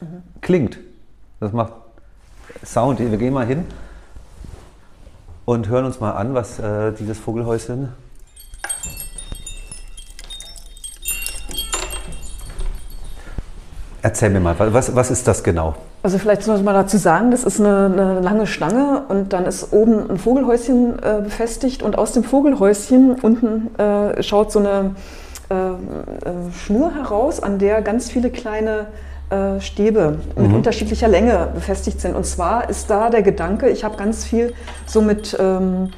mhm. 0.00 0.22
klingt. 0.40 0.78
Das 1.40 1.52
macht 1.52 1.72
Sound. 2.64 3.00
Wir 3.00 3.18
gehen 3.18 3.34
mal 3.34 3.44
hin 3.44 3.64
und 5.44 5.68
hören 5.68 5.84
uns 5.84 5.98
mal 5.98 6.12
an, 6.12 6.32
was 6.32 6.60
äh, 6.60 6.92
dieses 6.92 7.18
Vogelhäuschen 7.18 7.88
Erzähl 14.04 14.30
mir 14.30 14.40
mal, 14.40 14.56
was, 14.58 14.96
was 14.96 15.12
ist 15.12 15.28
das 15.28 15.44
genau? 15.44 15.76
Also 16.02 16.18
vielleicht 16.18 16.44
muss 16.48 16.60
man 16.60 16.74
dazu 16.74 16.96
sagen, 16.96 17.30
das 17.30 17.44
ist 17.44 17.60
eine, 17.60 17.86
eine, 17.86 18.20
lange 18.20 18.48
Stange 18.48 19.04
und 19.08 19.32
dann 19.32 19.46
ist 19.46 19.72
oben 19.72 20.10
ein 20.10 20.18
Vogelhäuschen 20.18 20.98
äh, 20.98 21.20
befestigt 21.22 21.84
und 21.84 21.96
aus 21.96 22.10
dem 22.10 22.24
Vogelhäuschen 22.24 23.12
unten 23.12 23.70
äh, 23.78 24.20
schaut 24.24 24.50
so 24.50 24.58
eine 24.58 24.96
äh, 25.50 25.54
äh 25.54 26.52
Schnur 26.52 26.92
heraus, 26.92 27.40
an 27.40 27.60
der 27.60 27.80
ganz 27.82 28.10
viele 28.10 28.30
kleine 28.30 28.88
äh, 29.30 29.60
Stäbe 29.60 30.18
mit 30.36 30.48
mhm. 30.48 30.56
unterschiedlicher 30.56 31.06
Länge 31.06 31.50
befestigt 31.54 32.00
sind. 32.00 32.16
Und 32.16 32.26
zwar 32.26 32.68
ist 32.68 32.90
da 32.90 33.08
der 33.08 33.22
Gedanke, 33.22 33.68
ich 33.68 33.84
habe 33.84 33.96
ganz 33.96 34.24
viel 34.24 34.52
so 34.86 35.00
mit... 35.00 35.36
Ähm, 35.38 35.90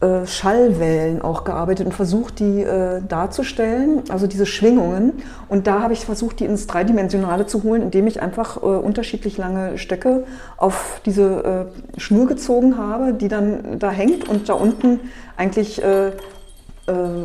äh, 0.00 0.28
Schallwellen 0.28 1.22
auch 1.22 1.42
gearbeitet 1.42 1.86
und 1.86 1.92
versucht, 1.92 2.38
die 2.38 2.62
äh, 2.62 3.02
darzustellen, 3.02 4.04
also 4.10 4.28
diese 4.28 4.46
Schwingungen. 4.46 5.14
Und 5.48 5.66
da 5.66 5.82
habe 5.82 5.92
ich 5.92 6.04
versucht, 6.04 6.38
die 6.38 6.44
ins 6.44 6.68
Dreidimensionale 6.68 7.46
zu 7.46 7.64
holen, 7.64 7.82
indem 7.82 8.06
ich 8.06 8.22
einfach 8.22 8.58
äh, 8.58 8.66
unterschiedlich 8.66 9.38
lange 9.38 9.76
Stöcke 9.76 10.22
auf 10.56 11.00
diese 11.04 11.68
äh, 11.96 12.00
Schnur 12.00 12.28
gezogen 12.28 12.78
habe, 12.78 13.12
die 13.12 13.26
dann 13.26 13.80
da 13.80 13.90
hängt 13.90 14.28
und 14.28 14.48
da 14.48 14.52
unten 14.52 15.00
eigentlich 15.36 15.82
äh, 15.82 16.12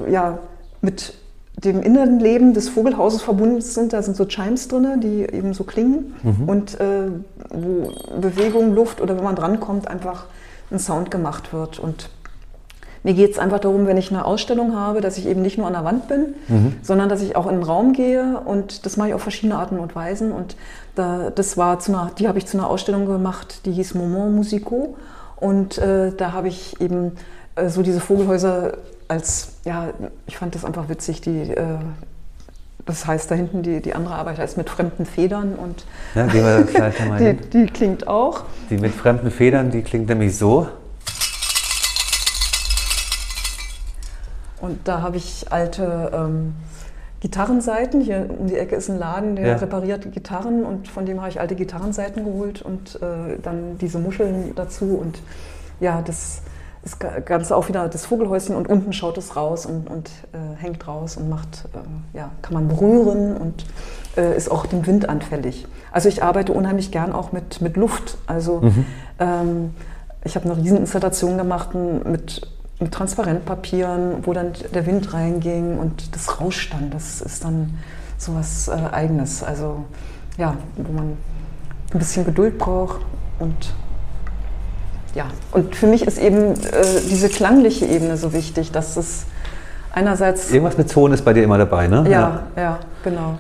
ja, 0.09 0.39
mit 0.81 1.13
dem 1.63 1.83
inneren 1.83 2.19
Leben 2.19 2.55
des 2.55 2.69
Vogelhauses 2.69 3.21
verbunden 3.21 3.61
sind. 3.61 3.93
Da 3.93 4.01
sind 4.01 4.17
so 4.17 4.25
Chimes 4.25 4.67
drin, 4.67 4.99
die 4.99 5.21
eben 5.21 5.53
so 5.53 5.63
klingen 5.63 6.15
mhm. 6.23 6.49
und 6.49 6.77
wo 7.49 7.93
Bewegung, 8.19 8.75
Luft 8.75 8.99
oder 8.99 9.15
wenn 9.15 9.23
man 9.23 9.35
drankommt, 9.35 9.87
einfach 9.87 10.25
ein 10.69 10.79
Sound 10.79 11.11
gemacht 11.11 11.53
wird. 11.53 11.79
Und 11.79 12.09
mir 13.03 13.13
geht 13.13 13.31
es 13.31 13.39
einfach 13.39 13.59
darum, 13.59 13.85
wenn 13.85 13.97
ich 13.97 14.11
eine 14.11 14.25
Ausstellung 14.25 14.75
habe, 14.75 15.01
dass 15.01 15.17
ich 15.17 15.27
eben 15.27 15.41
nicht 15.41 15.57
nur 15.57 15.67
an 15.67 15.73
der 15.73 15.83
Wand 15.83 16.07
bin, 16.07 16.35
mhm. 16.47 16.75
sondern 16.81 17.09
dass 17.09 17.21
ich 17.21 17.35
auch 17.35 17.47
in 17.47 17.55
den 17.55 17.63
Raum 17.63 17.91
gehe 17.93 18.39
und 18.45 18.85
das 18.85 18.95
mache 18.95 19.09
ich 19.09 19.13
auf 19.13 19.21
verschiedene 19.21 19.57
Arten 19.57 19.77
und 19.77 19.93
Weisen. 19.93 20.31
Und 20.31 20.55
da, 20.95 21.29
das 21.29 21.57
war 21.57 21.79
zu 21.79 21.91
einer, 21.91 22.11
die 22.17 22.27
habe 22.29 22.37
ich 22.37 22.45
zu 22.45 22.57
einer 22.57 22.69
Ausstellung 22.69 23.05
gemacht, 23.05 23.65
die 23.65 23.71
hieß 23.71 23.95
Moment 23.95 24.35
Musico. 24.35 24.95
Und 25.35 25.77
äh, 25.77 26.11
da 26.15 26.31
habe 26.31 26.47
ich 26.47 26.79
eben 26.79 27.11
äh, 27.55 27.67
so 27.67 27.81
diese 27.81 27.99
Vogelhäuser 27.99 28.77
als, 29.09 29.53
ja, 29.65 29.89
ich 30.25 30.37
fand 30.37 30.55
das 30.55 30.63
einfach 30.63 30.87
witzig, 30.87 31.19
die, 31.19 31.51
äh, 31.51 31.65
das 32.85 33.05
heißt 33.05 33.29
da 33.29 33.35
hinten, 33.35 33.63
die, 33.63 33.81
die 33.81 33.93
andere 33.95 34.15
Arbeit 34.15 34.37
heißt 34.37 34.57
mit 34.57 34.69
fremden 34.69 35.05
Federn 35.05 35.55
und 35.55 35.85
ja, 36.15 36.25
gehen 36.27 36.43
wir 36.43 36.63
gleich 36.63 37.05
mal 37.07 37.19
die, 37.19 37.49
die 37.49 37.65
klingt 37.65 38.07
auch. 38.07 38.43
Die 38.69 38.77
mit 38.77 38.93
fremden 38.93 39.31
Federn, 39.31 39.71
die 39.71 39.81
klingt 39.81 40.07
nämlich 40.07 40.37
so. 40.37 40.67
Und 44.63 44.87
da 44.87 45.01
habe 45.01 45.17
ich 45.17 45.47
alte 45.49 46.09
ähm, 46.13 46.53
Gitarrenseiten. 47.19 47.99
Hier 47.99 48.29
um 48.39 48.47
die 48.47 48.55
Ecke 48.55 48.77
ist 48.77 48.89
ein 48.89 48.97
Laden, 48.97 49.35
der 49.35 49.47
ja. 49.47 49.55
repariert 49.55 50.09
Gitarren 50.13 50.63
und 50.63 50.87
von 50.87 51.05
dem 51.05 51.19
habe 51.19 51.29
ich 51.29 51.41
alte 51.41 51.55
Gitarrenseiten 51.55 52.23
geholt 52.23 52.61
und 52.61 52.95
äh, 53.01 53.39
dann 53.41 53.77
diese 53.79 53.99
Muscheln 53.99 54.53
dazu. 54.55 54.97
Und 54.97 55.19
ja, 55.81 56.01
das 56.01 56.43
ist 56.81 56.97
ganz 57.25 57.51
auch 57.51 57.67
wieder 57.67 57.89
das 57.89 58.05
Vogelhäuschen 58.05 58.55
und 58.55 58.69
unten 58.69 58.93
schaut 58.93 59.17
es 59.17 59.35
raus 59.35 59.65
und, 59.65 59.89
und 59.89 60.09
äh, 60.31 60.55
hängt 60.55 60.87
raus 60.87 61.17
und 61.17 61.27
macht, 61.27 61.65
äh, 61.73 62.17
ja, 62.17 62.31
kann 62.41 62.53
man 62.53 62.69
berühren 62.69 63.35
und 63.35 63.65
äh, 64.15 64.33
ist 64.37 64.49
auch 64.49 64.65
dem 64.65 64.87
Wind 64.87 65.09
anfällig. 65.09 65.67
Also 65.91 66.07
ich 66.07 66.23
arbeite 66.23 66.53
unheimlich 66.53 66.89
gern 66.89 67.11
auch 67.11 67.33
mit, 67.33 67.59
mit 67.59 67.75
Luft. 67.75 68.17
Also 68.27 68.61
mhm. 68.61 68.85
ähm, 69.19 69.73
ich 70.23 70.37
habe 70.37 70.45
eine 70.45 70.55
Rieseninstallation 70.55 71.37
gemacht 71.37 71.75
mit 71.75 72.47
mit 72.83 72.93
Transparentpapieren, 72.93 74.25
wo 74.25 74.33
dann 74.33 74.53
der 74.73 74.85
Wind 74.85 75.13
reinging 75.13 75.77
und 75.79 76.15
das 76.15 76.39
rauscht 76.39 76.73
dann. 76.73 76.91
Das 76.91 77.21
ist 77.21 77.43
dann 77.43 77.77
so 78.17 78.35
was 78.35 78.67
äh, 78.67 78.73
Eigenes. 78.91 79.43
Also 79.43 79.85
ja, 80.37 80.55
wo 80.77 80.91
man 80.93 81.17
ein 81.93 81.99
bisschen 81.99 82.25
Geduld 82.25 82.57
braucht 82.57 83.01
und 83.39 83.73
ja, 85.15 85.25
und 85.51 85.75
für 85.75 85.85
mich 85.85 86.07
ist 86.07 86.17
eben 86.17 86.53
äh, 86.53 86.55
diese 87.07 87.29
klangliche 87.29 87.85
Ebene 87.85 88.17
so 88.17 88.33
wichtig, 88.33 88.71
dass 88.71 88.97
es 88.97 89.25
einerseits. 89.93 90.51
Irgendwas 90.51 90.77
mit 90.77 90.91
Ton 90.91 91.13
ist 91.13 91.23
bei 91.23 91.33
dir 91.33 91.43
immer 91.43 91.59
dabei, 91.59 91.87
ne? 91.87 92.03
Ja, 92.09 92.43
ja, 92.55 92.61
ja 92.61 92.79
genau. 93.03 93.37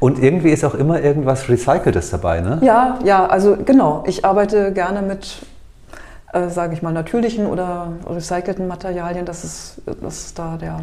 Und 0.00 0.20
irgendwie 0.20 0.50
ist 0.50 0.64
auch 0.64 0.74
immer 0.74 1.00
irgendwas 1.00 1.48
Recyceltes 1.48 2.10
dabei, 2.10 2.40
ne? 2.40 2.58
Ja, 2.62 2.98
ja, 3.04 3.26
also 3.26 3.56
genau. 3.64 4.04
Ich 4.06 4.24
arbeite 4.24 4.72
gerne 4.72 5.02
mit 5.02 5.38
äh, 6.32 6.48
sage 6.48 6.74
ich 6.74 6.82
mal, 6.82 6.92
natürlichen 6.92 7.46
oder 7.46 7.92
recycelten 8.06 8.66
Materialien. 8.66 9.24
Das 9.24 9.44
ist, 9.44 9.82
das 10.02 10.26
ist 10.26 10.38
da 10.38 10.56
der. 10.56 10.80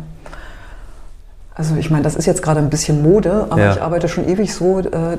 Also 1.53 1.75
ich 1.75 1.89
meine, 1.89 2.03
das 2.03 2.15
ist 2.15 2.25
jetzt 2.25 2.43
gerade 2.43 2.59
ein 2.59 2.69
bisschen 2.69 3.01
Mode, 3.01 3.47
aber 3.49 3.61
ja. 3.61 3.73
ich 3.73 3.81
arbeite 3.81 4.09
schon 4.09 4.27
ewig 4.27 4.53
so, 4.53 4.79
äh, 4.79 4.83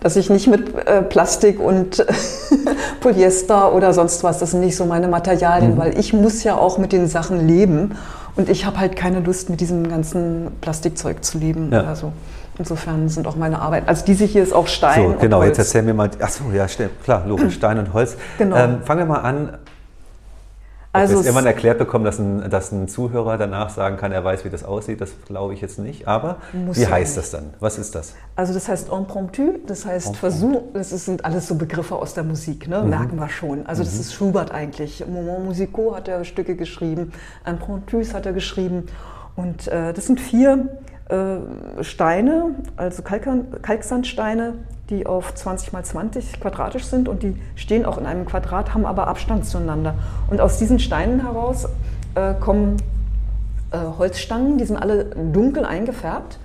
dass 0.00 0.14
ich 0.14 0.30
nicht 0.30 0.46
mit 0.46 0.86
äh, 0.86 1.02
Plastik 1.02 1.58
und 1.58 2.06
Polyester 3.00 3.74
oder 3.74 3.92
sonst 3.92 4.22
was, 4.22 4.38
das 4.38 4.52
sind 4.52 4.60
nicht 4.60 4.76
so 4.76 4.84
meine 4.84 5.08
Materialien, 5.08 5.74
mhm. 5.74 5.78
weil 5.78 5.98
ich 5.98 6.12
muss 6.12 6.44
ja 6.44 6.56
auch 6.56 6.78
mit 6.78 6.92
den 6.92 7.08
Sachen 7.08 7.48
leben 7.48 7.96
und 8.36 8.48
ich 8.48 8.64
habe 8.64 8.78
halt 8.78 8.94
keine 8.94 9.18
Lust, 9.20 9.50
mit 9.50 9.60
diesem 9.60 9.88
ganzen 9.88 10.52
Plastikzeug 10.60 11.24
zu 11.24 11.38
leben 11.38 11.70
ja. 11.72 11.80
oder 11.80 11.96
so. 11.96 12.12
Insofern 12.60 13.08
sind 13.08 13.26
auch 13.26 13.36
meine 13.36 13.58
Arbeiten, 13.58 13.88
also 13.88 14.04
diese 14.04 14.26
hier 14.26 14.42
ist 14.42 14.52
auch 14.52 14.66
Stein. 14.66 15.12
So, 15.12 15.16
genau, 15.18 15.38
und 15.38 15.44
Holz. 15.44 15.56
jetzt 15.56 15.66
erzählen 15.66 15.86
wir 15.86 15.94
mal, 15.94 16.10
achso, 16.20 16.44
ja, 16.52 16.66
klar, 17.02 17.24
logisch, 17.26 17.54
Stein 17.56 17.78
und 17.78 17.94
Holz. 17.94 18.18
Genau. 18.36 18.54
Ähm, 18.54 18.82
fangen 18.84 19.00
wir 19.00 19.06
mal 19.06 19.20
an. 19.20 19.56
Also 20.92 21.14
wir 21.14 21.20
es 21.20 21.26
irgendwann 21.26 21.46
erklärt 21.46 21.78
bekommen, 21.78 22.04
dass 22.04 22.18
ein, 22.18 22.50
dass 22.50 22.70
ein 22.70 22.86
Zuhörer 22.86 23.38
danach 23.38 23.70
sagen 23.70 23.96
kann, 23.96 24.12
er 24.12 24.22
weiß, 24.24 24.44
wie 24.44 24.50
das 24.50 24.62
aussieht, 24.62 25.00
das 25.00 25.12
glaube 25.26 25.54
ich 25.54 25.62
jetzt 25.62 25.78
nicht. 25.78 26.06
Aber 26.06 26.36
wie 26.52 26.86
heißt 26.86 27.16
das 27.16 27.30
dann? 27.30 27.54
Was 27.60 27.78
ist 27.78 27.94
das? 27.94 28.12
Also 28.36 28.52
das 28.52 28.68
heißt 28.68 28.90
impromptu, 28.90 29.54
das 29.66 29.86
heißt 29.86 30.18
Versuch, 30.18 30.60
das 30.74 30.90
sind 30.90 31.24
alles 31.24 31.48
so 31.48 31.54
Begriffe 31.54 31.96
aus 31.96 32.12
der 32.12 32.24
Musik, 32.24 32.68
ne? 32.68 32.82
Mhm. 32.82 32.90
merken 32.90 33.16
wir 33.16 33.30
schon. 33.30 33.66
Also 33.66 33.82
das 33.84 33.94
mhm. 33.94 34.00
ist 34.00 34.12
Schubert 34.12 34.50
eigentlich. 34.50 35.02
Moment 35.06 35.46
Musico 35.46 35.96
hat 35.96 36.08
er 36.08 36.24
Stücke 36.24 36.56
geschrieben, 36.56 37.12
Impromptus 37.46 38.12
hat 38.12 38.26
er 38.26 38.34
geschrieben. 38.34 38.84
Und 39.34 39.66
äh, 39.68 39.94
das 39.94 40.06
sind 40.06 40.20
vier 40.20 40.68
Steine, 41.80 42.54
also 42.76 43.02
Kalksandsteine, 43.02 44.54
die 44.90 45.06
auf 45.06 45.34
20 45.34 45.72
mal 45.72 45.84
20 45.84 46.40
quadratisch 46.40 46.84
sind 46.84 47.08
und 47.08 47.22
die 47.22 47.36
stehen 47.54 47.84
auch 47.84 47.98
in 47.98 48.06
einem 48.06 48.26
Quadrat, 48.26 48.74
haben 48.74 48.86
aber 48.86 49.06
Abstand 49.06 49.46
zueinander. 49.46 49.94
Und 50.30 50.40
aus 50.40 50.58
diesen 50.58 50.78
Steinen 50.78 51.20
heraus 51.22 51.68
äh, 52.14 52.34
kommen 52.34 52.76
äh, 53.70 53.78
Holzstangen, 53.98 54.58
die 54.58 54.64
sind 54.64 54.76
alle 54.76 55.04
dunkel 55.04 55.64
eingefärbt, 55.64 56.38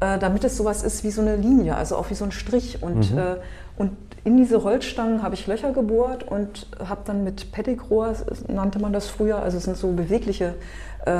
äh, 0.00 0.18
damit 0.18 0.44
es 0.44 0.56
sowas 0.56 0.82
ist 0.82 1.04
wie 1.04 1.10
so 1.10 1.20
eine 1.20 1.36
Linie, 1.36 1.76
also 1.76 1.96
auch 1.96 2.10
wie 2.10 2.14
so 2.14 2.24
ein 2.24 2.32
Strich. 2.32 2.82
Und, 2.82 3.12
mhm. 3.12 3.18
Äh, 3.18 3.36
und 3.76 3.96
in 4.24 4.36
diese 4.36 4.62
Holzstangen 4.62 5.22
habe 5.22 5.34
ich 5.34 5.46
Löcher 5.46 5.72
gebohrt 5.72 6.24
und 6.24 6.68
habe 6.86 7.02
dann 7.04 7.24
mit 7.24 7.52
Pettigrohr, 7.52 8.14
nannte 8.48 8.78
man 8.78 8.92
das 8.92 9.08
früher, 9.08 9.42
also 9.42 9.58
es 9.58 9.64
sind 9.64 9.76
so 9.76 9.92
bewegliche 9.92 10.54
äh, 11.04 11.12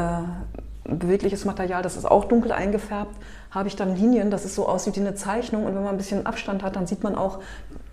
bewegliches 0.85 1.45
Material, 1.45 1.83
das 1.83 1.97
ist 1.97 2.05
auch 2.05 2.25
dunkel 2.25 2.53
eingefärbt, 2.53 3.14
habe 3.51 3.68
ich 3.68 3.77
dann 3.77 3.95
Linien, 3.95 4.31
dass 4.31 4.45
es 4.45 4.55
so 4.55 4.66
aussieht 4.66 4.97
wie 4.97 5.01
eine 5.01 5.14
Zeichnung. 5.14 5.64
Und 5.64 5.75
wenn 5.75 5.83
man 5.83 5.95
ein 5.95 5.99
bisschen 5.99 6.27
Abstand 6.27 6.62
hat, 6.62 6.77
dann 6.77 6.87
sieht 6.87 7.03
man 7.03 7.14
auch, 7.14 7.40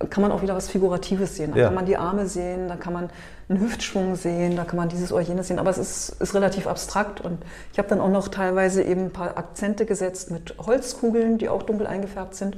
kann 0.09 0.21
man 0.21 0.31
auch 0.31 0.41
wieder 0.41 0.55
was 0.55 0.69
Figuratives 0.69 1.35
sehen. 1.35 1.51
Da 1.51 1.57
ja. 1.57 1.65
kann 1.65 1.75
man 1.75 1.85
die 1.85 1.97
Arme 1.97 2.27
sehen, 2.27 2.67
da 2.67 2.75
kann 2.75 2.93
man 2.93 3.09
einen 3.49 3.59
Hüftschwung 3.59 4.15
sehen, 4.15 4.55
da 4.55 4.63
kann 4.63 4.77
man 4.77 4.89
dieses 4.89 5.11
oder 5.11 5.21
jenes 5.21 5.47
sehen. 5.47 5.59
Aber 5.59 5.69
es 5.69 5.77
ist, 5.77 6.09
ist 6.21 6.33
relativ 6.33 6.65
abstrakt. 6.65 7.21
Und 7.21 7.39
ich 7.73 7.77
habe 7.77 7.89
dann 7.89 7.99
auch 7.99 8.09
noch 8.09 8.29
teilweise 8.29 8.81
eben 8.83 9.05
ein 9.05 9.11
paar 9.11 9.37
Akzente 9.37 9.85
gesetzt 9.85 10.31
mit 10.31 10.55
Holzkugeln, 10.57 11.37
die 11.37 11.49
auch 11.49 11.63
dunkel 11.63 11.87
eingefärbt 11.87 12.35
sind. 12.35 12.57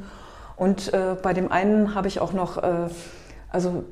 Und 0.56 0.94
äh, 0.94 1.16
bei 1.22 1.34
dem 1.34 1.52
einen 1.52 1.96
habe 1.96 2.08
ich 2.08 2.20
auch 2.20 2.34
noch, 2.34 2.62
äh, 2.62 2.88
also 3.50 3.84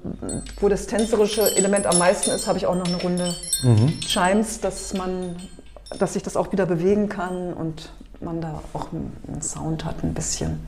wo 0.59 0.69
das 0.69 0.85
tänzerische 0.85 1.41
Element 1.57 1.87
am 1.87 1.97
meisten 1.97 2.29
ist, 2.29 2.47
habe 2.47 2.59
ich 2.59 2.67
auch 2.67 2.75
noch 2.75 2.87
eine 2.87 3.01
Runde 3.01 3.33
mhm. 3.63 3.99
Chimes, 4.01 4.61
dass 4.61 4.93
man 4.93 5.35
dass 5.97 6.13
sich 6.13 6.23
das 6.23 6.37
auch 6.37 6.51
wieder 6.51 6.65
bewegen 6.65 7.09
kann 7.09 7.53
und 7.53 7.91
man 8.21 8.41
da 8.41 8.61
auch 8.73 8.87
einen 8.91 9.41
Sound 9.41 9.85
hat 9.85 10.03
ein 10.03 10.13
bisschen. 10.13 10.59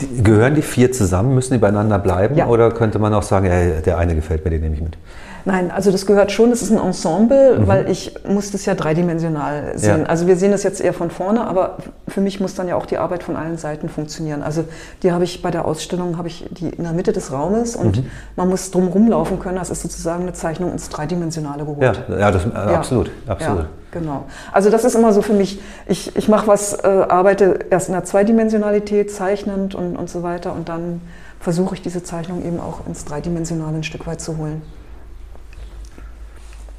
Die, 0.00 0.22
gehören 0.22 0.54
die 0.54 0.62
vier 0.62 0.92
zusammen? 0.92 1.34
Müssen 1.34 1.54
die 1.54 1.58
beieinander 1.58 1.98
bleiben? 1.98 2.36
Ja. 2.36 2.46
Oder 2.46 2.70
könnte 2.70 2.98
man 2.98 3.14
auch 3.14 3.22
sagen, 3.22 3.46
ja, 3.46 3.80
der 3.80 3.98
eine 3.98 4.14
gefällt 4.14 4.44
mir, 4.44 4.50
den 4.50 4.62
nehme 4.62 4.74
ich 4.74 4.82
mit? 4.82 4.96
Nein, 5.44 5.70
also 5.70 5.90
das 5.90 6.06
gehört 6.06 6.32
schon, 6.32 6.50
das 6.50 6.62
ist 6.62 6.70
ein 6.70 6.78
Ensemble, 6.78 7.58
mhm. 7.58 7.66
weil 7.66 7.90
ich 7.90 8.14
muss 8.26 8.50
das 8.50 8.66
ja 8.66 8.74
dreidimensional 8.74 9.72
sehen. 9.76 10.00
Ja. 10.00 10.06
Also 10.06 10.26
wir 10.26 10.36
sehen 10.36 10.52
das 10.52 10.62
jetzt 10.62 10.80
eher 10.80 10.92
von 10.92 11.10
vorne, 11.10 11.46
aber 11.46 11.78
für 12.08 12.20
mich 12.20 12.40
muss 12.40 12.54
dann 12.54 12.68
ja 12.68 12.76
auch 12.76 12.86
die 12.86 12.98
Arbeit 12.98 13.22
von 13.22 13.36
allen 13.36 13.58
Seiten 13.58 13.88
funktionieren. 13.88 14.42
Also 14.42 14.64
die 15.02 15.12
habe 15.12 15.24
ich 15.24 15.42
bei 15.42 15.50
der 15.50 15.64
Ausstellung, 15.64 16.18
habe 16.18 16.28
ich 16.28 16.46
die 16.50 16.68
in 16.68 16.84
der 16.84 16.92
Mitte 16.92 17.12
des 17.12 17.32
Raumes 17.32 17.76
und 17.76 17.98
mhm. 17.98 18.10
man 18.36 18.48
muss 18.48 18.70
drum 18.70 18.88
rumlaufen 18.88 19.38
können. 19.38 19.56
Das 19.56 19.70
ist 19.70 19.82
sozusagen 19.82 20.22
eine 20.22 20.32
Zeichnung 20.32 20.72
ins 20.72 20.88
Dreidimensionale 20.88 21.64
geholt. 21.64 21.80
Ja, 22.08 22.18
ja, 22.18 22.30
das, 22.30 22.44
äh, 22.44 22.48
ja. 22.48 22.66
absolut, 22.74 23.10
absolut. 23.26 23.62
Ja, 23.62 23.68
genau. 23.90 24.24
Also 24.52 24.70
das 24.70 24.84
ist 24.84 24.94
immer 24.94 25.12
so 25.12 25.22
für 25.22 25.34
mich, 25.34 25.60
ich, 25.86 26.16
ich 26.16 26.28
mache 26.28 26.46
was, 26.46 26.74
äh, 26.74 26.86
arbeite 26.86 27.58
erst 27.70 27.88
in 27.88 27.94
der 27.94 28.04
Zweidimensionalität, 28.04 29.10
zeichnend 29.10 29.74
und, 29.74 29.96
und 29.96 30.10
so 30.10 30.22
weiter 30.22 30.52
und 30.52 30.68
dann 30.68 31.00
versuche 31.40 31.74
ich 31.74 31.82
diese 31.82 32.02
Zeichnung 32.02 32.44
eben 32.44 32.60
auch 32.60 32.86
ins 32.86 33.04
Dreidimensionale 33.04 33.78
ein 33.78 33.82
Stück 33.82 34.06
weit 34.06 34.20
zu 34.20 34.36
holen. 34.36 34.62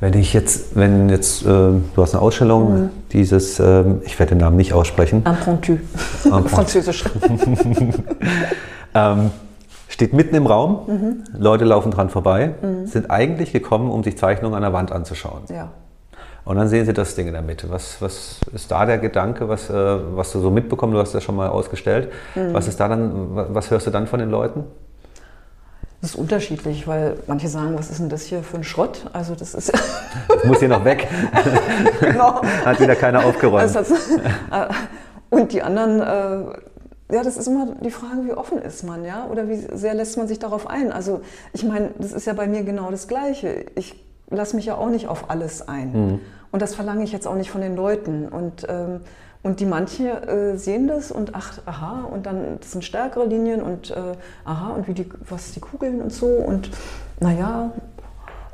Wenn 0.02 0.16
ich 0.16 0.34
jetzt, 0.34 0.76
wenn 0.76 1.10
jetzt, 1.10 1.44
äh, 1.44 1.46
du 1.46 1.82
hast 1.98 2.16
eine 2.16 2.24
Ausstellung, 2.24 2.74
mhm. 2.74 2.90
dieses, 3.12 3.60
äh, 3.60 3.84
ich 4.04 4.18
werde 4.18 4.32
den 4.32 4.40
Namen 4.40 4.58
nicht 4.58 4.74
aussprechen. 4.74 5.24
Impromptu. 5.24 5.78
Französisch. 6.48 7.06
ähm, 8.96 9.30
steht 9.88 10.14
mitten 10.14 10.34
im 10.34 10.48
Raum, 10.48 10.80
mhm. 10.88 11.24
Leute 11.38 11.66
laufen 11.66 11.92
dran 11.92 12.10
vorbei, 12.10 12.56
mhm. 12.64 12.88
sind 12.88 13.12
eigentlich 13.12 13.54
gekommen, 13.54 13.92
um 13.92 14.04
sich 14.04 14.18
Zeichnungen 14.18 14.56
an 14.56 14.64
der 14.64 14.74
Wand 14.74 14.92
anzuschauen. 14.92 15.44
Ja. 15.50 15.70
Und 16.46 16.56
dann 16.58 16.68
sehen 16.68 16.88
sie 16.88 16.94
das 16.94 17.14
Ding 17.14 17.28
in 17.28 17.34
der 17.34 17.44
Mitte. 17.44 17.70
Was, 17.70 18.02
was 18.02 18.40
ist 18.52 18.72
da 18.72 18.88
der 18.88 18.98
Gedanke, 18.98 19.48
was, 19.50 19.70
äh, 19.70 19.74
was 20.16 20.32
du 20.32 20.40
so 20.40 20.50
mitbekommen, 20.50 20.94
du 20.94 21.00
hast 21.00 21.14
das 21.14 21.24
schon 21.24 21.36
mal 21.36 21.50
ausgestellt. 21.50 22.12
Mhm. 22.34 22.54
Was 22.54 22.68
ist 22.68 22.80
da 22.80 22.88
dann, 22.88 23.36
was 23.54 23.70
hörst 23.70 23.86
du 23.86 23.92
dann 23.92 24.08
von 24.08 24.20
den 24.20 24.32
Leuten? 24.32 24.64
Das 26.02 26.12
ist 26.12 26.16
unterschiedlich, 26.16 26.88
weil 26.88 27.18
manche 27.28 27.48
sagen, 27.48 27.78
was 27.78 27.92
ist 27.92 28.00
denn 28.00 28.10
das 28.10 28.24
hier 28.24 28.42
für 28.42 28.58
ein 28.58 28.64
Schrott? 28.64 29.06
Also 29.14 29.36
das 29.36 29.54
ist. 29.54 29.72
Das 30.28 30.44
muss 30.46 30.60
hier 30.60 30.68
noch 30.68 30.84
weg. 30.84 31.08
genau. 32.00 32.42
Hat 32.66 32.80
wieder 32.80 32.96
keiner 32.96 33.24
aufgeräumt. 33.24 33.76
Also 33.76 33.96
und 35.30 35.54
die 35.54 35.62
anderen, 35.62 36.00
äh, 36.00 37.16
ja, 37.16 37.24
das 37.24 37.38
ist 37.38 37.48
immer 37.48 37.76
die 37.82 37.92
Frage, 37.92 38.26
wie 38.26 38.34
offen 38.34 38.60
ist 38.60 38.84
man, 38.84 39.06
ja? 39.06 39.28
Oder 39.32 39.48
wie 39.48 39.68
sehr 39.74 39.94
lässt 39.94 40.18
man 40.18 40.28
sich 40.28 40.40
darauf 40.40 40.68
ein? 40.68 40.92
Also 40.92 41.22
ich 41.54 41.64
meine, 41.64 41.92
das 41.98 42.12
ist 42.12 42.26
ja 42.26 42.34
bei 42.34 42.48
mir 42.48 42.64
genau 42.64 42.92
das 42.92 43.08
Gleiche. 43.08 43.66
Ich 43.76 43.96
lasse 44.30 44.56
mich 44.56 44.66
ja 44.66 44.76
auch 44.76 44.90
nicht 44.90 45.08
auf 45.08 45.30
alles 45.30 45.68
ein. 45.68 45.92
Mhm. 45.92 46.20
Und 46.52 46.62
das 46.62 46.76
verlange 46.76 47.04
ich 47.04 47.12
jetzt 47.12 47.28
auch 47.28 47.36
nicht 47.36 47.52
von 47.52 47.62
den 47.62 47.76
Leuten. 47.76 48.28
Und 48.28 48.66
ähm, 48.68 49.02
und 49.44 49.60
die 49.60 49.66
manche 49.66 50.10
äh, 50.28 50.58
sehen 50.58 50.88
das 50.88 51.12
und 51.12 51.34
ach, 51.34 51.54
aha, 51.66 52.08
und 52.12 52.26
dann 52.26 52.60
das 52.60 52.72
sind 52.72 52.84
stärkere 52.84 53.26
Linien 53.26 53.62
und 53.62 53.90
äh, 53.90 53.96
aha, 54.46 54.74
und 54.74 54.88
wie 54.88 54.94
die, 54.94 55.10
was 55.28 55.54
die 55.54 55.60
Kugeln 55.60 56.02
und 56.02 56.14
so. 56.14 56.28
Und 56.28 56.70
naja, 57.20 57.72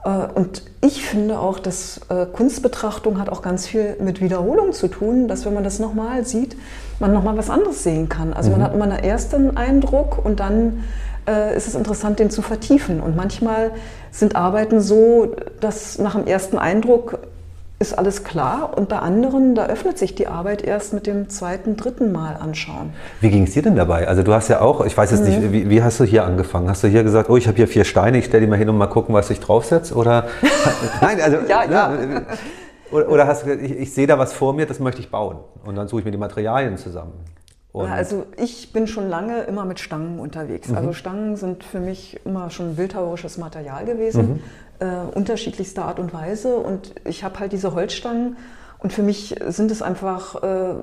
äh, 0.06 0.10
und 0.34 0.64
ich 0.82 1.06
finde 1.06 1.40
auch, 1.40 1.60
dass 1.60 2.02
äh, 2.10 2.26
Kunstbetrachtung 2.26 3.20
hat 3.20 3.30
auch 3.30 3.42
ganz 3.42 3.68
viel 3.68 3.98
mit 4.00 4.22
Wiederholung 4.22 4.72
zu 4.72 4.88
tun, 4.88 5.28
dass 5.28 5.46
wenn 5.46 5.54
man 5.54 5.66
das 5.66 5.80
nochmal 5.80 6.26
sieht, 6.26 6.56
man 7.00 7.14
nochmal 7.14 7.38
was 7.38 7.50
anderes 7.50 7.84
sehen 7.84 8.08
kann. 8.08 8.34
Also 8.34 8.50
mhm. 8.50 8.58
man 8.58 8.66
hat 8.66 8.74
immer 8.74 8.86
einen 8.86 9.04
ersten 9.04 9.58
Eindruck 9.58 10.24
und 10.24 10.40
dann 10.40 10.86
äh, 11.28 11.56
ist 11.56 11.68
es 11.68 11.76
interessant, 11.76 12.20
den 12.20 12.30
zu 12.30 12.42
vertiefen. 12.42 13.02
Und 13.02 13.18
manchmal 13.18 13.72
sind 14.12 14.38
Arbeiten 14.38 14.80
so, 14.80 15.36
dass 15.60 16.00
nach 16.00 16.16
dem 16.16 16.26
ersten 16.28 16.58
Eindruck 16.58 17.20
ist 17.80 17.94
alles 17.98 18.24
klar 18.24 18.76
und 18.76 18.90
bei 18.90 18.98
anderen, 18.98 19.54
da 19.54 19.68
öffnet 19.68 20.00
sich 20.00 20.16
die 20.16 20.28
Arbeit 20.28 20.64
erst 20.64 20.94
mit 20.94 21.06
dem 21.06 21.30
zweiten, 21.30 21.78
dritten 21.78 22.12
Mal 22.12 22.36
anschauen. 22.36 22.94
Wie 23.22 23.30
ging 23.30 23.44
es 23.44 23.54
dir 23.54 23.62
denn 23.62 23.76
dabei? 23.76 24.08
Also 24.08 24.24
du 24.24 24.34
hast 24.34 24.48
ja 24.48 24.62
auch, 24.62 24.84
ich 24.84 24.98
weiß 24.98 25.12
jetzt 25.12 25.24
mhm. 25.24 25.28
nicht, 25.28 25.52
wie, 25.52 25.70
wie, 25.70 25.84
hast 25.84 26.00
du 26.00 26.04
hier 26.04 26.26
angefangen? 26.26 26.70
Hast 26.70 26.84
du 26.84 26.88
hier 26.88 27.04
gesagt, 27.04 27.30
oh, 27.30 27.38
ich 27.38 27.48
habe 27.48 27.56
hier 27.56 27.68
vier 27.68 27.86
Steine, 27.86 28.18
ich 28.18 28.26
stelle 28.26 28.42
die 28.42 28.48
mal 28.50 28.58
hin 28.58 28.70
und 28.70 28.78
mal 28.78 28.88
gucken, 28.88 29.14
was 29.14 29.30
ich 29.30 29.40
draufsetze? 29.40 29.94
Oder 29.94 30.28
nein, 31.02 31.22
also 31.22 31.38
ja, 31.48 31.64
ja. 31.70 31.94
Oder, 32.90 33.10
oder 33.10 33.28
hast 33.28 33.42
du 33.42 33.48
gesagt, 33.48 33.66
ich, 33.66 33.78
ich 33.78 33.94
sehe 33.94 34.08
da 34.08 34.18
was 34.18 34.32
vor 34.32 34.54
mir, 34.54 34.66
das 34.66 34.80
möchte 34.80 35.02
ich 35.02 35.12
bauen 35.12 35.40
und 35.66 35.76
dann 35.76 35.90
suche 35.90 36.00
ich 36.00 36.06
mir 36.06 36.12
die 36.12 36.18
Materialien 36.18 36.78
zusammen. 36.78 37.12
Und 37.74 37.92
also 37.92 38.26
ich 38.38 38.72
bin 38.72 38.88
schon 38.88 39.10
lange 39.10 39.42
immer 39.42 39.66
mit 39.66 39.82
Stangen 39.82 40.20
unterwegs. 40.20 40.70
Mhm. 40.70 40.78
Also 40.78 40.94
Stangen 40.94 41.36
sind 41.36 41.66
für 41.66 41.82
mich 41.82 42.18
immer 42.24 42.50
schon 42.50 42.78
bildhauerisches 42.78 43.38
Material 43.38 43.84
gewesen. 43.84 44.36
Mhm 44.36 44.40
äh, 44.80 44.86
unterschiedlichster 45.16 45.86
Art 45.86 46.00
und 46.00 46.14
Weise. 46.14 46.58
Und 46.58 46.94
ich 47.06 47.24
habe 47.24 47.40
halt 47.40 47.52
diese 47.52 47.74
Holzstangen 47.74 48.38
und 48.80 48.94
für 48.94 49.04
mich 49.04 49.36
sind 49.48 49.72
es 49.72 49.82
einfach 49.82 50.42
äh, 50.44 50.74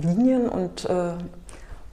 Linien 0.00 0.48
und, 0.48 0.84
äh, 0.84 1.12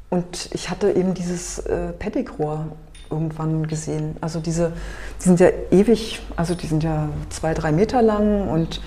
und 0.09 0.49
ich 0.53 0.69
hatte 0.69 0.91
eben 0.91 1.13
dieses 1.13 1.59
äh, 1.59 1.91
Pettigrohr 1.97 2.67
irgendwann 3.09 3.67
gesehen. 3.67 4.17
Also 4.21 4.39
diese, 4.39 4.71
die 5.19 5.23
sind 5.23 5.39
ja 5.39 5.49
ewig, 5.71 6.21
also 6.35 6.55
die 6.55 6.67
sind 6.67 6.83
ja 6.83 7.09
zwei, 7.29 7.53
drei 7.53 7.71
Meter 7.71 8.01
lang 8.01 8.49
und, 8.49 8.81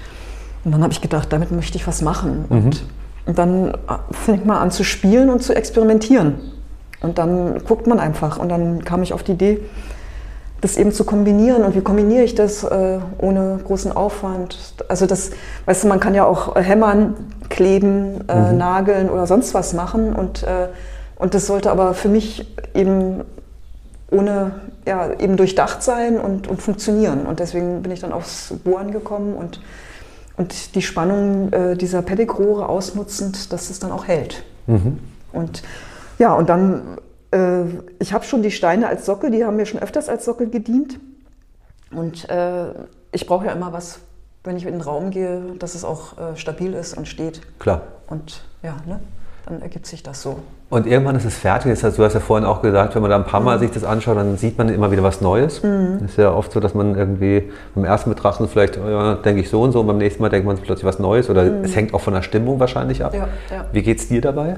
und 0.64 0.72
dann 0.72 0.82
habe 0.82 0.92
ich 0.92 1.00
gedacht, 1.00 1.32
damit 1.32 1.50
möchte 1.50 1.76
ich 1.76 1.86
was 1.86 2.02
machen. 2.02 2.44
Mhm. 2.48 2.56
Und, 2.56 2.84
und 3.26 3.38
dann 3.38 3.70
äh, 3.70 3.76
fängt 4.10 4.44
man 4.44 4.58
an 4.58 4.70
zu 4.70 4.84
spielen 4.84 5.30
und 5.30 5.42
zu 5.42 5.54
experimentieren. 5.54 6.40
Und 7.00 7.18
dann 7.18 7.62
guckt 7.64 7.86
man 7.86 8.00
einfach. 8.00 8.38
Und 8.38 8.48
dann 8.48 8.84
kam 8.84 9.02
ich 9.02 9.12
auf 9.12 9.22
die 9.22 9.32
Idee, 9.32 9.60
das 10.60 10.76
eben 10.76 10.92
zu 10.92 11.04
kombinieren. 11.04 11.62
Und 11.62 11.74
wie 11.74 11.80
kombiniere 11.80 12.24
ich 12.24 12.34
das 12.34 12.64
äh, 12.64 12.98
ohne 13.18 13.60
großen 13.64 13.92
Aufwand? 13.92 14.74
Also 14.88 15.06
das, 15.06 15.30
weißt 15.66 15.84
du, 15.84 15.88
man 15.88 16.00
kann 16.00 16.14
ja 16.14 16.24
auch 16.24 16.56
äh, 16.56 16.62
hämmern, 16.62 17.14
kleben, 17.48 18.24
äh, 18.28 18.52
mhm. 18.52 18.58
nageln 18.58 19.10
oder 19.10 19.26
sonst 19.26 19.54
was 19.54 19.72
machen. 19.72 20.14
Und, 20.14 20.42
äh, 20.42 20.68
und 21.16 21.34
das 21.34 21.46
sollte 21.46 21.70
aber 21.70 21.94
für 21.94 22.08
mich 22.08 22.46
eben 22.74 23.22
ohne, 24.10 24.52
ja, 24.86 25.12
eben 25.18 25.36
durchdacht 25.36 25.82
sein 25.82 26.18
und, 26.18 26.48
und 26.48 26.62
funktionieren. 26.62 27.26
Und 27.26 27.40
deswegen 27.40 27.82
bin 27.82 27.92
ich 27.92 28.00
dann 28.00 28.12
aufs 28.12 28.54
Bohren 28.64 28.90
gekommen 28.90 29.34
und, 29.34 29.60
und 30.36 30.74
die 30.74 30.82
Spannung 30.82 31.52
äh, 31.52 31.76
dieser 31.76 32.02
Pedigrohre 32.02 32.68
ausnutzend, 32.68 33.52
dass 33.52 33.70
es 33.70 33.78
dann 33.78 33.92
auch 33.92 34.08
hält. 34.08 34.44
Mhm. 34.66 34.98
Und 35.32 35.62
ja, 36.18 36.34
und 36.34 36.48
dann 36.48 36.98
äh, 37.30 37.64
ich 37.98 38.12
habe 38.12 38.24
schon 38.24 38.42
die 38.42 38.50
Steine 38.50 38.88
als 38.88 39.06
Sockel, 39.06 39.30
die 39.30 39.44
haben 39.44 39.56
mir 39.56 39.66
schon 39.66 39.80
öfters 39.80 40.08
als 40.08 40.24
Sockel 40.24 40.48
gedient. 40.48 40.98
Und 41.90 42.28
äh, 42.28 42.66
ich 43.12 43.26
brauche 43.26 43.46
ja 43.46 43.52
immer 43.52 43.72
was, 43.72 44.00
wenn 44.44 44.56
ich 44.56 44.66
in 44.66 44.72
den 44.72 44.80
Raum 44.80 45.10
gehe, 45.10 45.54
dass 45.58 45.74
es 45.74 45.84
auch 45.84 46.18
äh, 46.18 46.36
stabil 46.36 46.74
ist 46.74 46.96
und 46.96 47.08
steht. 47.08 47.40
Klar. 47.58 47.82
Und 48.08 48.42
ja, 48.62 48.76
ne, 48.86 49.00
dann 49.46 49.62
ergibt 49.62 49.86
sich 49.86 50.02
das 50.02 50.22
so. 50.22 50.40
Und 50.70 50.86
irgendwann 50.86 51.16
ist 51.16 51.24
es 51.24 51.38
fertig. 51.38 51.72
Das 51.72 51.82
heißt, 51.82 51.98
du 51.98 52.04
hast 52.04 52.12
ja 52.12 52.20
vorhin 52.20 52.46
auch 52.46 52.60
gesagt, 52.60 52.94
wenn 52.94 53.00
man 53.00 53.10
da 53.10 53.16
ein 53.16 53.24
paar 53.24 53.40
Mal 53.40 53.56
mhm. 53.56 53.60
sich 53.60 53.70
das 53.70 53.84
anschaut, 53.84 54.16
dann 54.16 54.36
sieht 54.36 54.58
man 54.58 54.68
immer 54.68 54.90
wieder 54.90 55.02
was 55.02 55.22
Neues. 55.22 55.62
Mhm. 55.62 56.04
ist 56.04 56.18
ja 56.18 56.32
oft 56.32 56.52
so, 56.52 56.60
dass 56.60 56.74
man 56.74 56.94
irgendwie 56.94 57.50
beim 57.74 57.84
ersten 57.84 58.10
Betrachten 58.10 58.48
vielleicht, 58.48 58.78
oh 58.78 58.88
ja, 58.88 59.14
denke 59.14 59.40
ich 59.40 59.48
so 59.48 59.62
und 59.62 59.72
so, 59.72 59.80
und 59.80 59.86
beim 59.86 59.98
nächsten 59.98 60.22
Mal 60.22 60.28
denkt 60.28 60.46
man 60.46 60.58
plötzlich 60.58 60.84
was 60.84 60.98
Neues. 60.98 61.30
Oder 61.30 61.44
mhm. 61.44 61.64
es 61.64 61.74
hängt 61.74 61.94
auch 61.94 62.00
von 62.00 62.12
der 62.12 62.22
Stimmung 62.22 62.60
wahrscheinlich 62.60 63.04
ab. 63.04 63.14
Ja, 63.14 63.28
ja. 63.50 63.64
Wie 63.72 63.82
geht 63.82 63.98
es 63.98 64.08
dir 64.08 64.20
dabei? 64.20 64.56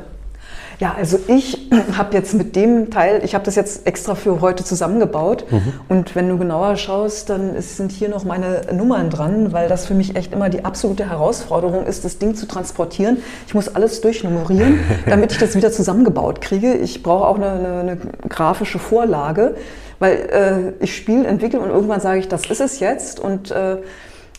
Ja, 0.81 0.95
also 0.97 1.19
ich 1.29 1.71
habe 1.99 2.16
jetzt 2.16 2.33
mit 2.33 2.57
dem 2.57 2.90
Teil, 2.90 3.21
ich 3.23 3.35
habe 3.35 3.45
das 3.45 3.55
jetzt 3.55 3.87
extra 3.87 4.14
für 4.14 4.40
heute 4.40 4.64
zusammengebaut. 4.64 5.45
Mhm. 5.51 5.73
Und 5.90 6.16
wenn 6.16 6.29
du 6.29 6.38
genauer 6.38 6.77
schaust, 6.77 7.29
dann 7.29 7.61
sind 7.61 7.93
hier 7.93 8.09
noch 8.09 8.25
meine 8.25 8.62
Nummern 8.73 9.11
dran, 9.11 9.53
weil 9.53 9.69
das 9.69 9.87
für 9.87 9.93
mich 9.93 10.16
echt 10.16 10.33
immer 10.33 10.49
die 10.49 10.64
absolute 10.64 11.09
Herausforderung 11.09 11.87
ist, 11.87 12.07
das 12.07 12.19
Ding 12.19 12.35
zu 12.35 12.49
transportieren. 12.49 13.19
Ich 13.47 13.55
muss 13.55 13.69
alles 13.69 14.01
durchnummerieren, 14.01 14.81
damit 15.07 15.33
ich 15.33 15.38
das 15.38 15.55
wieder 15.55 15.71
zusammengebaut 15.71 16.40
kriege. 16.40 16.75
Ich 16.75 17.03
brauche 17.03 17.27
auch 17.27 17.37
eine, 17.37 17.51
eine, 17.51 17.81
eine 17.81 17.99
grafische 18.31 18.79
Vorlage, 18.79 19.57
weil 19.99 20.75
äh, 20.81 20.83
ich 20.83 20.97
spiele, 20.97 21.27
entwickle 21.27 21.61
und 21.61 21.69
irgendwann 21.69 22.01
sage 22.01 22.21
ich, 22.21 22.29
das 22.29 22.47
ist 22.47 22.62
es 22.62 22.81
jetzt. 22.81 23.21
Und 23.21 23.51
äh, 23.51 23.77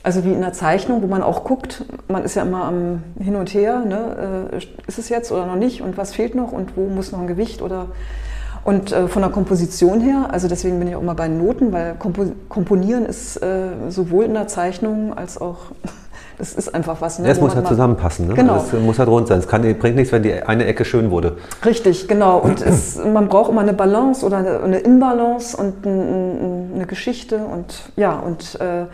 also 0.04 0.24
wie 0.24 0.34
in 0.34 0.42
der 0.42 0.54
Zeichnung, 0.54 1.02
wo 1.02 1.08
man 1.08 1.22
auch 1.22 1.44
guckt, 1.44 1.86
man 2.08 2.24
ist 2.24 2.36
ja 2.36 2.42
immer 2.42 2.66
am 2.66 3.04
Hin 3.20 3.36
und 3.36 3.54
Her, 3.54 3.80
ne? 3.86 4.50
Äh, 4.52 4.58
ist 4.88 4.98
es 4.98 5.10
jetzt 5.10 5.32
oder 5.32 5.46
noch 5.46 5.56
nicht 5.56 5.82
und 5.82 5.98
was 5.98 6.14
fehlt 6.14 6.36
noch 6.36 6.52
und 6.52 6.76
wo 6.76 6.88
muss 6.88 7.12
noch 7.12 7.20
ein 7.20 7.28
Gewicht 7.28 7.62
oder 7.62 7.88
und 8.64 8.92
äh, 8.92 9.08
von 9.08 9.24
der 9.24 9.32
Komposition 9.32 10.02
her, 10.02 10.28
also 10.32 10.48
deswegen 10.48 10.78
bin 10.78 10.88
ich 10.88 10.96
auch 10.96 11.02
immer 11.02 11.16
bei 11.16 11.28
Noten, 11.28 11.72
weil 11.72 11.96
Kompo 11.96 12.26
Komponieren 12.48 13.06
ist 13.06 13.38
äh, 13.38 13.70
sowohl 13.90 14.26
in 14.26 14.36
der 14.36 14.48
Zeichnung 14.48 15.18
als 15.18 15.42
auch, 15.42 15.58
das 16.38 16.54
ist 16.54 16.74
einfach 16.76 17.02
was. 17.02 17.18
Ne, 17.18 17.26
ja, 17.26 17.32
es 17.32 17.42
muss 17.42 17.56
halt 17.56 17.68
zusammenpassen, 17.68 18.28
ne? 18.28 18.36
genau. 18.36 18.58
es 18.58 18.72
muss 18.74 19.00
halt 19.00 19.10
rund 19.10 19.28
sein. 19.28 19.40
Es 19.40 19.48
kann, 19.48 19.62
bringt 19.80 19.96
nichts, 19.96 20.12
wenn 20.12 20.22
die 20.22 20.34
eine 20.34 20.66
Ecke 20.66 20.86
schön 20.86 21.10
wurde. 21.10 21.38
Richtig, 21.66 22.08
genau. 22.08 22.38
Und 22.38 22.62
es, 22.62 23.04
man 23.04 23.30
braucht 23.30 23.50
immer 23.50 23.62
eine 23.62 23.74
Balance 23.74 24.24
oder 24.24 24.38
eine, 24.38 24.60
eine 24.60 24.78
Inbalance 24.78 25.58
und 25.58 25.84
ein, 25.84 26.72
eine 26.76 26.86
Geschichte 26.86 27.38
und 27.38 27.92
ja, 27.96 28.14
und 28.14 28.60
äh, 28.62 28.86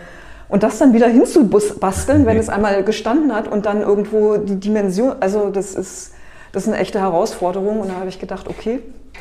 und 0.49 0.63
das 0.63 0.77
dann 0.77 0.93
wieder 0.93 1.07
hinzubasteln, 1.07 2.25
wenn 2.25 2.37
es 2.37 2.49
einmal 2.49 2.83
gestanden 2.83 3.33
hat 3.33 3.47
und 3.47 3.65
dann 3.65 3.81
irgendwo 3.81 4.37
die 4.37 4.59
Dimension, 4.59 5.15
also 5.19 5.49
das 5.49 5.75
ist, 5.75 6.13
das 6.53 6.63
ist 6.63 6.69
eine 6.69 6.77
echte 6.77 6.99
Herausforderung. 6.99 7.81
Und 7.81 7.89
da 7.89 7.95
habe 7.95 8.07
ich 8.07 8.19
gedacht, 8.19 8.47
okay, 8.47 8.79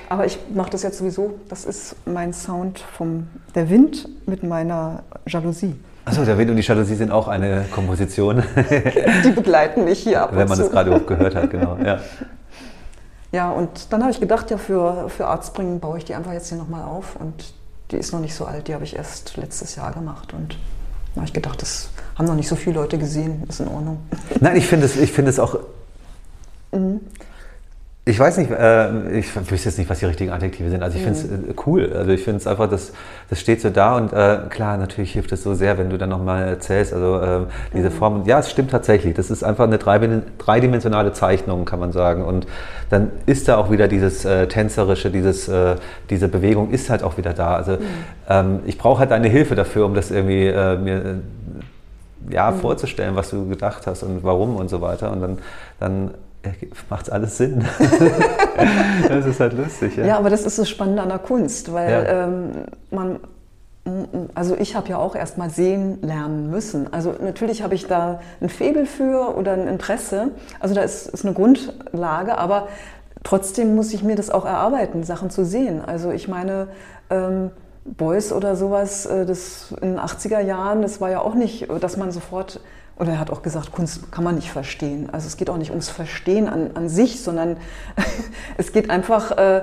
aber 0.08 0.24
ich 0.24 0.38
mache 0.54 0.70
das 0.70 0.82
jetzt 0.82 0.98
sowieso. 0.98 1.34
Das 1.48 1.64
ist 1.64 1.96
mein 2.06 2.32
Sound 2.32 2.78
vom 2.78 3.26
der 3.54 3.68
Wind 3.68 4.08
mit 4.26 4.44
meiner 4.44 5.02
Jalousie. 5.26 5.74
Achso, 6.04 6.24
der 6.24 6.38
Wind 6.38 6.50
und 6.50 6.56
die 6.56 6.62
Jalousie 6.62 6.94
sind 6.94 7.10
auch 7.10 7.26
eine 7.26 7.64
Komposition. 7.72 8.44
die 9.24 9.30
begleiten 9.30 9.84
mich 9.84 9.98
hier 9.98 10.22
ab 10.22 10.30
Wenn 10.32 10.46
man 10.46 10.58
das 10.58 10.70
gerade 10.70 11.00
gehört 11.00 11.34
hat, 11.34 11.50
genau. 11.50 11.76
Ja. 11.84 11.98
Ja, 13.32 13.50
und 13.50 13.92
dann 13.92 14.02
habe 14.02 14.12
ich 14.12 14.20
gedacht, 14.20 14.52
ja, 14.52 14.56
für, 14.56 15.08
für 15.08 15.26
Arztbringen 15.26 15.80
baue 15.80 15.98
ich 15.98 16.04
die 16.04 16.14
einfach 16.14 16.32
jetzt 16.32 16.48
hier 16.48 16.58
nochmal 16.58 16.84
auf. 16.84 17.16
Und 17.16 17.52
die 17.90 17.96
ist 17.96 18.12
noch 18.12 18.20
nicht 18.20 18.34
so 18.34 18.44
alt, 18.44 18.68
die 18.68 18.74
habe 18.74 18.84
ich 18.84 18.94
erst 18.94 19.36
letztes 19.36 19.74
Jahr 19.74 19.92
gemacht. 19.92 20.32
Und 20.32 20.56
da 21.16 21.22
habe 21.22 21.28
ich 21.28 21.32
gedacht, 21.32 21.62
das 21.62 21.88
haben 22.14 22.26
noch 22.26 22.34
nicht 22.34 22.46
so 22.46 22.56
viele 22.56 22.76
Leute 22.76 22.98
gesehen, 22.98 23.42
ist 23.48 23.60
in 23.60 23.68
Ordnung. 23.68 23.98
Nein, 24.38 24.56
ich 24.56 24.66
finde 24.66 24.84
es, 24.84 24.92
find 24.92 25.26
es 25.26 25.38
auch. 25.38 25.58
Mhm. 26.72 27.00
Ich 28.08 28.20
weiß 28.20 28.38
nicht, 28.38 28.52
äh, 28.52 29.18
ich 29.18 29.34
wüsste 29.50 29.68
jetzt 29.68 29.78
nicht, 29.78 29.90
was 29.90 29.98
die 29.98 30.04
richtigen 30.04 30.30
Adjektive 30.30 30.70
sind. 30.70 30.80
Also 30.80 30.96
ich 30.96 31.02
finde 31.02 31.18
es 31.18 31.28
mhm. 31.28 31.50
äh, 31.50 31.54
cool. 31.66 31.92
Also 31.92 32.12
ich 32.12 32.22
finde 32.22 32.38
es 32.38 32.46
einfach, 32.46 32.70
das, 32.70 32.92
das 33.28 33.40
steht 33.40 33.60
so 33.60 33.68
da 33.68 33.96
und 33.96 34.12
äh, 34.12 34.42
klar, 34.48 34.76
natürlich 34.76 35.12
hilft 35.12 35.32
es 35.32 35.42
so 35.42 35.54
sehr, 35.54 35.76
wenn 35.76 35.90
du 35.90 35.98
dann 35.98 36.10
nochmal 36.10 36.46
erzählst. 36.46 36.92
Also 36.92 37.18
äh, 37.18 37.40
diese 37.74 37.90
mhm. 37.90 37.94
Form, 37.94 38.22
ja, 38.24 38.38
es 38.38 38.48
stimmt 38.48 38.70
tatsächlich. 38.70 39.14
Das 39.14 39.28
ist 39.28 39.42
einfach 39.42 39.64
eine 39.64 39.78
dreidimensionale 39.78 41.14
Zeichnung, 41.14 41.64
kann 41.64 41.80
man 41.80 41.90
sagen. 41.90 42.24
Und 42.24 42.46
dann 42.90 43.10
ist 43.26 43.48
da 43.48 43.56
auch 43.56 43.72
wieder 43.72 43.88
dieses 43.88 44.24
äh, 44.24 44.46
tänzerische, 44.46 45.10
dieses, 45.10 45.48
äh, 45.48 45.74
diese 46.08 46.28
Bewegung 46.28 46.70
ist 46.70 46.90
halt 46.90 47.02
auch 47.02 47.18
wieder 47.18 47.32
da. 47.32 47.56
Also 47.56 47.72
mhm. 47.72 47.78
ähm, 48.28 48.60
ich 48.66 48.78
brauche 48.78 49.00
halt 49.00 49.10
deine 49.10 49.26
Hilfe 49.26 49.56
dafür, 49.56 49.84
um 49.84 49.94
das 49.94 50.12
irgendwie 50.12 50.44
mir 50.44 51.22
ja, 52.30 52.52
mhm. 52.52 52.60
vorzustellen, 52.60 53.16
was 53.16 53.30
du 53.30 53.48
gedacht 53.48 53.88
hast 53.88 54.04
und 54.04 54.22
warum 54.22 54.54
und 54.54 54.70
so 54.70 54.80
weiter. 54.80 55.10
Und 55.10 55.20
dann, 55.20 55.38
dann 55.80 56.10
macht 56.90 57.10
alles 57.10 57.36
Sinn. 57.36 57.64
das 59.08 59.26
ist 59.26 59.40
halt 59.40 59.54
lustig. 59.54 59.96
Ja. 59.96 60.06
ja, 60.06 60.18
aber 60.18 60.30
das 60.30 60.44
ist 60.44 60.58
das 60.58 60.68
Spannende 60.68 61.02
an 61.02 61.08
der 61.08 61.18
Kunst, 61.18 61.72
weil 61.72 61.90
ja. 61.90 62.24
ähm, 62.24 62.50
man, 62.90 63.20
also 64.34 64.56
ich 64.56 64.74
habe 64.76 64.88
ja 64.88 64.98
auch 64.98 65.14
erst 65.14 65.38
mal 65.38 65.50
sehen 65.50 65.98
lernen 66.02 66.50
müssen. 66.50 66.92
Also 66.92 67.14
natürlich 67.20 67.62
habe 67.62 67.74
ich 67.74 67.86
da 67.86 68.20
ein 68.40 68.48
Faible 68.48 68.86
für 68.86 69.36
oder 69.36 69.52
ein 69.52 69.68
Interesse. 69.68 70.30
Also 70.60 70.74
da 70.74 70.82
ist, 70.82 71.08
ist 71.08 71.24
eine 71.24 71.34
Grundlage, 71.34 72.38
aber 72.38 72.68
trotzdem 73.24 73.74
muss 73.74 73.92
ich 73.92 74.02
mir 74.02 74.16
das 74.16 74.30
auch 74.30 74.44
erarbeiten, 74.44 75.04
Sachen 75.04 75.30
zu 75.30 75.44
sehen. 75.44 75.82
Also 75.84 76.10
ich 76.10 76.28
meine, 76.28 76.68
ähm, 77.10 77.50
Beuys 77.86 78.32
oder 78.32 78.56
sowas, 78.56 79.06
äh, 79.06 79.26
das 79.26 79.74
in 79.80 79.92
den 79.92 80.00
80er 80.00 80.40
Jahren, 80.40 80.82
das 80.82 81.00
war 81.00 81.10
ja 81.10 81.20
auch 81.20 81.34
nicht, 81.34 81.68
dass 81.80 81.96
man 81.96 82.10
sofort 82.10 82.60
oder 82.98 83.12
er 83.12 83.20
hat 83.20 83.30
auch 83.30 83.42
gesagt, 83.42 83.72
Kunst 83.72 84.10
kann 84.10 84.24
man 84.24 84.36
nicht 84.36 84.50
verstehen. 84.50 85.10
Also 85.12 85.26
es 85.26 85.36
geht 85.36 85.50
auch 85.50 85.58
nicht 85.58 85.70
ums 85.70 85.90
Verstehen 85.90 86.48
an, 86.48 86.70
an 86.74 86.88
sich, 86.88 87.20
sondern 87.22 87.58
es 88.56 88.72
geht 88.72 88.90
einfach 88.90 89.32
äh, 89.32 89.62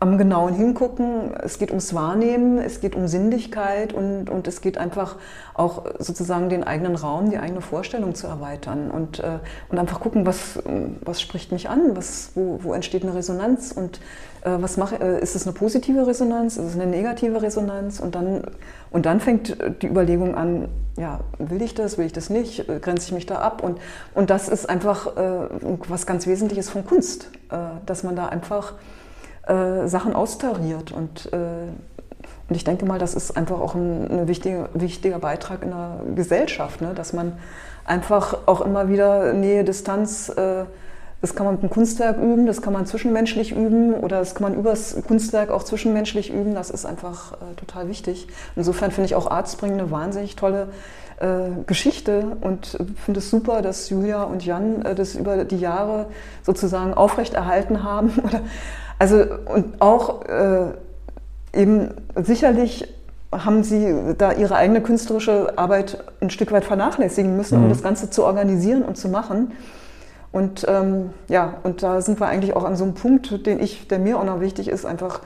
am 0.00 0.18
genauen 0.18 0.54
Hingucken, 0.54 1.34
es 1.42 1.58
geht 1.58 1.70
ums 1.70 1.94
Wahrnehmen, 1.94 2.58
es 2.58 2.80
geht 2.80 2.94
um 2.94 3.08
Sinnlichkeit 3.08 3.92
und, 3.92 4.28
und 4.28 4.46
es 4.46 4.60
geht 4.60 4.76
einfach 4.76 5.16
auch 5.54 5.84
sozusagen 5.98 6.48
den 6.48 6.64
eigenen 6.64 6.96
Raum, 6.96 7.30
die 7.30 7.38
eigene 7.38 7.60
Vorstellung 7.60 8.14
zu 8.14 8.26
erweitern 8.26 8.90
und, 8.90 9.20
äh, 9.20 9.38
und 9.70 9.78
einfach 9.78 10.00
gucken, 10.00 10.26
was, 10.26 10.58
was 11.00 11.20
spricht 11.20 11.52
mich 11.52 11.68
an, 11.68 11.96
was, 11.96 12.32
wo, 12.34 12.58
wo 12.62 12.74
entsteht 12.74 13.02
eine 13.02 13.14
Resonanz 13.14 13.72
und 13.72 14.00
äh, 14.42 14.50
was 14.60 14.76
mache, 14.76 14.96
äh, 14.96 15.22
ist 15.22 15.36
es 15.36 15.46
eine 15.46 15.54
positive 15.54 16.06
Resonanz, 16.06 16.56
ist 16.56 16.66
es 16.66 16.74
eine 16.74 16.86
negative 16.86 17.40
Resonanz 17.40 18.00
und 18.00 18.14
dann, 18.14 18.42
und 18.90 19.06
dann 19.06 19.20
fängt 19.20 19.56
die 19.80 19.86
Überlegung 19.86 20.34
an, 20.34 20.68
ja, 20.98 21.20
will 21.38 21.62
ich 21.62 21.74
das, 21.74 21.98
will 21.98 22.06
ich 22.06 22.12
das 22.12 22.30
nicht, 22.30 22.68
äh, 22.68 22.78
grenze 22.78 23.06
ich 23.06 23.12
mich 23.12 23.26
da 23.26 23.36
ab 23.36 23.62
und, 23.62 23.78
und 24.14 24.28
das 24.28 24.48
ist 24.48 24.68
einfach 24.68 25.16
äh, 25.16 25.48
was 25.88 26.04
ganz 26.04 26.26
Wesentliches 26.26 26.68
von 26.68 26.84
Kunst, 26.84 27.30
äh, 27.50 27.56
dass 27.86 28.02
man 28.02 28.16
da 28.16 28.26
einfach 28.26 28.74
äh, 29.46 29.86
Sachen 29.86 30.14
austariert 30.14 30.92
und 30.92 31.30
und 32.48 32.56
ich 32.56 32.64
denke 32.64 32.84
mal, 32.84 32.98
das 32.98 33.14
ist 33.14 33.36
einfach 33.36 33.58
auch 33.58 33.74
ein, 33.74 34.10
ein 34.10 34.28
wichtiger, 34.28 34.68
wichtiger 34.74 35.18
Beitrag 35.18 35.62
in 35.62 35.70
der 35.70 36.00
Gesellschaft, 36.14 36.82
ne? 36.82 36.92
dass 36.94 37.14
man 37.14 37.32
einfach 37.86 38.36
auch 38.44 38.60
immer 38.60 38.90
wieder 38.90 39.32
Nähe, 39.32 39.64
Distanz 39.64 40.28
äh, 40.28 40.64
das 41.24 41.34
kann 41.34 41.46
man 41.46 41.54
mit 41.54 41.62
dem 41.62 41.70
Kunstwerk 41.70 42.18
üben, 42.18 42.44
das 42.44 42.60
kann 42.60 42.74
man 42.74 42.84
zwischenmenschlich 42.84 43.52
üben 43.52 43.94
oder 43.94 44.18
das 44.18 44.34
kann 44.34 44.42
man 44.42 44.58
übers 44.58 44.94
Kunstwerk 45.06 45.50
auch 45.50 45.62
zwischenmenschlich 45.62 46.30
üben. 46.30 46.54
Das 46.54 46.68
ist 46.68 46.84
einfach 46.84 47.32
äh, 47.32 47.54
total 47.56 47.88
wichtig. 47.88 48.28
Insofern 48.56 48.90
finde 48.90 49.06
ich 49.06 49.14
auch 49.14 49.30
Artspring 49.30 49.72
eine 49.72 49.90
wahnsinnig 49.90 50.36
tolle 50.36 50.68
äh, 51.20 51.62
Geschichte 51.66 52.36
und 52.42 52.76
finde 53.02 53.20
es 53.20 53.30
super, 53.30 53.62
dass 53.62 53.88
Julia 53.88 54.24
und 54.24 54.44
Jan 54.44 54.82
äh, 54.82 54.94
das 54.94 55.14
über 55.14 55.46
die 55.46 55.56
Jahre 55.56 56.08
sozusagen 56.42 56.92
aufrechterhalten 56.92 57.82
haben. 57.82 58.12
also 59.04 59.24
und 59.54 59.82
auch 59.82 60.24
äh, 60.24 60.68
eben 61.52 61.90
sicherlich 62.16 62.88
haben 63.30 63.64
sie 63.64 64.14
da 64.16 64.32
ihre 64.32 64.56
eigene 64.56 64.80
künstlerische 64.80 65.58
Arbeit 65.58 66.02
ein 66.20 66.30
Stück 66.30 66.52
weit 66.52 66.64
vernachlässigen 66.64 67.36
müssen, 67.36 67.58
um 67.58 67.64
mhm. 67.64 67.68
das 67.68 67.82
Ganze 67.82 68.08
zu 68.08 68.24
organisieren 68.24 68.82
und 68.82 68.96
zu 68.96 69.08
machen. 69.08 69.52
Und 70.32 70.64
ähm, 70.68 71.10
ja, 71.28 71.54
und 71.64 71.82
da 71.82 72.00
sind 72.00 72.18
wir 72.18 72.28
eigentlich 72.28 72.56
auch 72.56 72.64
an 72.64 72.76
so 72.76 72.84
einem 72.84 72.94
Punkt, 72.94 73.46
den 73.46 73.60
ich, 73.60 73.88
der 73.88 73.98
mir 73.98 74.18
auch 74.18 74.24
noch 74.24 74.40
wichtig 74.40 74.68
ist, 74.68 74.86
einfach 74.86 75.20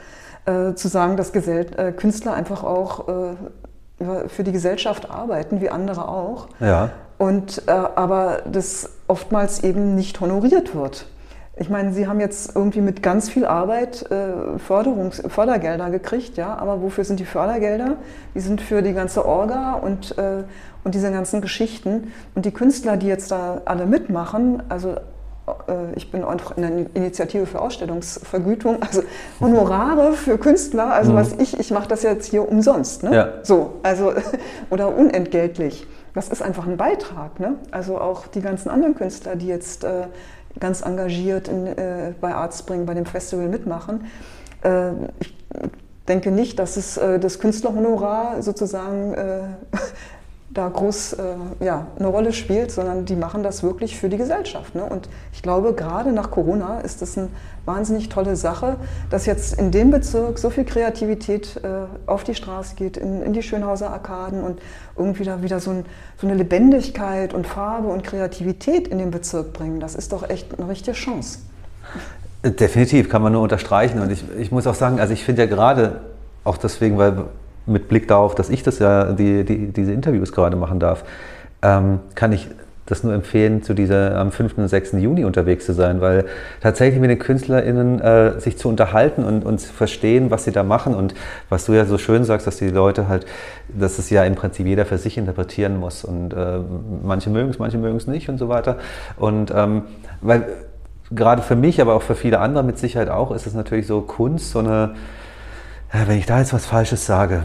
äh, 0.46 0.74
zu 0.74 0.88
sagen, 0.88 1.16
dass 1.16 1.32
Gesell 1.32 1.66
äh, 1.76 1.92
Künstler 1.92 2.34
einfach 2.34 2.64
auch 2.64 3.08
äh, 3.08 4.28
für 4.28 4.44
die 4.44 4.52
Gesellschaft 4.52 5.10
arbeiten, 5.10 5.60
wie 5.60 5.70
andere 5.70 6.08
auch. 6.08 6.48
Ja. 6.60 6.90
Und 7.18 7.62
äh, 7.66 7.70
aber 7.70 8.42
das 8.50 8.90
oftmals 9.06 9.62
eben 9.62 9.94
nicht 9.94 10.20
honoriert 10.20 10.74
wird. 10.74 11.06
Ich 11.60 11.68
meine, 11.68 11.92
Sie 11.92 12.06
haben 12.06 12.20
jetzt 12.20 12.54
irgendwie 12.54 12.80
mit 12.80 13.02
ganz 13.02 13.28
viel 13.28 13.44
Arbeit 13.44 14.08
äh, 14.10 14.58
Förderungs 14.58 15.22
Fördergelder 15.26 15.90
gekriegt, 15.90 16.36
ja, 16.36 16.54
aber 16.56 16.82
wofür 16.82 17.04
sind 17.04 17.18
die 17.20 17.24
Fördergelder? 17.24 17.96
Die 18.34 18.40
sind 18.40 18.60
für 18.60 18.82
die 18.82 18.92
ganze 18.92 19.26
Orga 19.26 19.74
und, 19.74 20.16
äh, 20.18 20.44
und 20.84 20.94
diese 20.94 21.10
ganzen 21.10 21.40
Geschichten. 21.40 22.12
Und 22.34 22.44
die 22.44 22.52
Künstler, 22.52 22.96
die 22.96 23.06
jetzt 23.06 23.30
da 23.32 23.62
alle 23.64 23.86
mitmachen, 23.86 24.62
also 24.68 24.96
äh, 25.66 25.92
ich 25.96 26.10
bin 26.10 26.22
auch 26.24 26.56
in 26.56 26.62
der 26.62 26.94
Initiative 26.94 27.46
für 27.46 27.60
Ausstellungsvergütung, 27.60 28.78
also 28.82 29.02
Honorare 29.40 30.12
für 30.12 30.38
Künstler, 30.38 30.92
also 30.92 31.12
mhm. 31.12 31.16
was 31.16 31.32
ich, 31.38 31.58
ich 31.58 31.70
mache 31.70 31.88
das 31.88 32.02
jetzt 32.02 32.26
hier 32.26 32.48
umsonst, 32.48 33.02
ne? 33.02 33.14
Ja. 33.14 33.28
So, 33.42 33.74
also 33.82 34.12
oder 34.70 34.96
unentgeltlich. 34.96 35.86
Das 36.14 36.30
ist 36.30 36.42
einfach 36.42 36.66
ein 36.66 36.76
Beitrag, 36.76 37.38
ne? 37.38 37.56
Also 37.70 38.00
auch 38.00 38.26
die 38.26 38.40
ganzen 38.40 38.70
anderen 38.70 38.94
Künstler, 38.94 39.36
die 39.36 39.46
jetzt 39.46 39.84
äh, 39.84 40.06
ganz 40.60 40.82
engagiert 40.82 41.48
in, 41.48 41.66
äh, 41.66 42.12
bei 42.20 42.34
Artspring, 42.34 42.86
bei 42.86 42.94
dem 42.94 43.06
Festival 43.06 43.48
mitmachen. 43.48 44.06
Äh, 44.62 44.90
ich 45.20 45.34
denke 46.08 46.30
nicht, 46.30 46.58
dass 46.58 46.76
es 46.76 46.96
äh, 46.96 47.18
das 47.18 47.38
Künstlerhonorar 47.38 48.42
sozusagen 48.42 49.14
äh, 49.14 49.40
da 50.58 50.68
groß 50.68 51.12
äh, 51.14 51.22
ja, 51.60 51.86
eine 51.96 52.08
Rolle 52.08 52.32
spielt, 52.32 52.72
sondern 52.72 53.04
die 53.04 53.14
machen 53.14 53.44
das 53.44 53.62
wirklich 53.62 53.96
für 53.96 54.08
die 54.08 54.16
Gesellschaft. 54.16 54.74
Ne? 54.74 54.84
Und 54.84 55.08
ich 55.32 55.40
glaube, 55.40 55.72
gerade 55.72 56.12
nach 56.12 56.32
Corona 56.32 56.80
ist 56.80 57.00
das 57.00 57.16
eine 57.16 57.28
wahnsinnig 57.64 58.08
tolle 58.08 58.34
Sache, 58.34 58.76
dass 59.08 59.26
jetzt 59.26 59.56
in 59.56 59.70
dem 59.70 59.92
Bezirk 59.92 60.38
so 60.38 60.50
viel 60.50 60.64
Kreativität 60.64 61.60
äh, 61.62 61.86
auf 62.06 62.24
die 62.24 62.34
Straße 62.34 62.74
geht, 62.74 62.96
in, 62.96 63.22
in, 63.22 63.32
die 63.32 63.42
Schönhauser 63.42 63.90
Arkaden 63.90 64.42
und 64.42 64.60
irgendwie 64.96 65.22
da 65.22 65.42
wieder 65.42 65.60
so, 65.60 65.70
ein, 65.70 65.86
so, 66.20 66.26
eine 66.26 66.36
Lebendigkeit 66.36 67.34
und 67.34 67.46
Farbe 67.46 67.86
und 67.86 68.02
Kreativität 68.02 68.88
in 68.88 68.98
den 68.98 69.12
Bezirk 69.12 69.52
bringen. 69.52 69.78
Das 69.78 69.94
ist 69.94 70.12
doch 70.12 70.28
echt 70.28 70.58
eine 70.58 70.68
richtige 70.68 70.96
Chance. 70.96 71.38
Definitiv, 72.42 73.08
kann 73.08 73.22
man 73.22 73.32
nur 73.32 73.42
unterstreichen. 73.42 74.00
Und 74.00 74.10
ich, 74.10 74.24
ich 74.36 74.50
muss 74.50 74.66
auch 74.66 74.74
sagen, 74.74 74.98
also 74.98 75.12
ich 75.12 75.24
finde 75.24 75.42
ja 75.42 75.48
gerade, 75.48 76.00
auch 76.42 76.56
deswegen, 76.56 76.98
weil 76.98 77.26
mit 77.68 77.88
Blick 77.88 78.08
darauf, 78.08 78.34
dass 78.34 78.50
ich 78.50 78.62
das 78.62 78.78
ja, 78.78 79.12
die, 79.12 79.44
die, 79.44 79.68
diese 79.68 79.92
Interviews 79.92 80.32
gerade 80.32 80.56
machen 80.56 80.80
darf, 80.80 81.04
ähm, 81.62 82.00
kann 82.14 82.32
ich 82.32 82.48
das 82.86 83.04
nur 83.04 83.12
empfehlen, 83.12 83.62
zu 83.62 83.74
dieser 83.74 84.16
am 84.16 84.32
5. 84.32 84.56
und 84.56 84.68
6. 84.68 84.92
Juni 84.92 85.24
unterwegs 85.24 85.66
zu 85.66 85.74
sein, 85.74 86.00
weil 86.00 86.24
tatsächlich 86.62 87.00
mit 87.00 87.10
den 87.10 87.18
KünstlerInnen 87.18 88.00
äh, 88.00 88.40
sich 88.40 88.56
zu 88.56 88.68
unterhalten 88.68 89.24
und, 89.24 89.44
und 89.44 89.58
zu 89.58 89.72
verstehen, 89.72 90.30
was 90.30 90.44
sie 90.44 90.52
da 90.52 90.62
machen 90.62 90.94
und 90.94 91.14
was 91.50 91.66
du 91.66 91.74
ja 91.74 91.84
so 91.84 91.98
schön 91.98 92.24
sagst, 92.24 92.46
dass 92.46 92.56
die 92.56 92.70
Leute 92.70 93.08
halt, 93.08 93.26
dass 93.68 93.98
es 93.98 94.08
ja 94.08 94.24
im 94.24 94.34
Prinzip 94.34 94.66
jeder 94.66 94.86
für 94.86 94.96
sich 94.96 95.18
interpretieren 95.18 95.78
muss 95.78 96.04
und 96.04 96.32
äh, 96.32 96.60
manche 97.02 97.28
mögen 97.28 97.50
es, 97.50 97.58
manche 97.58 97.76
mögen 97.76 97.98
es 97.98 98.06
nicht 98.06 98.30
und 98.30 98.38
so 98.38 98.48
weiter. 98.48 98.78
Und 99.18 99.52
ähm, 99.54 99.82
weil 100.22 100.46
gerade 101.10 101.42
für 101.42 101.56
mich, 101.56 101.80
aber 101.80 101.94
auch 101.94 102.02
für 102.02 102.14
viele 102.14 102.40
andere 102.40 102.64
mit 102.64 102.78
Sicherheit 102.78 103.10
auch, 103.10 103.32
ist 103.32 103.46
es 103.46 103.54
natürlich 103.54 103.86
so 103.86 104.00
Kunst, 104.00 104.50
so 104.50 104.60
eine 104.60 104.94
wenn 105.92 106.18
ich 106.18 106.26
da 106.26 106.38
jetzt 106.38 106.52
was 106.52 106.66
Falsches 106.66 107.06
sage, 107.06 107.44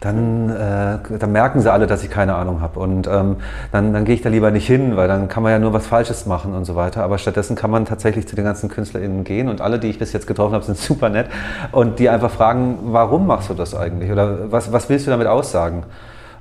dann, 0.00 0.50
äh, 0.50 0.98
dann 1.18 1.32
merken 1.32 1.60
sie 1.60 1.72
alle, 1.72 1.88
dass 1.88 2.04
ich 2.04 2.10
keine 2.10 2.34
Ahnung 2.34 2.60
habe. 2.60 2.78
Und 2.78 3.08
ähm, 3.08 3.36
dann, 3.72 3.92
dann 3.92 4.04
gehe 4.04 4.14
ich 4.14 4.22
da 4.22 4.28
lieber 4.28 4.50
nicht 4.50 4.66
hin, 4.66 4.96
weil 4.96 5.08
dann 5.08 5.28
kann 5.28 5.42
man 5.42 5.50
ja 5.50 5.58
nur 5.58 5.72
was 5.72 5.86
Falsches 5.86 6.26
machen 6.26 6.54
und 6.54 6.64
so 6.64 6.76
weiter. 6.76 7.02
Aber 7.02 7.18
stattdessen 7.18 7.56
kann 7.56 7.70
man 7.70 7.84
tatsächlich 7.84 8.28
zu 8.28 8.36
den 8.36 8.44
ganzen 8.44 8.68
KünstlerInnen 8.68 9.24
gehen 9.24 9.48
und 9.48 9.60
alle, 9.60 9.78
die 9.78 9.88
ich 9.88 9.98
bis 9.98 10.12
jetzt 10.12 10.26
getroffen 10.26 10.54
habe, 10.54 10.64
sind 10.64 10.78
super 10.78 11.08
nett 11.08 11.26
und 11.72 11.98
die 11.98 12.08
einfach 12.08 12.30
fragen, 12.30 12.78
warum 12.84 13.26
machst 13.26 13.50
du 13.50 13.54
das 13.54 13.74
eigentlich? 13.74 14.12
Oder 14.12 14.52
was, 14.52 14.72
was 14.72 14.88
willst 14.88 15.06
du 15.06 15.10
damit 15.10 15.26
aussagen? 15.26 15.84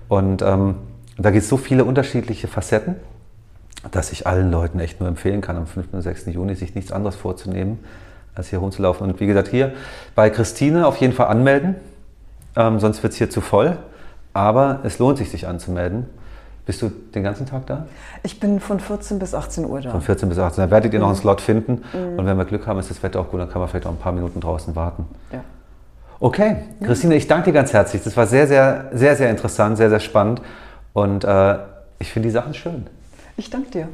Und 0.08 0.42
ähm, 0.44 0.76
da 1.18 1.32
gibt 1.32 1.44
es 1.44 1.50
so 1.50 1.58
viele 1.58 1.84
unterschiedliche 1.84 2.48
Facetten, 2.48 2.96
dass 3.90 4.12
ich 4.12 4.28
allen 4.28 4.52
Leuten 4.52 4.80
echt 4.80 5.00
nur 5.00 5.10
empfehlen 5.10 5.42
kann, 5.42 5.58
am 5.58 5.66
5. 5.66 5.88
und 5.94 6.02
6. 6.02 6.28
Juni 6.28 6.54
sich 6.54 6.76
nichts 6.76 6.92
anderes 6.92 7.16
vorzunehmen 7.16 7.80
als 8.38 8.50
hier 8.50 8.60
rumzulaufen. 8.60 9.08
Und 9.08 9.20
wie 9.20 9.28
gesagt, 9.28 9.48
hier 9.48 9.74
bei 10.16 10.30
Christine 10.30 10.88
auf 10.88 10.98
jeden 10.98 11.14
Fall 11.14 11.28
anmelden, 11.28 11.76
ähm, 12.56 12.80
sonst 12.80 13.04
wird 13.04 13.14
es 13.14 13.18
hier 13.18 13.30
zu 13.30 13.42
voll. 13.42 13.78
Aber 14.34 14.82
es 14.84 15.00
lohnt 15.00 15.18
sich, 15.18 15.32
sich 15.32 15.48
anzumelden, 15.48 16.06
Bist 16.66 16.82
du 16.82 16.90
den 16.90 17.24
ganzen 17.24 17.46
Tag 17.46 17.66
da? 17.66 17.88
Ich 18.24 18.40
bin 18.40 18.60
von 18.60 18.80
14 18.80 19.20
bis 19.20 19.34
18 19.34 19.66
Uhr 19.66 19.80
da. 19.80 19.90
Von 19.90 20.02
14 20.02 20.28
bis 20.28 20.38
18. 20.38 20.62
Dann 20.64 20.72
werdet 20.72 20.94
ihr 20.94 21.00
noch 21.00 21.08
einen 21.08 21.16
Slot 21.16 21.40
finden. 21.40 21.82
Und 21.94 22.26
wenn 22.26 22.38
wir 22.38 22.46
Glück 22.46 22.68
haben, 22.68 22.78
ist 22.78 22.90
das 22.90 23.02
Wetter 23.02 23.22
auch 23.22 23.30
gut, 23.30 23.40
dann 23.40 23.50
kann 23.50 23.62
man 23.62 23.70
vielleicht 23.70 23.88
auch 23.88 23.92
ein 23.92 23.98
paar 23.98 24.12
Minuten 24.12 24.42
draußen 24.42 24.76
warten. 24.76 25.06
Ja. 25.32 25.40
Okay, 26.20 26.58
Christine, 26.84 27.16
ich 27.16 27.28
danke 27.28 27.46
dir 27.46 27.54
ganz 27.54 27.74
herzlich. 27.74 28.04
Das 28.04 28.18
war 28.18 28.28
sehr, 28.28 28.48
sehr, 28.48 28.90
sehr, 28.92 29.16
sehr 29.16 29.30
interessant, 29.30 29.78
sehr, 29.78 29.90
sehr 29.90 30.00
spannend. 30.00 30.42
Und 30.94 31.24
äh, 31.24 31.58
ich 32.00 32.12
finde 32.12 32.28
die 32.28 32.34
Sachen 32.34 32.54
schön. 32.54 32.88
Ich 33.38 33.50
danke 33.50 33.70
dir. 33.70 33.88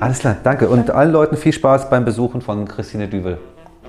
Alles 0.00 0.20
klar, 0.20 0.36
danke. 0.44 0.68
Und 0.68 0.90
allen 0.90 1.10
Leuten 1.10 1.36
viel 1.36 1.52
Spaß 1.52 1.90
beim 1.90 2.04
Besuchen 2.04 2.40
von 2.40 2.66
Christine 2.66 3.08
Düvel. 3.08 3.38